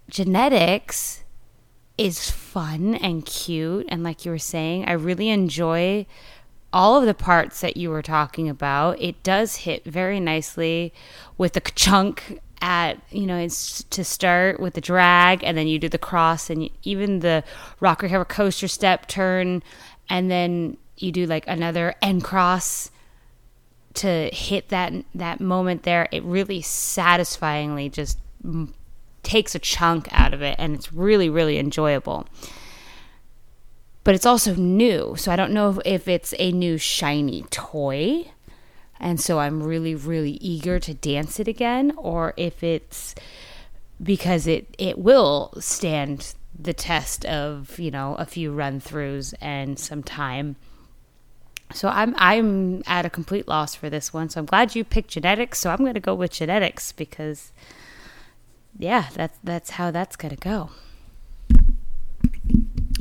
genetics 0.09 1.25
is 1.97 2.31
fun 2.31 2.95
and 2.95 3.27
cute. 3.27 3.87
And 3.89 4.03
like 4.03 4.25
you 4.25 4.31
were 4.31 4.39
saying, 4.39 4.85
I 4.87 4.93
really 4.93 5.29
enjoy 5.29 6.07
all 6.73 6.99
of 6.99 7.07
the 7.07 7.15
parts 7.15 7.61
that 7.61 7.77
you 7.77 7.91
were 7.91 8.03
talking 8.03 8.49
about. 8.49 9.01
It 9.01 9.23
does 9.23 9.57
hit 9.57 9.85
very 9.85 10.21
nicely 10.21 10.93
with 11.37 11.55
the 11.55 11.61
chunk 11.61 12.41
at 12.61 13.01
you 13.11 13.25
know 13.25 13.37
it's 13.37 13.85
to 13.85 14.03
start 14.03 14.59
with 14.59 14.75
the 14.75 14.81
drag 14.81 15.45
and 15.45 15.57
then 15.57 15.69
you 15.69 15.79
do 15.79 15.89
the 15.89 15.97
cross 15.97 16.51
and 16.51 16.69
even 16.83 17.21
the 17.21 17.45
rocker 17.79 18.09
have 18.09 18.21
a 18.21 18.25
coaster 18.25 18.67
step 18.67 19.07
turn 19.07 19.63
and 20.09 20.29
then 20.29 20.77
you 20.97 21.13
do 21.13 21.25
like 21.25 21.47
another 21.47 21.95
end 22.03 22.25
cross 22.25 22.91
to 23.95 24.29
hit 24.33 24.71
that 24.71 24.93
that 25.15 25.41
moment 25.41 25.85
there 25.85 26.09
it 26.11 26.23
really 26.25 26.61
satisfyingly 26.61 27.89
just 27.89 28.19
takes 29.23 29.55
a 29.55 29.59
chunk 29.59 30.09
out 30.13 30.35
of 30.35 30.43
it 30.43 30.57
and 30.59 30.75
it's 30.75 30.93
really, 30.93 31.29
really 31.29 31.59
enjoyable. 31.59 32.27
But 34.05 34.15
it's 34.15 34.27
also 34.27 34.55
new. 34.55 35.17
So 35.17 35.31
I 35.31 35.37
don't 35.37 35.53
know 35.53 35.81
if, 35.85 36.09
it's 36.09 36.35
a 36.39 36.51
new 36.53 36.79
shiny 36.79 37.43
toy. 37.51 38.31
And 39.01 39.21
so 39.21 39.39
I'm 39.39 39.63
really, 39.63 39.95
really 39.95 40.33
eager 40.33 40.81
to 40.81 40.95
dance 40.95 41.39
it 41.39 41.47
again, 41.47 41.93
or 41.97 42.35
if 42.37 42.65
it's 42.65 43.15
because 44.03 44.47
it, 44.47 44.75
it 44.79 44.99
will 44.99 45.53
stand 45.61 46.35
the 46.59 46.73
test 46.73 47.25
of, 47.27 47.79
you 47.79 47.91
know, 47.91 48.17
a 48.17 48.25
few 48.25 48.51
run 48.51 48.81
throughs 48.81 49.35
and 49.41 49.79
some 49.79 50.03
time. 50.03 50.57
So 51.73 51.89
I'm 51.89 52.15
I'm 52.17 52.83
at 52.87 53.07
a 53.07 53.11
complete 53.11 53.47
loss 53.47 53.75
for 53.75 53.91
this 53.91 54.13
one. 54.13 54.31
So 54.31 54.41
I'm 54.41 54.47
glad 54.47 54.75
you 54.75 54.85
picked 54.85 55.11
genetics. 55.11 55.59
So 55.59 55.71
I'm 55.71 55.79
going 55.79 55.95
to 55.95 56.01
go 56.01 56.15
with 56.15 56.33
genetics 56.33 56.93
because, 56.93 57.53
yeah, 58.79 59.09
that's 59.15 59.39
that's 59.43 59.71
how 59.71 59.91
that's 59.91 60.17
to 60.17 60.37
go. 60.37 60.71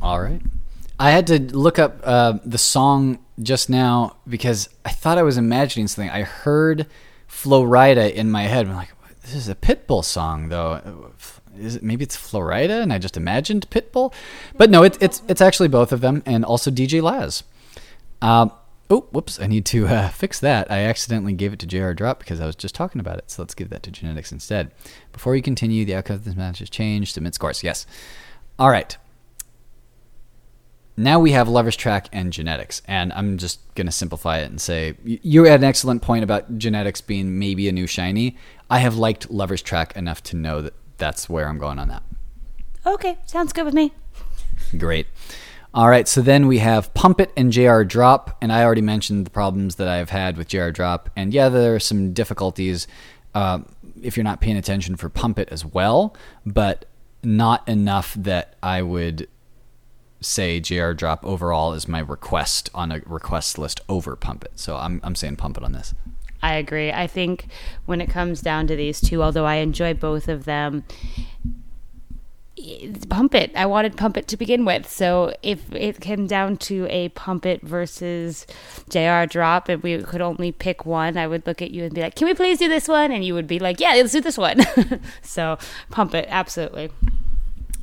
All 0.02 0.22
right. 0.22 0.42
I 1.00 1.12
had 1.12 1.28
to 1.28 1.40
look 1.40 1.78
up 1.78 2.00
uh, 2.04 2.40
the 2.44 2.58
song 2.58 3.20
just 3.40 3.70
now 3.70 4.16
because 4.28 4.70
I 4.84 4.90
thought 4.90 5.18
I 5.18 5.24
was 5.24 5.38
imagining 5.38 5.88
something. 5.88 6.10
I 6.10 6.24
heard 6.24 6.88
Flo 7.28 7.64
Rida 7.64 8.12
in 8.12 8.32
my 8.32 8.44
head. 8.44 8.68
I'm 8.68 8.76
like, 8.76 8.90
this 9.22 9.36
is 9.36 9.48
a 9.48 9.56
Pitbull 9.56 10.04
song, 10.04 10.50
though. 10.50 11.12
Is 11.56 11.76
it 11.76 11.84
maybe 11.84 12.04
it's 12.04 12.16
Flo 12.16 12.40
Rida, 12.42 12.82
and 12.82 12.92
I 12.92 12.98
just 12.98 13.18
imagined 13.18 13.70
Pitbull? 13.70 14.14
But 14.56 14.70
no, 14.70 14.84
it's 14.84 14.98
it's 15.02 15.22
it's 15.28 15.42
actually 15.42 15.68
both 15.68 15.92
of 15.92 16.02
them, 16.02 16.24
and 16.26 16.44
also 16.44 16.72
DJ 16.72 17.02
Laz. 17.02 17.44
Um, 18.22 18.52
oh, 18.90 19.02
whoops! 19.12 19.40
I 19.40 19.48
need 19.48 19.66
to 19.68 19.88
uh, 19.88 20.10
fix 20.10 20.40
that. 20.40 20.72
I 20.72 20.80
accidentally 20.80 21.34
gave 21.34 21.54
it 21.54 21.60
to 21.60 21.68
JR 21.68 21.92
Drop 21.92 22.20
because 22.20 22.40
I 22.40 22.46
was 22.46 22.56
just 22.56 22.76
talking 22.76 23.02
about 23.02 23.18
it. 23.18 23.32
So 23.32 23.42
let's 23.42 23.54
give 23.54 23.70
that 23.70 23.84
to 23.84 23.92
Genetics 23.92 24.32
instead. 24.32 24.72
Before 25.12 25.36
you 25.36 25.42
continue, 25.42 25.86
the 25.86 25.96
outcome 25.96 26.16
of 26.18 26.26
this 26.26 26.36
match 26.36 26.60
has 26.60 26.70
changed. 26.70 27.14
Submit 27.14 27.36
scores. 27.36 27.64
Yes. 27.64 27.86
All 28.60 28.70
right 28.70 28.98
now 30.98 31.20
we 31.20 31.32
have 31.32 31.48
Lovers 31.48 31.76
Track 31.76 32.10
and 32.12 32.34
genetics, 32.34 32.82
and 32.86 33.14
I'm 33.14 33.38
just 33.38 33.60
gonna 33.76 33.92
simplify 33.92 34.40
it 34.40 34.50
and 34.50 34.60
say 34.60 34.96
you 35.04 35.44
had 35.44 35.60
an 35.60 35.64
excellent 35.64 36.02
point 36.02 36.24
about 36.24 36.58
genetics 36.58 37.02
being 37.02 37.38
maybe 37.38 37.70
a 37.70 37.72
new 37.72 37.86
shiny. 37.86 38.36
I 38.70 38.80
have 38.80 38.98
liked 38.98 39.30
Lovers 39.30 39.62
Track 39.62 39.96
enough 39.96 40.24
to 40.24 40.36
know 40.36 40.62
that 40.64 40.74
that's 40.98 41.30
where 41.30 41.48
I'm 41.48 41.60
going 41.60 41.78
on 41.78 41.88
that. 41.90 42.04
Okay, 42.86 43.20
sounds 43.28 43.54
good 43.54 43.66
with 43.66 43.76
me. 43.76 43.94
Great. 44.78 45.06
All 45.78 45.88
right, 45.88 46.08
so 46.08 46.24
then 46.24 46.48
we 46.48 46.58
have 46.58 46.92
Pump 46.96 47.22
It 47.22 47.32
and 47.38 47.52
JR 47.52 47.84
Drop, 47.84 48.36
and 48.42 48.52
I 48.52 48.64
already 48.64 48.82
mentioned 48.82 49.28
the 49.28 49.30
problems 49.30 49.76
that 49.76 49.88
I've 49.88 50.10
had 50.10 50.36
with 50.36 50.48
JR 50.48 50.72
Drop, 50.72 51.08
and 51.16 51.32
yeah, 51.32 51.50
there 51.50 51.76
are 51.76 51.80
some 51.80 52.14
difficulties 52.14 52.88
uh, 53.36 53.60
if 54.02 54.18
you're 54.18 54.24
not 54.24 54.42
paying 54.42 54.58
attention 54.58 54.96
for 54.96 55.08
Pump 55.08 55.38
It 55.38 55.50
as 55.52 55.64
well, 55.64 56.16
but 56.48 56.86
not 57.22 57.70
enough 57.70 58.16
that 58.16 58.56
I 58.64 58.82
would 58.82 59.28
say 60.20 60.60
JR 60.60 60.94
Drop 60.94 61.24
overall 61.24 61.74
is 61.74 61.88
my 61.88 62.00
request 62.00 62.72
on 62.74 62.92
a 62.92 63.02
request 63.06 63.60
list 63.60 63.80
over 63.88 64.16
Pump 64.16 64.46
It. 64.46 64.54
So 64.56 64.78
I'm, 64.78 65.00
I'm 65.04 65.14
saying 65.14 65.36
Pump 65.36 65.58
It 65.58 65.64
on 65.64 65.74
this. 65.74 65.94
I 66.42 66.56
agree. 66.56 66.92
I 66.92 67.06
think 67.06 67.50
when 67.86 68.02
it 68.02 68.10
comes 68.10 68.42
down 68.42 68.66
to 68.66 68.76
these 68.76 69.00
two, 69.00 69.22
although 69.22 69.46
I 69.46 69.58
enjoy 69.58 69.94
both 69.94 70.28
of 70.28 70.46
them, 70.46 70.86
pump 73.10 73.36
it. 73.36 73.52
I 73.56 73.66
wanted 73.66 73.98
pump 73.98 74.18
it 74.18 74.28
to 74.30 74.38
begin 74.38 74.66
with. 74.66 74.90
So 74.90 75.34
if 75.44 75.72
it 75.74 76.00
came 76.02 76.28
down 76.28 76.58
to 76.58 76.88
a 76.90 77.10
pump 77.10 77.46
it 77.46 77.62
versus 77.62 78.46
JR 78.90 79.26
drop 79.26 79.70
and 79.70 79.82
we 79.84 80.02
could 80.04 80.22
only 80.22 80.52
pick 80.52 80.86
one, 80.86 81.18
I 81.18 81.28
would 81.28 81.46
look 81.46 81.62
at 81.62 81.72
you 81.72 81.84
and 81.84 81.94
be 81.94 82.02
like, 82.02 82.16
Can 82.16 82.28
we 82.28 82.34
please 82.34 82.60
do 82.60 82.68
this 82.68 82.88
one? 82.88 83.12
And 83.12 83.24
you 83.24 83.34
would 83.34 83.48
be 83.48 83.60
like, 83.60 83.80
Yeah, 83.80 83.94
let's 83.94 84.12
do 84.12 84.22
this 84.22 84.38
one. 84.38 84.62
so 85.22 85.58
pump 85.90 86.14
it, 86.14 86.28
absolutely. 86.30 86.90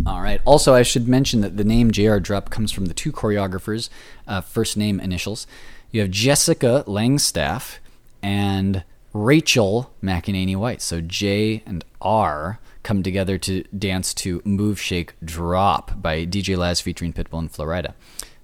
All 0.07 0.21
right. 0.21 0.41
Also, 0.45 0.75
I 0.75 0.83
should 0.83 1.09
mention 1.09 1.41
that 1.43 1.57
the 1.57 1.65
name 1.65 1.91
JR 1.91 2.19
Drop 2.19 2.51
comes 2.51 2.73
from 2.73 2.87
the 2.87 2.95
two 2.95 3.13
choreographers' 3.13 3.89
uh, 4.27 4.41
first 4.41 4.77
name 4.77 4.99
initials. 4.99 5.47
You 5.93 6.01
have 6.01 6.11
Jessica 6.11 6.85
Langstaff 6.87 7.79
and 8.23 8.83
Rachel 9.13 9.93
McEnaney 10.03 10.57
White. 10.57 10.83
So 10.83 11.01
J 11.01 11.63
and 11.65 11.85
R 12.03 12.59
come 12.85 13.03
together 13.03 13.37
to 13.39 13.65
dance 13.77 14.15
to 14.15 14.41
Move 14.45 14.81
Shake 14.81 15.15
Drop 15.25 16.01
by 16.01 16.25
DJ 16.25 16.57
Laz 16.57 16.81
featuring 16.81 17.13
Pitbull 17.13 17.41
and 17.41 17.51
Flo 17.51 17.67
Rida. 17.67 17.95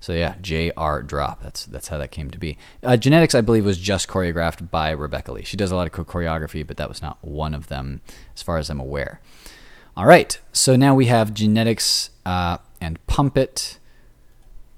So 0.01 0.15
yeah, 0.15 0.35
JR 0.41 1.03
Drop. 1.03 1.43
That's 1.43 1.67
that's 1.67 1.89
how 1.89 1.99
that 1.99 2.11
came 2.11 2.31
to 2.31 2.39
be. 2.39 2.57
Uh, 2.83 2.97
Genetics, 2.97 3.35
I 3.35 3.43
believe, 3.43 3.67
was 3.67 3.79
just 3.79 4.09
choreographed 4.09 4.71
by 4.71 4.91
Rebecca 4.91 5.31
Lee. 5.33 5.45
She 5.45 5.59
does 5.59 5.71
a 5.71 5.77
lot 5.77 5.87
of 5.87 6.07
choreography, 6.07 6.67
but 6.67 6.79
that 6.79 6.89
was 6.89 7.03
not 7.03 7.23
one 7.23 7.55
of 7.55 7.69
them, 7.69 8.01
as 8.35 8.43
far 8.43 8.57
as 8.57 8.71
I'm 8.71 8.81
aware. 8.81 9.21
All 9.97 10.07
right, 10.07 10.41
so 10.53 10.75
now 10.75 10.95
we 10.95 11.07
have 11.07 11.35
genetics 11.35 12.11
uh, 12.25 12.57
and 12.81 13.05
pump 13.07 13.37
it. 13.37 13.79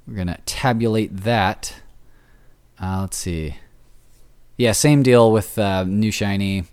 We're 0.09 0.17
gonna 0.17 0.41
tabulate 0.45 1.19
that. 1.19 1.77
Uh, 2.83 3.03
let's 3.03 3.17
see. 3.17 3.57
Yeah, 4.57 4.73
same 4.73 5.05
deal 5.05 5.31
with 5.31 5.57
uh, 5.57 5.85
new 5.85 6.11
shiny. 6.11 6.65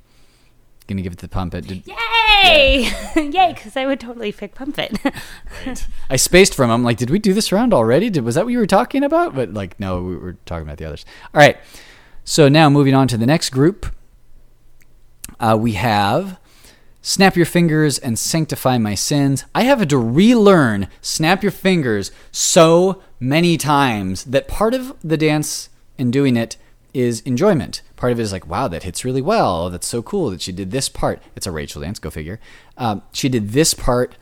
Gonna 0.87 1.03
give 1.03 1.13
it 1.13 1.19
to 1.19 1.27
pump 1.27 1.53
it. 1.53 1.67
Did, 1.67 1.85
Yay! 1.85 2.18
Yeah. 3.15 3.21
Yay! 3.23 3.53
Because 3.53 3.75
I 3.75 3.85
would 3.85 3.99
totally 3.99 4.31
pick 4.31 4.55
pump 4.55 4.79
it. 4.79 4.97
right. 5.65 5.87
I 6.09 6.15
spaced 6.15 6.55
from 6.55 6.69
him. 6.69 6.83
Like, 6.83 6.97
did 6.97 7.09
we 7.09 7.19
do 7.19 7.33
this 7.33 7.51
round 7.51 7.73
already? 7.73 8.09
Did 8.09 8.23
was 8.23 8.35
that 8.35 8.45
what 8.45 8.51
you 8.51 8.59
were 8.59 8.65
talking 8.67 9.03
about? 9.03 9.35
But 9.35 9.53
like, 9.53 9.79
no, 9.79 10.01
we 10.01 10.15
were 10.15 10.37
talking 10.45 10.63
about 10.63 10.77
the 10.77 10.85
others. 10.85 11.05
All 11.33 11.39
right. 11.39 11.57
So 12.23 12.47
now 12.47 12.69
moving 12.69 12.93
on 12.93 13.07
to 13.09 13.17
the 13.17 13.25
next 13.25 13.49
group, 13.49 13.87
uh, 15.39 15.57
we 15.59 15.73
have 15.73 16.39
Snap 17.01 17.35
Your 17.35 17.45
Fingers 17.45 17.97
and 17.97 18.19
Sanctify 18.19 18.77
My 18.77 18.93
Sins. 18.95 19.45
I 19.55 19.63
have 19.63 19.79
had 19.79 19.89
to 19.89 19.97
relearn 19.97 20.87
Snap 21.01 21.43
Your 21.43 21.51
Fingers 21.51 22.11
so 22.31 23.01
many 23.19 23.57
times 23.57 24.23
that 24.25 24.47
part 24.47 24.73
of 24.73 24.95
the 25.03 25.17
dance 25.17 25.69
in 25.97 26.11
doing 26.11 26.37
it 26.37 26.57
is 26.93 27.21
enjoyment. 27.21 27.81
Part 27.95 28.11
of 28.11 28.19
it 28.19 28.23
is 28.23 28.31
like, 28.31 28.47
wow, 28.47 28.67
that 28.67 28.83
hits 28.83 29.05
really 29.05 29.21
well. 29.21 29.69
That's 29.69 29.87
so 29.87 30.01
cool 30.01 30.29
that 30.31 30.41
she 30.41 30.51
did 30.51 30.71
this 30.71 30.89
part. 30.89 31.21
It's 31.35 31.47
a 31.47 31.51
Rachel 31.51 31.81
dance, 31.81 31.99
go 31.99 32.09
figure. 32.09 32.39
Um, 32.77 33.03
she 33.11 33.29
did 33.29 33.49
this 33.49 33.73
part 33.73 34.15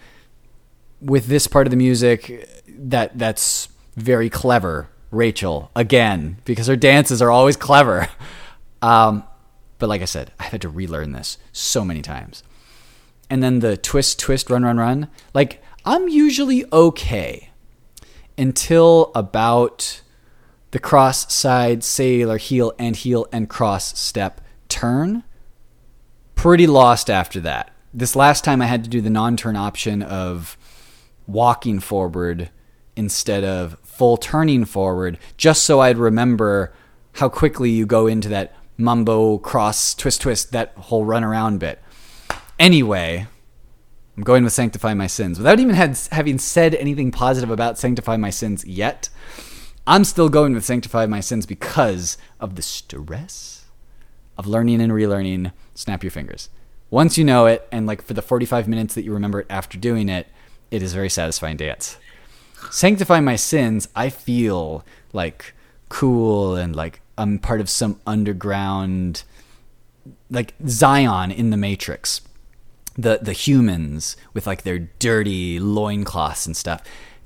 with 0.99 1.27
this 1.27 1.47
part 1.47 1.67
of 1.67 1.71
the 1.71 1.77
music 1.77 2.49
that 2.67 3.17
that's 3.17 3.69
very 3.95 4.29
clever. 4.29 4.89
Rachel 5.09 5.71
again 5.73 6.41
because 6.43 6.67
her 6.67 6.75
dances 6.75 7.21
are 7.21 7.31
always 7.31 7.55
clever. 7.57 8.09
Um, 8.79 9.23
but 9.79 9.89
like 9.89 10.03
I 10.03 10.05
said, 10.05 10.31
I've 10.39 10.51
had 10.51 10.61
to 10.61 10.69
relearn 10.69 11.11
this 11.11 11.39
so 11.51 11.83
many 11.83 12.03
times 12.03 12.43
and 13.29 13.43
then 13.43 13.59
the 13.59 13.77
twist, 13.77 14.19
twist, 14.19 14.49
run, 14.49 14.63
run, 14.63 14.77
run. 14.77 15.09
Like, 15.33 15.61
I'm 15.85 16.07
usually 16.07 16.65
okay 16.71 17.49
until 18.37 19.11
about 19.15 20.01
the 20.77 20.81
cross 20.81 21.33
side, 21.33 21.83
sailor, 21.83 22.37
heel, 22.37 22.71
and 22.77 22.95
heel, 22.95 23.25
and 23.31 23.49
cross 23.49 23.97
step 23.97 24.41
turn. 24.69 25.23
Pretty 26.35 26.67
lost 26.67 27.09
after 27.09 27.39
that. 27.39 27.71
This 27.95 28.15
last 28.15 28.43
time 28.43 28.61
I 28.61 28.67
had 28.67 28.83
to 28.83 28.89
do 28.91 29.01
the 29.01 29.09
non 29.09 29.37
turn 29.37 29.55
option 29.55 30.03
of 30.03 30.55
walking 31.25 31.79
forward 31.79 32.51
instead 32.95 33.43
of 33.43 33.79
full 33.81 34.17
turning 34.17 34.65
forward, 34.65 35.17
just 35.35 35.63
so 35.63 35.79
I'd 35.79 35.97
remember 35.97 36.75
how 37.13 37.27
quickly 37.27 37.71
you 37.71 37.87
go 37.87 38.05
into 38.05 38.29
that 38.29 38.53
mumbo 38.77 39.39
cross 39.39 39.95
twist 39.95 40.21
twist 40.21 40.51
that 40.51 40.73
whole 40.75 41.05
run 41.05 41.23
around 41.23 41.57
bit. 41.59 41.81
Anyway, 42.59 43.25
I'm 44.15 44.21
going 44.21 44.43
with 44.43 44.53
Sanctify 44.53 44.93
My 44.93 45.07
Sins. 45.07 45.39
Without 45.39 45.59
even 45.59 45.73
had, 45.73 45.97
having 46.11 46.37
said 46.37 46.75
anything 46.75 47.09
positive 47.09 47.49
about 47.49 47.79
Sanctify 47.79 48.17
My 48.17 48.29
Sins 48.29 48.63
yet, 48.63 49.09
I'm 49.89 50.03
still 50.03 50.27
going 50.27 50.53
with 50.53 50.65
Sanctify 50.65 51.05
My 51.05 51.21
Sins 51.21 51.45
because 51.45 52.17
of 52.41 52.57
the 52.57 52.61
stress 52.61 53.63
of 54.37 54.45
learning 54.45 54.81
and 54.81 54.91
relearning 54.91 55.53
Snap 55.75 56.03
Your 56.03 56.11
Fingers. 56.11 56.49
Once 56.89 57.17
you 57.17 57.23
know 57.23 57.45
it, 57.45 57.65
and 57.71 57.87
like 57.87 58.01
for 58.01 58.13
the 58.13 58.21
45 58.21 58.67
minutes 58.67 58.95
that 58.95 59.05
you 59.05 59.13
remember 59.13 59.39
it 59.39 59.47
after 59.49 59.77
doing 59.77 60.09
it, 60.09 60.27
it 60.71 60.83
is 60.83 60.91
a 60.91 60.95
very 60.95 61.09
satisfying 61.09 61.55
dance. 61.55 61.95
Sanctify 62.69 63.21
My 63.21 63.37
Sins, 63.37 63.87
I 63.95 64.09
feel 64.09 64.83
like 65.13 65.53
cool 65.87 66.57
and 66.57 66.75
like 66.75 66.99
I'm 67.17 67.39
part 67.39 67.61
of 67.61 67.69
some 67.69 68.01
underground, 68.05 69.23
like 70.29 70.53
Zion 70.67 71.31
in 71.31 71.49
the 71.49 71.57
Matrix 71.57 72.19
the 72.97 73.19
the 73.21 73.33
humans 73.33 74.17
with 74.33 74.47
like 74.47 74.63
their 74.63 74.79
dirty 74.79 75.59
loincloths 75.59 76.45
and 76.45 76.57
stuff. 76.57 76.81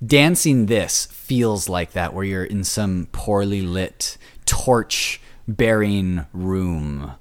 Dancing 0.06 0.66
this 0.66 1.06
feels 1.08 1.70
like 1.70 1.91
that 1.91 2.14
where 2.14 2.24
you're 2.24 2.43
in 2.43 2.64
some 2.64 3.08
poorly 3.12 3.62
lit 3.62 4.18
torch 4.45 5.22
bearing 5.47 6.26
room 6.34 7.14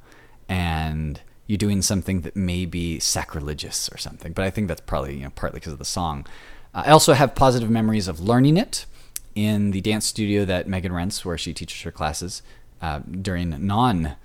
and 0.48 1.20
you're 1.46 1.58
doing 1.58 1.82
something 1.82 2.20
that 2.22 2.36
may 2.36 2.64
be 2.64 2.98
sacrilegious 2.98 3.88
or 3.92 3.98
something. 3.98 4.32
But 4.32 4.44
I 4.44 4.50
think 4.50 4.68
that's 4.68 4.80
probably 4.80 5.16
you 5.16 5.24
know 5.24 5.30
partly 5.30 5.60
because 5.60 5.72
of 5.72 5.78
the 5.78 5.84
song. 5.84 6.26
Uh, 6.74 6.84
I 6.86 6.90
also 6.90 7.12
have 7.12 7.34
positive 7.34 7.68
memories 7.70 8.08
of 8.08 8.20
learning 8.20 8.56
it 8.56 8.86
in 9.34 9.70
the 9.70 9.80
dance 9.80 10.06
studio 10.06 10.44
that 10.44 10.68
Megan 10.68 10.92
rents, 10.92 11.24
where 11.24 11.38
she 11.38 11.52
teaches 11.52 11.82
her 11.82 11.90
classes 11.90 12.42
uh, 12.80 13.00
during 13.00 13.66
non 13.66 14.16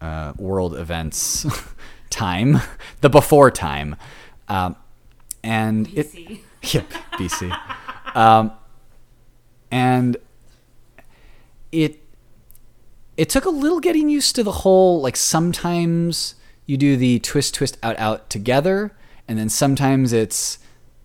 uh, 0.00 0.32
world 0.36 0.76
events 0.76 1.46
time, 2.10 2.60
the 3.00 3.10
before 3.10 3.50
time, 3.50 3.96
um, 4.48 4.76
and 5.42 5.88
BC. 5.88 6.30
it 6.30 6.40
yep 6.74 6.90
BC, 7.14 7.58
um, 8.14 8.52
and 9.70 10.16
it 11.72 12.00
it 13.16 13.28
took 13.28 13.44
a 13.44 13.50
little 13.50 13.80
getting 13.80 14.08
used 14.08 14.34
to 14.36 14.42
the 14.42 14.52
whole 14.52 15.00
like 15.00 15.16
sometimes 15.16 16.34
you 16.66 16.76
do 16.76 16.96
the 16.96 17.18
twist 17.20 17.54
twist 17.54 17.76
out 17.82 17.98
out 17.98 18.30
together, 18.30 18.92
and 19.28 19.38
then 19.38 19.48
sometimes 19.48 20.12
it's 20.12 20.58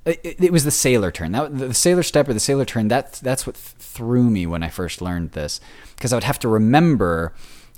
it, 0.05 0.35
it 0.39 0.51
was 0.51 0.63
the 0.63 0.71
sailor 0.71 1.11
turn. 1.11 1.31
That 1.31 1.57
the 1.57 1.73
sailor 1.73 2.03
step 2.03 2.27
or 2.27 2.33
the 2.33 2.39
sailor 2.39 2.65
turn. 2.65 2.87
That 2.87 3.13
that's 3.13 3.45
what 3.45 3.55
th- 3.55 3.75
threw 3.79 4.29
me 4.29 4.45
when 4.45 4.63
I 4.63 4.69
first 4.69 5.01
learned 5.01 5.31
this 5.31 5.59
because 5.95 6.13
I 6.13 6.15
would 6.15 6.23
have 6.23 6.39
to 6.39 6.47
remember. 6.47 7.33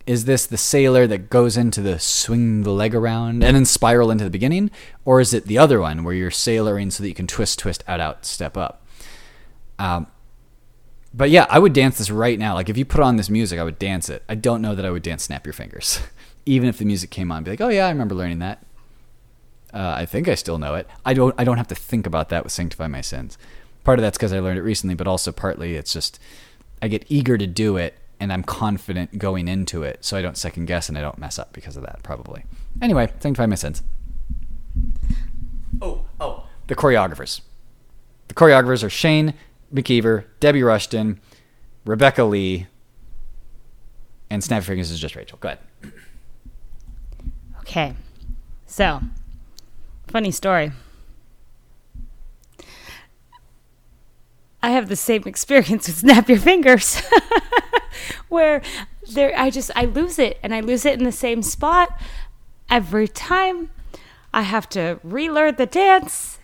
Is 0.08 0.26
this 0.26 0.48
the 0.48 0.58
sailor 0.58 1.06
that 1.06 1.30
goes 1.30 1.56
into 1.56 1.80
the 1.80 2.00
swing 2.00 2.64
the 2.64 2.72
leg 2.72 2.96
around 2.96 3.44
and 3.44 3.56
then 3.56 3.66
spiral 3.66 4.10
into 4.10 4.24
the 4.24 4.32
beginning, 4.32 4.72
or 5.06 5.22
is 5.22 5.32
it 5.32 5.46
the 5.46 5.60
other 5.60 5.80
one 5.80 6.04
where 6.04 6.14
you're 6.14 6.32
sailoring 6.32 6.90
so 6.90 7.04
that 7.04 7.08
you 7.08 7.14
can 7.14 7.28
twist, 7.28 7.60
twist, 7.60 7.84
out, 7.88 8.00
out, 8.00 8.26
step 8.26 8.58
up? 8.58 8.84
Um, 9.82 10.06
but 11.12 11.32
yeah, 11.32 11.48
I 11.50 11.58
would 11.58 11.74
dance 11.74 11.98
this 11.98 12.12
right 12.12 12.38
now. 12.38 12.54
Like 12.54 12.70
if 12.70 12.78
you 12.78 12.86
put 12.86 13.02
on 13.02 13.16
this 13.16 13.30
music, 13.30 13.60
I 13.60 13.64
would 13.64 13.80
dance 13.80 14.10
it. 14.10 14.24
I 14.30 14.36
don't 14.36 14.62
know 14.62 14.76
that 14.76 14.86
I 14.86 14.92
would 14.92 15.02
dance 15.02 15.24
"Snap 15.24 15.46
Your 15.46 15.54
Fingers," 15.54 16.00
even 16.46 16.70
if 16.70 16.78
the 16.78 16.86
music 16.86 17.10
came 17.10 17.32
on. 17.32 17.40
I'd 17.40 17.46
be 17.46 17.52
like, 17.52 17.62
oh 17.62 17.70
yeah, 17.70 17.88
I 17.88 17.90
remember 17.90 18.14
learning 18.14 18.40
that. 18.40 18.64
Uh, 19.74 19.96
I 19.98 20.06
think 20.06 20.28
I 20.28 20.36
still 20.36 20.60
know 20.60 20.76
it. 20.76 20.88
I 21.04 21.14
don't. 21.14 21.34
I 21.38 21.44
don't 21.44 21.58
have 21.58 21.68
to 21.70 21.76
think 21.76 22.06
about 22.06 22.30
that 22.30 22.44
with 22.44 22.54
"Sanctify 22.54 22.88
My 22.88 23.02
Sins." 23.02 23.38
Part 23.84 23.98
of 23.98 24.04
that's 24.04 24.18
because 24.18 24.32
I 24.32 24.40
learned 24.40 24.60
it 24.60 24.64
recently, 24.64 24.94
but 24.94 25.08
also 25.08 25.32
partly 25.32 25.74
it's 25.74 25.92
just 25.92 26.20
I 26.84 26.88
get 26.88 27.06
eager 27.10 27.36
to 27.38 27.48
do 27.48 27.78
it 27.78 27.96
and 28.20 28.32
I'm 28.32 28.44
confident 28.44 29.18
going 29.18 29.48
into 29.48 29.82
it, 29.82 30.06
so 30.06 30.16
I 30.16 30.22
don't 30.22 30.38
second 30.38 30.68
guess 30.68 30.88
and 30.90 30.98
I 30.98 31.02
don't 31.02 31.18
mess 31.18 31.40
up 31.40 31.54
because 31.54 31.76
of 31.76 31.84
that. 31.84 32.04
Probably. 32.04 32.44
Anyway, 32.82 33.12
"Sanctify 33.20 33.48
My 33.48 33.56
Sins." 33.56 33.82
Oh, 35.82 36.06
oh, 36.20 36.46
the 36.68 36.76
choreographers. 36.76 37.42
The 38.28 38.36
choreographers 38.36 38.84
are 38.84 38.90
Shane 38.90 39.34
McKeever, 39.74 40.26
Debbie 40.40 40.64
Rushton, 40.64 41.20
Rebecca 41.86 42.24
Lee, 42.24 42.68
and 44.30 44.44
Snap 44.44 44.64
Fingers 44.64 44.92
is 44.92 45.00
just 45.00 45.16
Rachel. 45.16 45.38
Go 45.42 45.50
ahead. 45.50 45.60
Okay. 47.60 47.94
So, 48.66 49.02
funny 50.08 50.32
story. 50.32 50.72
I 54.64 54.70
have 54.72 54.90
the 54.90 54.96
same 54.96 55.24
experience 55.26 55.88
with 55.88 55.98
Snap 55.98 56.30
Your 56.30 56.38
Fingers, 56.38 57.02
where 58.30 58.62
there 59.12 59.34
I 59.38 59.50
just 59.50 59.72
I 59.76 59.86
lose 59.86 60.20
it 60.20 60.40
and 60.44 60.54
I 60.54 60.62
lose 60.62 60.86
it 60.86 60.98
in 60.98 61.04
the 61.04 61.12
same 61.12 61.42
spot 61.42 62.00
every 62.70 63.08
time. 63.08 63.70
I 64.34 64.44
have 64.44 64.70
to 64.70 65.00
relearn 65.04 65.56
the 65.56 65.66
dance, 65.66 66.40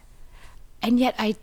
and 0.82 0.99
yet 0.99 1.15
I 1.17 1.36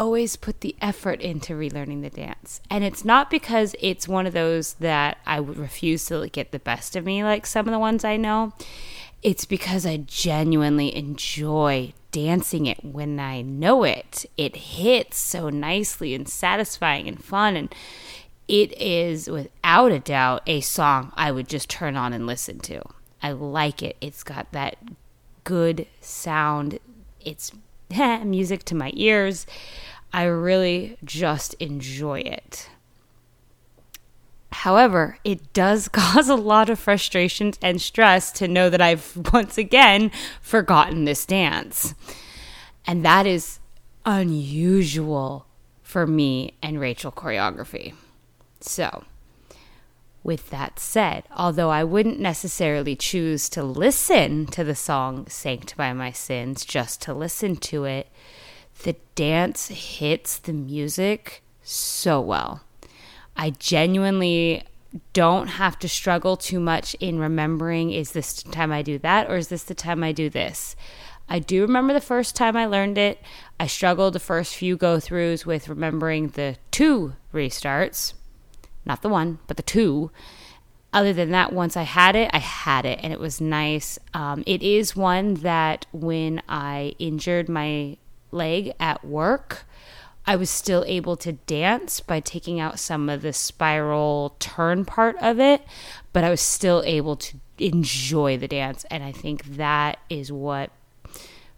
always 0.00 0.34
put 0.34 0.62
the 0.62 0.74
effort 0.80 1.20
into 1.20 1.52
relearning 1.52 2.00
the 2.00 2.08
dance. 2.08 2.62
And 2.70 2.82
it's 2.82 3.04
not 3.04 3.28
because 3.28 3.76
it's 3.80 4.08
one 4.08 4.26
of 4.26 4.32
those 4.32 4.72
that 4.74 5.18
I 5.26 5.40
would 5.40 5.58
refuse 5.58 6.06
to 6.06 6.26
get 6.28 6.52
the 6.52 6.58
best 6.58 6.96
of 6.96 7.04
me, 7.04 7.22
like 7.22 7.44
some 7.44 7.68
of 7.68 7.72
the 7.72 7.78
ones 7.78 8.02
I 8.02 8.16
know. 8.16 8.54
It's 9.22 9.44
because 9.44 9.84
I 9.84 9.98
genuinely 9.98 10.96
enjoy 10.96 11.92
dancing 12.12 12.64
it 12.64 12.82
when 12.82 13.20
I 13.20 13.42
know 13.42 13.84
it. 13.84 14.24
It 14.38 14.56
hits 14.56 15.18
so 15.18 15.50
nicely 15.50 16.14
and 16.14 16.26
satisfying 16.26 17.06
and 17.06 17.22
fun. 17.22 17.54
And 17.54 17.74
it 18.48 18.72
is, 18.80 19.28
without 19.28 19.92
a 19.92 20.00
doubt, 20.00 20.42
a 20.46 20.62
song 20.62 21.12
I 21.14 21.30
would 21.30 21.46
just 21.46 21.68
turn 21.68 21.98
on 21.98 22.14
and 22.14 22.26
listen 22.26 22.58
to. 22.60 22.82
I 23.22 23.32
like 23.32 23.82
it. 23.82 23.98
It's 24.00 24.22
got 24.22 24.50
that 24.52 24.78
good 25.44 25.86
sound. 26.00 26.78
It's 27.20 27.52
music 28.24 28.64
to 28.64 28.74
my 28.74 28.92
ears. 28.94 29.46
I 30.12 30.24
really 30.24 30.98
just 31.04 31.54
enjoy 31.54 32.20
it. 32.20 32.68
However, 34.52 35.18
it 35.24 35.52
does 35.52 35.88
cause 35.92 36.28
a 36.28 36.34
lot 36.34 36.68
of 36.68 36.78
frustrations 36.78 37.58
and 37.62 37.80
stress 37.80 38.32
to 38.32 38.48
know 38.48 38.68
that 38.70 38.80
I've 38.80 39.16
once 39.32 39.58
again 39.58 40.10
forgotten 40.40 41.04
this 41.04 41.24
dance. 41.24 41.94
And 42.86 43.04
that 43.04 43.26
is 43.26 43.60
unusual 44.04 45.46
for 45.82 46.06
me 46.06 46.54
and 46.62 46.80
Rachel 46.80 47.12
choreography. 47.12 47.94
So, 48.60 49.04
with 50.22 50.50
that 50.50 50.78
said, 50.78 51.24
although 51.34 51.70
I 51.70 51.84
wouldn't 51.84 52.20
necessarily 52.20 52.94
choose 52.94 53.48
to 53.50 53.62
listen 53.62 54.46
to 54.46 54.64
the 54.64 54.74
song 54.74 55.26
Sanctify 55.28 55.92
My 55.92 56.12
Sins 56.12 56.64
just 56.64 57.00
to 57.02 57.14
listen 57.14 57.56
to 57.56 57.84
it, 57.84 58.08
the 58.82 58.96
dance 59.14 59.68
hits 59.68 60.38
the 60.38 60.52
music 60.52 61.42
so 61.62 62.20
well. 62.20 62.62
I 63.36 63.50
genuinely 63.50 64.64
don't 65.12 65.46
have 65.46 65.78
to 65.78 65.88
struggle 65.88 66.36
too 66.36 66.60
much 66.60 66.94
in 66.94 67.18
remembering 67.18 67.92
is 67.92 68.12
this 68.12 68.42
the 68.42 68.50
time 68.50 68.72
I 68.72 68.82
do 68.82 68.98
that 68.98 69.30
or 69.30 69.36
is 69.36 69.48
this 69.48 69.62
the 69.62 69.74
time 69.74 70.02
I 70.02 70.12
do 70.12 70.28
this? 70.28 70.74
I 71.28 71.38
do 71.38 71.62
remember 71.62 71.92
the 71.92 72.00
first 72.00 72.34
time 72.34 72.56
I 72.56 72.66
learned 72.66 72.98
it. 72.98 73.22
I 73.60 73.68
struggled 73.68 74.14
the 74.14 74.20
first 74.20 74.54
few 74.56 74.76
go 74.76 74.96
throughs 74.96 75.46
with 75.46 75.68
remembering 75.68 76.28
the 76.28 76.56
two 76.72 77.14
restarts, 77.32 78.14
not 78.84 79.02
the 79.02 79.08
one, 79.08 79.38
but 79.46 79.56
the 79.56 79.62
two. 79.62 80.10
Other 80.92 81.12
than 81.12 81.30
that, 81.30 81.52
once 81.52 81.76
I 81.76 81.84
had 81.84 82.16
it, 82.16 82.30
I 82.32 82.38
had 82.38 82.84
it, 82.84 82.98
and 83.00 83.12
it 83.12 83.20
was 83.20 83.40
nice. 83.40 83.96
Um, 84.12 84.42
it 84.44 84.60
is 84.60 84.96
one 84.96 85.34
that 85.34 85.86
when 85.92 86.42
I 86.48 86.96
injured 86.98 87.48
my 87.48 87.96
leg 88.32 88.72
at 88.80 89.04
work, 89.04 89.64
I 90.26 90.36
was 90.36 90.50
still 90.50 90.84
able 90.86 91.16
to 91.16 91.32
dance 91.32 92.00
by 92.00 92.20
taking 92.20 92.60
out 92.60 92.78
some 92.78 93.08
of 93.08 93.22
the 93.22 93.32
spiral 93.32 94.36
turn 94.38 94.84
part 94.84 95.16
of 95.20 95.40
it, 95.40 95.62
but 96.12 96.24
I 96.24 96.30
was 96.30 96.40
still 96.40 96.82
able 96.86 97.16
to 97.16 97.38
enjoy 97.58 98.36
the 98.36 98.48
dance. 98.48 98.84
And 98.90 99.02
I 99.02 99.12
think 99.12 99.56
that 99.56 99.98
is 100.08 100.30
what 100.30 100.70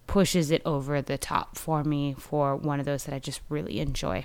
pushes 0.07 0.51
it 0.51 0.61
over 0.65 1.01
the 1.01 1.17
top 1.17 1.57
for 1.57 1.83
me 1.83 2.15
for 2.17 2.55
one 2.55 2.79
of 2.79 2.85
those 2.85 3.03
that 3.05 3.15
I 3.15 3.19
just 3.19 3.41
really 3.49 3.79
enjoy. 3.79 4.23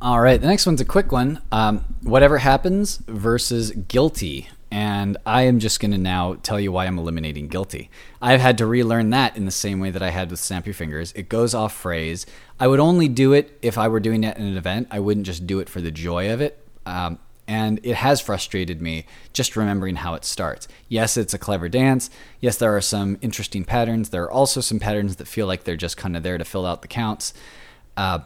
All 0.00 0.20
right, 0.20 0.40
the 0.40 0.46
next 0.46 0.66
one's 0.66 0.80
a 0.80 0.84
quick 0.84 1.12
one. 1.12 1.40
Um, 1.50 1.84
whatever 2.02 2.38
happens 2.38 2.98
versus 3.06 3.70
guilty. 3.72 4.48
And 4.74 5.18
I 5.24 5.42
am 5.42 5.60
just 5.60 5.78
going 5.78 5.92
to 5.92 5.98
now 5.98 6.34
tell 6.42 6.58
you 6.58 6.72
why 6.72 6.86
I'm 6.86 6.98
eliminating 6.98 7.46
guilty. 7.46 7.90
I've 8.20 8.40
had 8.40 8.58
to 8.58 8.66
relearn 8.66 9.10
that 9.10 9.36
in 9.36 9.44
the 9.44 9.52
same 9.52 9.78
way 9.78 9.92
that 9.92 10.02
I 10.02 10.10
had 10.10 10.32
with 10.32 10.40
Snap 10.40 10.66
Your 10.66 10.74
Fingers. 10.74 11.12
It 11.12 11.28
goes 11.28 11.54
off 11.54 11.72
phrase. 11.72 12.26
I 12.58 12.66
would 12.66 12.80
only 12.80 13.06
do 13.06 13.32
it 13.32 13.56
if 13.62 13.78
I 13.78 13.86
were 13.86 14.00
doing 14.00 14.24
it 14.24 14.36
in 14.36 14.44
an 14.44 14.56
event. 14.56 14.88
I 14.90 14.98
wouldn't 14.98 15.26
just 15.26 15.46
do 15.46 15.60
it 15.60 15.68
for 15.68 15.80
the 15.80 15.92
joy 15.92 16.32
of 16.32 16.40
it. 16.40 16.60
Um, 16.86 17.20
and 17.46 17.78
it 17.84 17.94
has 17.94 18.20
frustrated 18.20 18.82
me 18.82 19.06
just 19.32 19.54
remembering 19.54 19.94
how 19.94 20.14
it 20.14 20.24
starts. 20.24 20.66
Yes, 20.88 21.16
it's 21.16 21.34
a 21.34 21.38
clever 21.38 21.68
dance. 21.68 22.10
Yes, 22.40 22.56
there 22.56 22.76
are 22.76 22.80
some 22.80 23.16
interesting 23.22 23.64
patterns. 23.64 24.08
There 24.08 24.24
are 24.24 24.32
also 24.32 24.60
some 24.60 24.80
patterns 24.80 25.16
that 25.16 25.28
feel 25.28 25.46
like 25.46 25.62
they're 25.62 25.76
just 25.76 25.96
kind 25.96 26.16
of 26.16 26.24
there 26.24 26.36
to 26.36 26.44
fill 26.44 26.66
out 26.66 26.82
the 26.82 26.88
counts. 26.88 27.32
Uh, 27.96 28.18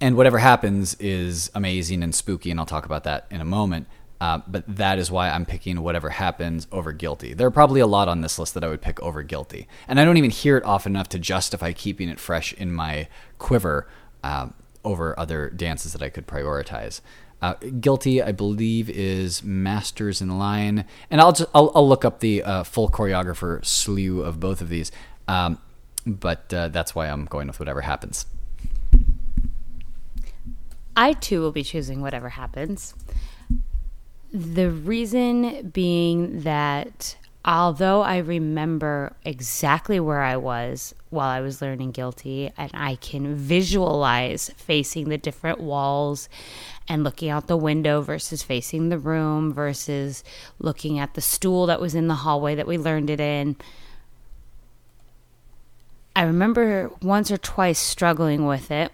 and 0.00 0.16
whatever 0.16 0.38
happens 0.38 0.94
is 0.94 1.52
amazing 1.54 2.02
and 2.02 2.12
spooky, 2.12 2.50
and 2.50 2.58
I'll 2.58 2.66
talk 2.66 2.84
about 2.84 3.04
that 3.04 3.26
in 3.30 3.40
a 3.40 3.44
moment. 3.44 3.86
Uh, 4.20 4.40
but 4.48 4.64
that 4.66 4.98
is 4.98 5.10
why 5.10 5.30
I'm 5.30 5.46
picking 5.46 5.80
whatever 5.80 6.10
happens 6.10 6.66
over 6.72 6.92
guilty. 6.92 7.34
There 7.34 7.46
are 7.46 7.52
probably 7.52 7.80
a 7.80 7.86
lot 7.86 8.08
on 8.08 8.20
this 8.20 8.38
list 8.38 8.54
that 8.54 8.64
I 8.64 8.68
would 8.68 8.82
pick 8.82 9.00
over 9.00 9.22
guilty, 9.22 9.68
and 9.86 10.00
I 10.00 10.04
don't 10.04 10.16
even 10.16 10.30
hear 10.30 10.56
it 10.56 10.64
often 10.64 10.92
enough 10.92 11.08
to 11.10 11.18
justify 11.18 11.72
keeping 11.72 12.08
it 12.08 12.18
fresh 12.18 12.52
in 12.52 12.72
my 12.72 13.08
quiver 13.38 13.86
uh, 14.24 14.48
over 14.84 15.18
other 15.18 15.50
dances 15.50 15.92
that 15.92 16.02
I 16.02 16.08
could 16.08 16.26
prioritize. 16.26 17.00
Uh, 17.40 17.54
guilty, 17.80 18.20
I 18.20 18.32
believe, 18.32 18.90
is 18.90 19.44
Masters 19.44 20.20
in 20.20 20.36
Line, 20.38 20.84
and 21.08 21.20
I'll 21.20 21.32
just 21.32 21.48
I'll, 21.54 21.70
I'll 21.74 21.88
look 21.88 22.04
up 22.04 22.18
the 22.18 22.42
uh, 22.42 22.64
full 22.64 22.88
choreographer 22.88 23.64
slew 23.64 24.22
of 24.22 24.40
both 24.40 24.60
of 24.60 24.68
these. 24.68 24.90
Um, 25.28 25.58
but 26.04 26.52
uh, 26.52 26.68
that's 26.68 26.94
why 26.94 27.08
I'm 27.08 27.26
going 27.26 27.46
with 27.46 27.60
whatever 27.60 27.82
happens. 27.82 28.26
I 30.96 31.12
too 31.12 31.40
will 31.40 31.52
be 31.52 31.62
choosing 31.62 32.00
whatever 32.00 32.30
happens. 32.30 32.94
The 34.32 34.70
reason 34.70 35.70
being 35.70 36.42
that 36.42 37.16
although 37.44 38.02
I 38.02 38.18
remember 38.18 39.16
exactly 39.24 39.98
where 39.98 40.20
I 40.20 40.36
was 40.36 40.94
while 41.08 41.30
I 41.30 41.40
was 41.40 41.62
learning 41.62 41.92
guilty, 41.92 42.52
and 42.58 42.70
I 42.74 42.96
can 42.96 43.34
visualize 43.34 44.50
facing 44.56 45.08
the 45.08 45.16
different 45.16 45.60
walls 45.60 46.28
and 46.88 47.04
looking 47.04 47.30
out 47.30 47.46
the 47.46 47.56
window 47.56 48.02
versus 48.02 48.42
facing 48.42 48.90
the 48.90 48.98
room 48.98 49.52
versus 49.52 50.22
looking 50.58 50.98
at 50.98 51.14
the 51.14 51.22
stool 51.22 51.66
that 51.66 51.80
was 51.80 51.94
in 51.94 52.08
the 52.08 52.16
hallway 52.16 52.54
that 52.54 52.66
we 52.66 52.76
learned 52.76 53.08
it 53.08 53.20
in. 53.20 53.56
I 56.14 56.22
remember 56.22 56.90
once 57.00 57.30
or 57.30 57.38
twice 57.38 57.78
struggling 57.78 58.44
with 58.44 58.70
it. 58.70 58.92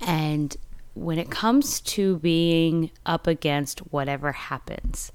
And 0.00 0.56
when 0.98 1.18
it 1.18 1.30
comes 1.30 1.80
to 1.80 2.18
being 2.18 2.90
up 3.06 3.26
against 3.26 3.78
whatever 3.92 4.32
happens, 4.32 5.12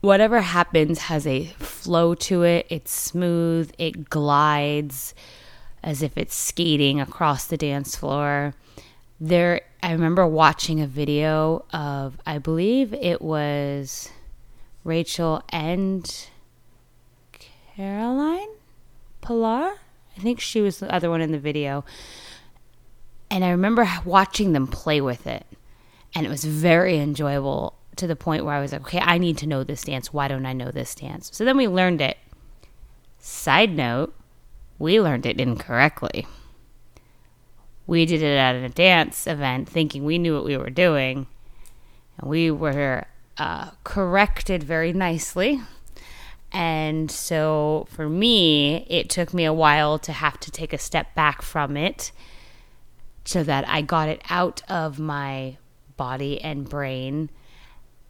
whatever 0.00 0.40
happens 0.40 1.00
has 1.00 1.26
a 1.26 1.44
flow 1.58 2.14
to 2.14 2.42
it. 2.42 2.66
It's 2.70 2.92
smooth, 2.92 3.72
it 3.78 4.08
glides 4.08 5.14
as 5.82 6.02
if 6.02 6.16
it's 6.16 6.34
skating 6.34 7.00
across 7.00 7.46
the 7.46 7.56
dance 7.56 7.96
floor. 7.96 8.54
There, 9.20 9.62
I 9.82 9.92
remember 9.92 10.26
watching 10.26 10.80
a 10.80 10.86
video 10.86 11.64
of, 11.72 12.18
I 12.26 12.38
believe 12.38 12.94
it 12.94 13.20
was 13.22 14.10
Rachel 14.84 15.42
and 15.48 16.28
Caroline 17.76 18.48
Pilar, 19.20 19.74
I 20.16 20.20
think 20.20 20.40
she 20.40 20.60
was 20.60 20.78
the 20.78 20.92
other 20.92 21.10
one 21.10 21.20
in 21.20 21.32
the 21.32 21.38
video. 21.38 21.84
And 23.30 23.44
I 23.44 23.50
remember 23.50 23.88
watching 24.04 24.52
them 24.52 24.66
play 24.66 25.00
with 25.00 25.26
it. 25.26 25.46
And 26.14 26.24
it 26.24 26.30
was 26.30 26.44
very 26.44 26.98
enjoyable 26.98 27.74
to 27.96 28.06
the 28.06 28.16
point 28.16 28.44
where 28.44 28.54
I 28.54 28.60
was 28.60 28.72
like, 28.72 28.82
okay, 28.82 29.00
I 29.00 29.18
need 29.18 29.38
to 29.38 29.46
know 29.46 29.64
this 29.64 29.82
dance. 29.82 30.12
Why 30.12 30.28
don't 30.28 30.46
I 30.46 30.52
know 30.52 30.70
this 30.70 30.94
dance? 30.94 31.30
So 31.32 31.44
then 31.44 31.56
we 31.56 31.66
learned 31.66 32.00
it. 32.00 32.16
Side 33.18 33.74
note, 33.74 34.14
we 34.78 35.00
learned 35.00 35.26
it 35.26 35.40
incorrectly. 35.40 36.26
We 37.86 38.06
did 38.06 38.22
it 38.22 38.36
at 38.36 38.54
a 38.54 38.68
dance 38.68 39.26
event 39.26 39.68
thinking 39.68 40.04
we 40.04 40.18
knew 40.18 40.34
what 40.34 40.44
we 40.44 40.56
were 40.56 40.70
doing. 40.70 41.26
And 42.18 42.30
we 42.30 42.50
were 42.50 43.06
uh, 43.38 43.70
corrected 43.84 44.62
very 44.62 44.92
nicely. 44.92 45.60
And 46.52 47.10
so 47.10 47.86
for 47.90 48.08
me, 48.08 48.86
it 48.88 49.10
took 49.10 49.34
me 49.34 49.44
a 49.44 49.52
while 49.52 49.98
to 50.00 50.12
have 50.12 50.38
to 50.40 50.50
take 50.50 50.72
a 50.72 50.78
step 50.78 51.14
back 51.14 51.42
from 51.42 51.76
it 51.76 52.12
so 53.26 53.42
that 53.42 53.68
I 53.68 53.82
got 53.82 54.08
it 54.08 54.22
out 54.30 54.62
of 54.70 54.98
my 54.98 55.58
body 55.96 56.40
and 56.40 56.66
brain. 56.66 57.28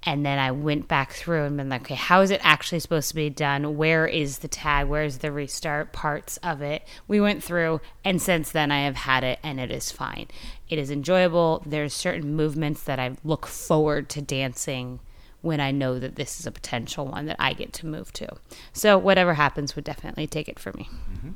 And 0.02 0.24
then 0.24 0.38
I 0.38 0.52
went 0.52 0.86
back 0.86 1.12
through 1.12 1.42
and 1.44 1.56
been 1.56 1.68
like, 1.68 1.80
okay, 1.80 1.96
how 1.96 2.20
is 2.20 2.30
it 2.30 2.40
actually 2.44 2.78
supposed 2.78 3.08
to 3.08 3.14
be 3.16 3.28
done? 3.28 3.76
Where 3.76 4.06
is 4.06 4.38
the 4.38 4.46
tag? 4.46 4.86
Where's 4.86 5.18
the 5.18 5.32
restart 5.32 5.92
parts 5.92 6.36
of 6.44 6.62
it? 6.62 6.86
We 7.08 7.20
went 7.20 7.42
through, 7.42 7.80
and 8.04 8.22
since 8.22 8.52
then 8.52 8.70
I 8.70 8.82
have 8.82 8.94
had 8.94 9.24
it, 9.24 9.40
and 9.42 9.58
it 9.58 9.72
is 9.72 9.90
fine. 9.90 10.28
It 10.68 10.78
is 10.78 10.92
enjoyable. 10.92 11.64
There's 11.66 11.92
certain 11.92 12.36
movements 12.36 12.84
that 12.84 13.00
I 13.00 13.16
look 13.24 13.46
forward 13.46 14.08
to 14.10 14.22
dancing 14.22 15.00
when 15.40 15.60
I 15.60 15.72
know 15.72 15.98
that 15.98 16.16
this 16.16 16.38
is 16.38 16.46
a 16.46 16.52
potential 16.52 17.06
one 17.06 17.26
that 17.26 17.36
I 17.38 17.52
get 17.52 17.72
to 17.74 17.86
move 17.86 18.12
to. 18.14 18.28
So 18.72 18.98
whatever 18.98 19.34
happens 19.34 19.74
would 19.74 19.84
definitely 19.84 20.26
take 20.26 20.48
it 20.48 20.58
for 20.58 20.72
me. 20.72 20.88
Mm-hmm. 21.12 21.30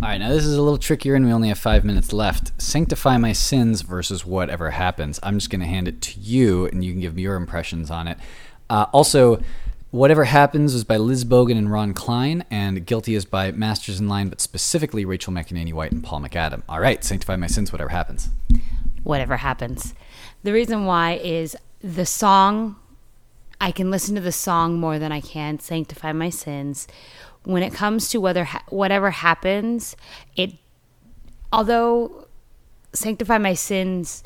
All 0.00 0.08
right, 0.08 0.18
now 0.18 0.28
this 0.28 0.44
is 0.44 0.56
a 0.56 0.62
little 0.62 0.78
trickier, 0.78 1.14
and 1.14 1.24
we 1.24 1.32
only 1.32 1.48
have 1.48 1.58
five 1.58 1.84
minutes 1.84 2.12
left. 2.12 2.52
Sanctify 2.60 3.16
my 3.16 3.32
sins 3.32 3.82
versus 3.82 4.24
whatever 4.24 4.70
happens. 4.70 5.18
I'm 5.22 5.38
just 5.38 5.50
going 5.50 5.60
to 5.60 5.66
hand 5.66 5.88
it 5.88 6.00
to 6.02 6.20
you, 6.20 6.66
and 6.66 6.84
you 6.84 6.92
can 6.92 7.00
give 7.00 7.14
me 7.14 7.22
your 7.22 7.36
impressions 7.36 7.90
on 7.90 8.06
it. 8.08 8.18
Uh, 8.70 8.86
also, 8.92 9.42
Whatever 9.90 10.24
Happens 10.24 10.74
is 10.74 10.84
by 10.84 10.98
Liz 10.98 11.24
Bogan 11.24 11.56
and 11.56 11.72
Ron 11.72 11.94
Klein, 11.94 12.44
and 12.50 12.84
Guilty 12.84 13.14
is 13.14 13.24
by 13.24 13.52
Masters 13.52 13.98
in 13.98 14.06
Line, 14.06 14.28
but 14.28 14.38
specifically 14.38 15.06
Rachel 15.06 15.32
McEnaney 15.32 15.72
White 15.72 15.92
and 15.92 16.04
Paul 16.04 16.20
McAdam. 16.20 16.62
All 16.68 16.78
right, 16.78 17.02
Sanctify 17.02 17.36
My 17.36 17.46
Sins, 17.46 17.72
Whatever 17.72 17.88
Happens. 17.88 18.28
Whatever 19.02 19.38
Happens. 19.38 19.94
The 20.42 20.52
reason 20.52 20.84
why 20.84 21.12
is 21.14 21.56
the 21.80 22.04
song 22.04 22.76
I 23.60 23.72
can 23.72 23.90
listen 23.90 24.14
to 24.14 24.20
the 24.20 24.30
song 24.30 24.78
more 24.78 24.98
than 24.98 25.10
I 25.10 25.20
can 25.20 25.58
sanctify 25.58 26.12
my 26.12 26.30
sins. 26.30 26.86
When 27.48 27.62
it 27.62 27.72
comes 27.72 28.10
to 28.10 28.20
whether 28.20 28.46
whatever 28.68 29.10
happens, 29.10 29.96
it 30.36 30.52
although 31.50 32.26
sanctify 32.92 33.38
my 33.38 33.54
sins 33.54 34.22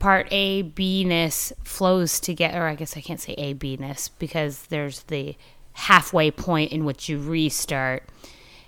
part 0.00 0.26
A 0.32 0.62
B 0.62 1.04
ness 1.04 1.52
flows 1.62 2.18
together. 2.18 2.66
I 2.66 2.74
guess 2.74 2.96
I 2.96 3.02
can't 3.02 3.20
say 3.20 3.34
A 3.38 3.52
B 3.52 3.76
ness 3.76 4.08
because 4.08 4.62
there's 4.62 5.04
the 5.04 5.36
halfway 5.74 6.32
point 6.32 6.72
in 6.72 6.84
which 6.84 7.08
you 7.08 7.20
restart. 7.20 8.08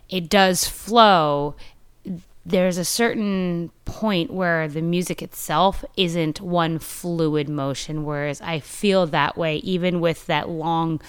It 0.08 0.30
does 0.30 0.64
flow 0.68 1.56
there's 2.46 2.78
a 2.78 2.84
certain 2.84 3.72
point 3.84 4.32
where 4.32 4.68
the 4.68 4.82
music 4.82 5.22
itself 5.22 5.84
isn't 5.96 6.40
one 6.40 6.78
fluid 6.78 7.48
motion, 7.48 8.04
whereas 8.04 8.40
I 8.40 8.60
feel 8.60 9.06
that 9.06 9.36
way 9.36 9.56
even 9.56 10.00
with 10.00 10.26
that 10.26 10.48
long 10.48 11.00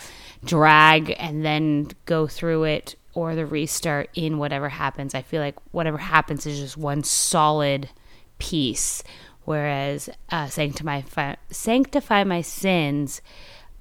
drag 0.44 1.16
and 1.18 1.46
then 1.46 1.90
go 2.06 2.28
through 2.28 2.64
it 2.64 2.96
or 3.14 3.36
the 3.36 3.46
restart 3.46 4.10
in 4.16 4.38
whatever 4.38 4.70
happens. 4.70 5.14
I 5.14 5.22
feel 5.22 5.42
like 5.42 5.56
whatever 5.72 5.98
happens 5.98 6.46
is 6.46 6.60
just 6.60 6.78
one 6.78 7.04
solid 7.04 7.90
piece, 8.40 9.04
whereas 9.46 10.10
uh, 10.30 10.48
sanctify, 10.48 11.02
sanctify 11.50 12.24
my 12.24 12.42
sins 12.42 13.22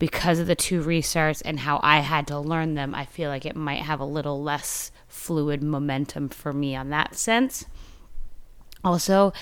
because 0.02 0.40
of 0.40 0.48
the 0.48 0.56
two 0.56 0.82
restarts 0.82 1.42
and 1.44 1.60
how 1.60 1.78
I 1.80 2.00
had 2.00 2.26
to 2.26 2.38
learn 2.40 2.74
them, 2.74 2.92
I 2.92 3.04
feel 3.04 3.30
like 3.30 3.46
it 3.46 3.54
might 3.54 3.82
have 3.82 4.00
a 4.00 4.04
little 4.04 4.42
less 4.42 4.90
fluid 5.06 5.62
momentum 5.62 6.28
for 6.28 6.52
me 6.52 6.74
on 6.74 6.90
that 6.90 7.14
sense. 7.14 7.66
Also, 8.84 9.32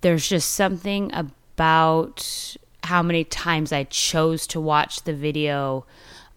there's 0.00 0.28
just 0.28 0.50
something 0.50 1.12
about 1.14 2.56
how 2.82 3.04
many 3.04 3.22
times 3.22 3.72
I 3.72 3.84
chose 3.84 4.48
to 4.48 4.60
watch 4.60 5.04
the 5.04 5.14
video 5.14 5.86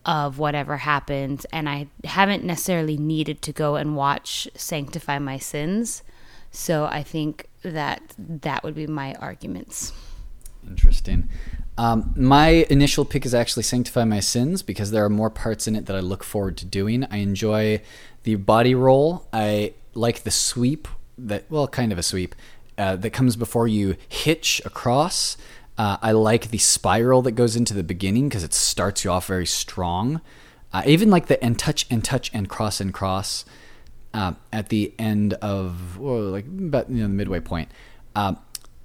of 0.06 0.38
whatever 0.38 0.78
happens, 0.78 1.45
and 1.45 1.70
I 1.70 1.88
haven't 2.04 2.43
necessarily 2.43 2.97
needed 2.97 3.41
to 3.43 3.54
go 3.54 3.76
and 3.76 3.95
watch 3.95 4.47
Sanctify 4.56 5.20
My 5.20 5.38
Sins. 5.38 6.04
So 6.51 6.86
I 6.86 7.04
think 7.04 7.47
that 7.64 8.14
that 8.18 8.64
would 8.64 8.76
be 8.76 8.86
my 8.86 9.16
arguments. 9.16 9.93
Interesting. 10.68 11.30
Um, 11.78 12.14
my 12.16 12.68
initial 12.70 13.06
pick 13.06 13.26
is 13.26 13.34
actually 13.34 13.64
Sanctify 13.64 14.04
My 14.04 14.20
Sins 14.20 14.62
because 14.62 14.91
there 14.91 15.04
are 15.04 15.10
more 15.10 15.30
parts 15.30 15.68
in 15.68 15.76
it 15.76 15.88
that 15.88 15.95
I 15.95 16.01
look 16.01 16.24
forward 16.24 16.58
to 16.58 16.66
doing. 16.66 17.06
I 17.10 17.18
enjoy 17.18 17.82
the 18.24 18.36
body 18.36 18.76
roll. 18.76 19.28
I 19.34 19.74
like 19.93 20.24
the 20.24 20.32
sweep 20.32 20.88
that, 21.18 21.49
well, 21.49 21.68
kind 21.68 21.91
of 21.91 21.97
a 21.97 22.04
sweep 22.04 22.36
uh, 22.78 22.95
that 22.97 23.12
comes 23.12 23.36
before 23.36 23.68
you 23.68 23.95
hitch 24.08 24.62
across. 24.66 25.38
Uh, 25.78 25.98
I 26.02 26.12
like 26.12 26.52
the 26.52 26.58
spiral 26.60 27.22
that 27.24 27.32
goes 27.32 27.56
into 27.56 27.74
the 27.74 27.84
beginning 27.84 28.30
because 28.30 28.44
it 28.44 28.54
starts 28.54 29.04
you 29.04 29.12
off 29.12 29.28
very 29.28 29.46
strong. 29.46 30.22
Uh, 30.72 30.84
even 30.86 31.10
like 31.10 31.28
the 31.28 31.44
and 31.44 31.58
touch 31.58 31.86
and 31.90 32.04
touch 32.04 32.32
and 32.34 32.50
cross 32.50 32.80
and 32.80 32.94
cross 32.94 33.46
uh, 34.14 34.34
at 34.52 34.70
the 34.70 34.94
end 35.00 35.34
of 35.36 35.98
well, 35.98 36.20
like 36.20 36.46
about 36.46 36.90
you 36.90 36.98
know 36.98 37.08
the 37.08 37.14
midway 37.14 37.40
point. 37.40 37.70
Uh, 38.16 38.36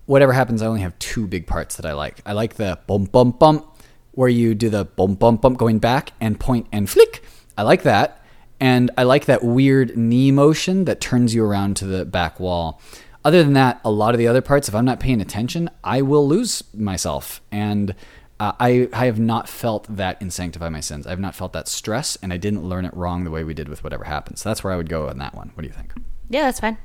whatever 0.06 0.32
happens, 0.32 0.62
I 0.62 0.66
only 0.66 0.80
have 0.80 0.98
two 0.98 1.26
big 1.26 1.46
parts 1.46 1.76
that 1.76 1.86
I 1.86 1.92
like. 1.92 2.20
I 2.24 2.32
like 2.32 2.54
the 2.54 2.78
bump 2.86 3.12
bump 3.12 3.38
bump 3.38 3.66
where 4.12 4.28
you 4.28 4.54
do 4.54 4.68
the 4.70 4.84
bump 4.84 5.18
bump 5.18 5.42
bump 5.42 5.58
going 5.58 5.78
back 5.78 6.12
and 6.20 6.40
point 6.40 6.66
and 6.72 6.88
flick. 6.88 7.22
I 7.56 7.62
like 7.62 7.82
that. 7.82 8.24
And 8.60 8.90
I 8.98 9.04
like 9.04 9.26
that 9.26 9.44
weird 9.44 9.96
knee 9.96 10.32
motion 10.32 10.84
that 10.86 11.00
turns 11.00 11.34
you 11.34 11.44
around 11.44 11.76
to 11.76 11.86
the 11.86 12.04
back 12.04 12.40
wall. 12.40 12.80
Other 13.28 13.44
than 13.44 13.52
that, 13.52 13.78
a 13.84 13.90
lot 13.90 14.14
of 14.14 14.18
the 14.18 14.26
other 14.26 14.40
parts, 14.40 14.70
if 14.70 14.74
I'm 14.74 14.86
not 14.86 15.00
paying 15.00 15.20
attention, 15.20 15.68
I 15.84 16.00
will 16.00 16.26
lose 16.26 16.64
myself. 16.72 17.42
And 17.52 17.94
uh, 18.40 18.52
I, 18.58 18.88
I 18.90 19.04
have 19.04 19.20
not 19.20 19.50
felt 19.50 19.86
that 19.94 20.16
in 20.22 20.30
Sanctify 20.30 20.70
My 20.70 20.80
Sins. 20.80 21.06
I 21.06 21.10
have 21.10 21.20
not 21.20 21.34
felt 21.34 21.52
that 21.52 21.68
stress, 21.68 22.16
and 22.22 22.32
I 22.32 22.38
didn't 22.38 22.64
learn 22.64 22.86
it 22.86 22.94
wrong 22.96 23.24
the 23.24 23.30
way 23.30 23.44
we 23.44 23.52
did 23.52 23.68
with 23.68 23.84
Whatever 23.84 24.04
Happens. 24.04 24.40
So 24.40 24.48
that's 24.48 24.64
where 24.64 24.72
I 24.72 24.78
would 24.78 24.88
go 24.88 25.10
on 25.10 25.18
that 25.18 25.34
one. 25.34 25.50
What 25.52 25.60
do 25.60 25.68
you 25.68 25.74
think? 25.74 25.92
Yeah, 26.30 26.44
that's 26.44 26.60
fine. 26.60 26.78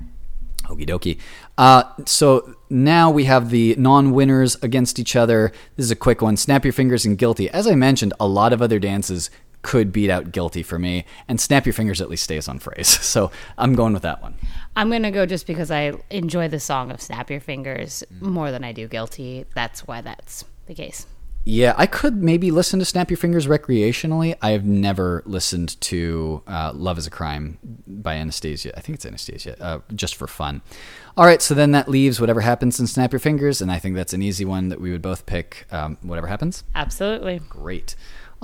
Okie 0.64 0.86
dokie. 0.86 1.18
Uh, 1.56 1.84
so 2.04 2.56
now 2.68 3.10
we 3.10 3.24
have 3.24 3.48
the 3.48 3.74
non 3.78 4.12
winners 4.12 4.56
against 4.62 4.98
each 4.98 5.16
other. 5.16 5.50
This 5.76 5.84
is 5.84 5.90
a 5.90 5.96
quick 5.96 6.20
one. 6.20 6.36
Snap 6.36 6.62
your 6.62 6.74
fingers 6.74 7.06
and 7.06 7.16
guilty. 7.16 7.48
As 7.48 7.66
I 7.66 7.74
mentioned, 7.74 8.12
a 8.20 8.28
lot 8.28 8.52
of 8.52 8.60
other 8.60 8.78
dances 8.78 9.30
could 9.64 9.90
beat 9.90 10.10
out 10.10 10.30
guilty 10.30 10.62
for 10.62 10.78
me 10.78 11.06
and 11.26 11.40
snap 11.40 11.66
your 11.66 11.72
fingers 11.72 12.00
at 12.00 12.08
least 12.08 12.22
stays 12.22 12.46
on 12.46 12.60
phrase. 12.60 13.00
So 13.14 13.30
i'm 13.58 13.74
going 13.74 13.92
with 13.92 14.02
that 14.02 14.22
one. 14.22 14.34
I'm 14.74 14.88
going 14.90 15.04
to 15.04 15.10
go 15.10 15.24
just 15.24 15.46
because 15.46 15.70
i 15.70 15.92
enjoy 16.10 16.48
the 16.48 16.60
song 16.60 16.90
of 16.90 17.00
snap 17.00 17.30
your 17.30 17.40
fingers 17.40 18.02
more 18.20 18.50
than 18.50 18.62
i 18.64 18.72
do 18.72 18.86
guilty. 18.88 19.46
That's 19.54 19.86
why 19.86 20.00
that's 20.00 20.44
the 20.66 20.74
case. 20.74 21.06
Yeah 21.44 21.74
i 21.76 21.86
could 21.86 22.22
maybe 22.22 22.50
listen 22.50 22.78
to 22.80 22.84
snap 22.84 23.10
your 23.10 23.16
fingers 23.16 23.46
recreationally. 23.46 24.36
I 24.42 24.50
have 24.50 24.64
never 24.64 25.22
listened 25.26 25.80
to 25.82 26.42
uh, 26.46 26.72
love 26.74 26.98
is 26.98 27.06
a 27.06 27.10
crime 27.10 27.58
by 27.86 28.16
Anastacia. 28.16 28.72
I 28.76 28.80
think 28.80 28.96
it's 28.96 29.04
Anastacia 29.04 29.60
uh, 29.60 29.78
just 29.94 30.16
for 30.16 30.26
fun. 30.26 30.62
All 31.16 31.24
right 31.24 31.40
so 31.40 31.54
then 31.54 31.70
that 31.72 31.88
leaves 31.88 32.20
whatever 32.20 32.40
happens 32.40 32.80
in 32.80 32.86
snap 32.86 33.12
your 33.12 33.20
fingers 33.20 33.62
and 33.62 33.70
i 33.70 33.78
think 33.78 33.94
that's 33.94 34.12
an 34.12 34.22
easy 34.22 34.44
one 34.44 34.68
that 34.70 34.80
we 34.80 34.90
would 34.90 35.02
both 35.02 35.26
pick 35.26 35.66
um, 35.70 35.98
whatever 36.02 36.26
happens. 36.26 36.64
Absolutely. 36.74 37.40
Great 37.48 37.94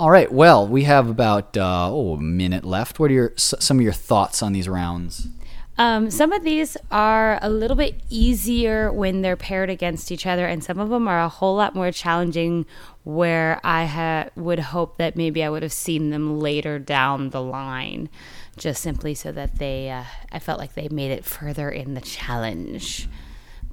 all 0.01 0.11
right. 0.11 0.33
Well, 0.33 0.67
we 0.67 0.85
have 0.85 1.11
about 1.11 1.59
uh, 1.59 1.93
oh, 1.93 2.15
a 2.15 2.21
minute 2.21 2.65
left. 2.65 2.99
What 2.99 3.11
are 3.11 3.15
your 3.15 3.33
some 3.37 3.77
of 3.77 3.83
your 3.83 3.93
thoughts 3.93 4.43
on 4.43 4.55
these 4.55 4.67
rounds? 4.67 5.29
Um, 5.77 6.11
some 6.11 6.33
of 6.33 6.43
these 6.43 6.79
are 6.91 7.39
a 7.43 7.51
little 7.51 7.77
bit 7.77 8.01
easier 8.09 8.91
when 8.91 9.21
they're 9.21 9.37
paired 9.37 9.69
against 9.69 10.11
each 10.11 10.27
other, 10.27 10.47
and 10.47 10.65
some 10.65 10.79
of 10.79 10.89
them 10.89 11.07
are 11.07 11.21
a 11.21 11.29
whole 11.29 11.55
lot 11.55 11.75
more 11.75 11.93
challenging. 11.93 12.65
Where 13.05 13.61
I 13.63 13.85
ha- 13.85 14.31
would 14.37 14.59
hope 14.59 14.97
that 14.97 15.17
maybe 15.17 15.45
I 15.45 15.51
would 15.51 15.63
have 15.63 15.73
seen 15.73 16.09
them 16.09 16.41
later 16.41 16.79
down 16.79 17.29
the 17.29 17.43
line, 17.43 18.09
just 18.57 18.83
simply 18.83 19.15
so 19.15 19.33
that 19.33 19.59
they, 19.59 19.91
uh, 19.91 20.05
I 20.33 20.39
felt 20.39 20.59
like 20.59 20.73
they 20.73 20.89
made 20.89 21.11
it 21.11 21.27
further 21.27 21.69
in 21.69 21.93
the 21.93 22.01
challenge. 22.01 23.07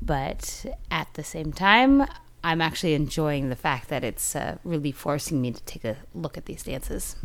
But 0.02 0.66
at 0.92 1.14
the 1.14 1.24
same 1.24 1.54
time, 1.54 2.06
I'm 2.48 2.62
actually 2.62 2.94
enjoying 2.94 3.50
the 3.50 3.58
fact 3.58 3.90
that 3.90 4.06
it's 4.06 4.34
uh, 4.34 4.58
really 4.64 4.94
forcing 4.94 5.42
me 5.42 5.52
to 5.52 5.62
take 5.64 5.84
a 5.84 5.98
look 6.16 6.38
at 6.38 6.46
these 6.46 6.64
dances. 6.64 7.18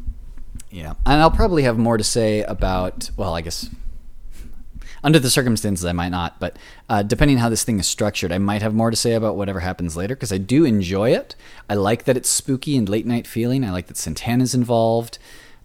Yeah, 0.68 0.94
and 1.06 1.22
I'll 1.22 1.30
probably 1.30 1.62
have 1.62 1.78
more 1.78 1.96
to 1.96 2.02
say 2.02 2.42
about. 2.42 3.08
Well, 3.16 3.32
I 3.32 3.40
guess 3.40 3.70
under 5.04 5.20
the 5.20 5.30
circumstances, 5.30 5.84
I 5.84 5.92
might 5.92 6.08
not, 6.08 6.40
but 6.40 6.56
uh, 6.88 7.04
depending 7.04 7.38
how 7.38 7.48
this 7.48 7.62
thing 7.62 7.78
is 7.78 7.86
structured, 7.86 8.32
I 8.32 8.38
might 8.38 8.62
have 8.62 8.74
more 8.74 8.90
to 8.90 8.96
say 8.96 9.12
about 9.12 9.36
whatever 9.36 9.60
happens 9.60 9.96
later 9.96 10.16
because 10.16 10.32
I 10.32 10.38
do 10.38 10.64
enjoy 10.64 11.10
it. 11.10 11.36
I 11.70 11.74
like 11.74 12.02
that 12.04 12.16
it's 12.16 12.28
spooky 12.28 12.76
and 12.76 12.88
late 12.88 13.06
night 13.06 13.28
feeling. 13.28 13.64
I 13.64 13.70
like 13.70 13.86
that 13.86 13.96
Santana's 13.96 14.56
involved. 14.56 15.18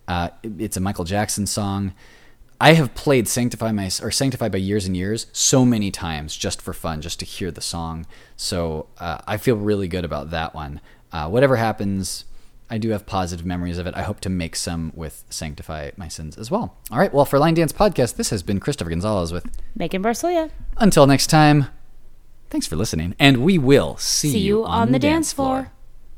Uh, 0.08 0.30
it's 0.44 0.78
a 0.78 0.82
Michael 0.82 1.04
Jackson 1.04 1.48
song. 1.48 1.96
I 2.60 2.74
have 2.74 2.96
played 2.96 3.28
Sanctify 3.28 3.72
My 3.72 3.90
or 4.02 4.12
Sanctify 4.12 4.50
by 4.50 4.58
Years 4.58 4.86
and 4.86 4.98
Years 4.98 5.28
so 5.32 5.64
many 5.64 5.92
times 5.92 6.36
just 6.36 6.62
for 6.62 6.74
fun, 6.74 7.02
just 7.02 7.20
to 7.20 7.26
hear 7.26 7.52
the 7.52 7.62
song. 7.62 8.06
So 8.36 8.88
uh, 9.00 9.20
I 9.28 9.38
feel 9.38 9.56
really 9.56 9.88
good 9.88 10.04
about 10.04 10.32
that 10.32 10.56
one. 10.56 10.82
Uh, 11.12 11.30
whatever 11.30 11.58
happens, 11.58 12.26
I 12.70 12.78
do 12.78 12.90
have 12.90 13.06
positive 13.06 13.46
memories 13.46 13.78
of 13.78 13.88
it. 13.88 13.96
I 13.96 14.02
hope 14.02 14.20
to 14.22 14.30
make 14.30 14.56
some 14.56 14.92
with 14.96 15.24
Sanctify 15.30 15.92
My 15.98 16.08
Sins 16.08 16.38
as 16.38 16.50
well. 16.50 16.76
All 16.92 16.98
right. 16.98 17.14
Well, 17.14 17.26
for 17.26 17.40
Line 17.40 17.54
Dance 17.54 17.72
Podcast, 17.72 18.16
this 18.16 18.32
has 18.32 18.44
been 18.44 18.60
Christopher 18.60 18.90
Gonzalez 18.90 19.32
with. 19.32 19.46
Megan 19.76 20.02
Barcelia. 20.02 20.50
Until 20.78 21.06
next 21.08 21.28
time, 21.28 21.68
thanks 22.50 22.68
for 22.68 22.76
listening, 22.76 23.16
and 23.20 23.38
we 23.38 23.58
will 23.58 23.98
see, 23.98 24.32
See 24.32 24.40
you 24.40 24.66
on 24.66 24.92
the 24.92 25.00
dance 25.00 25.32
floor. 25.32 25.72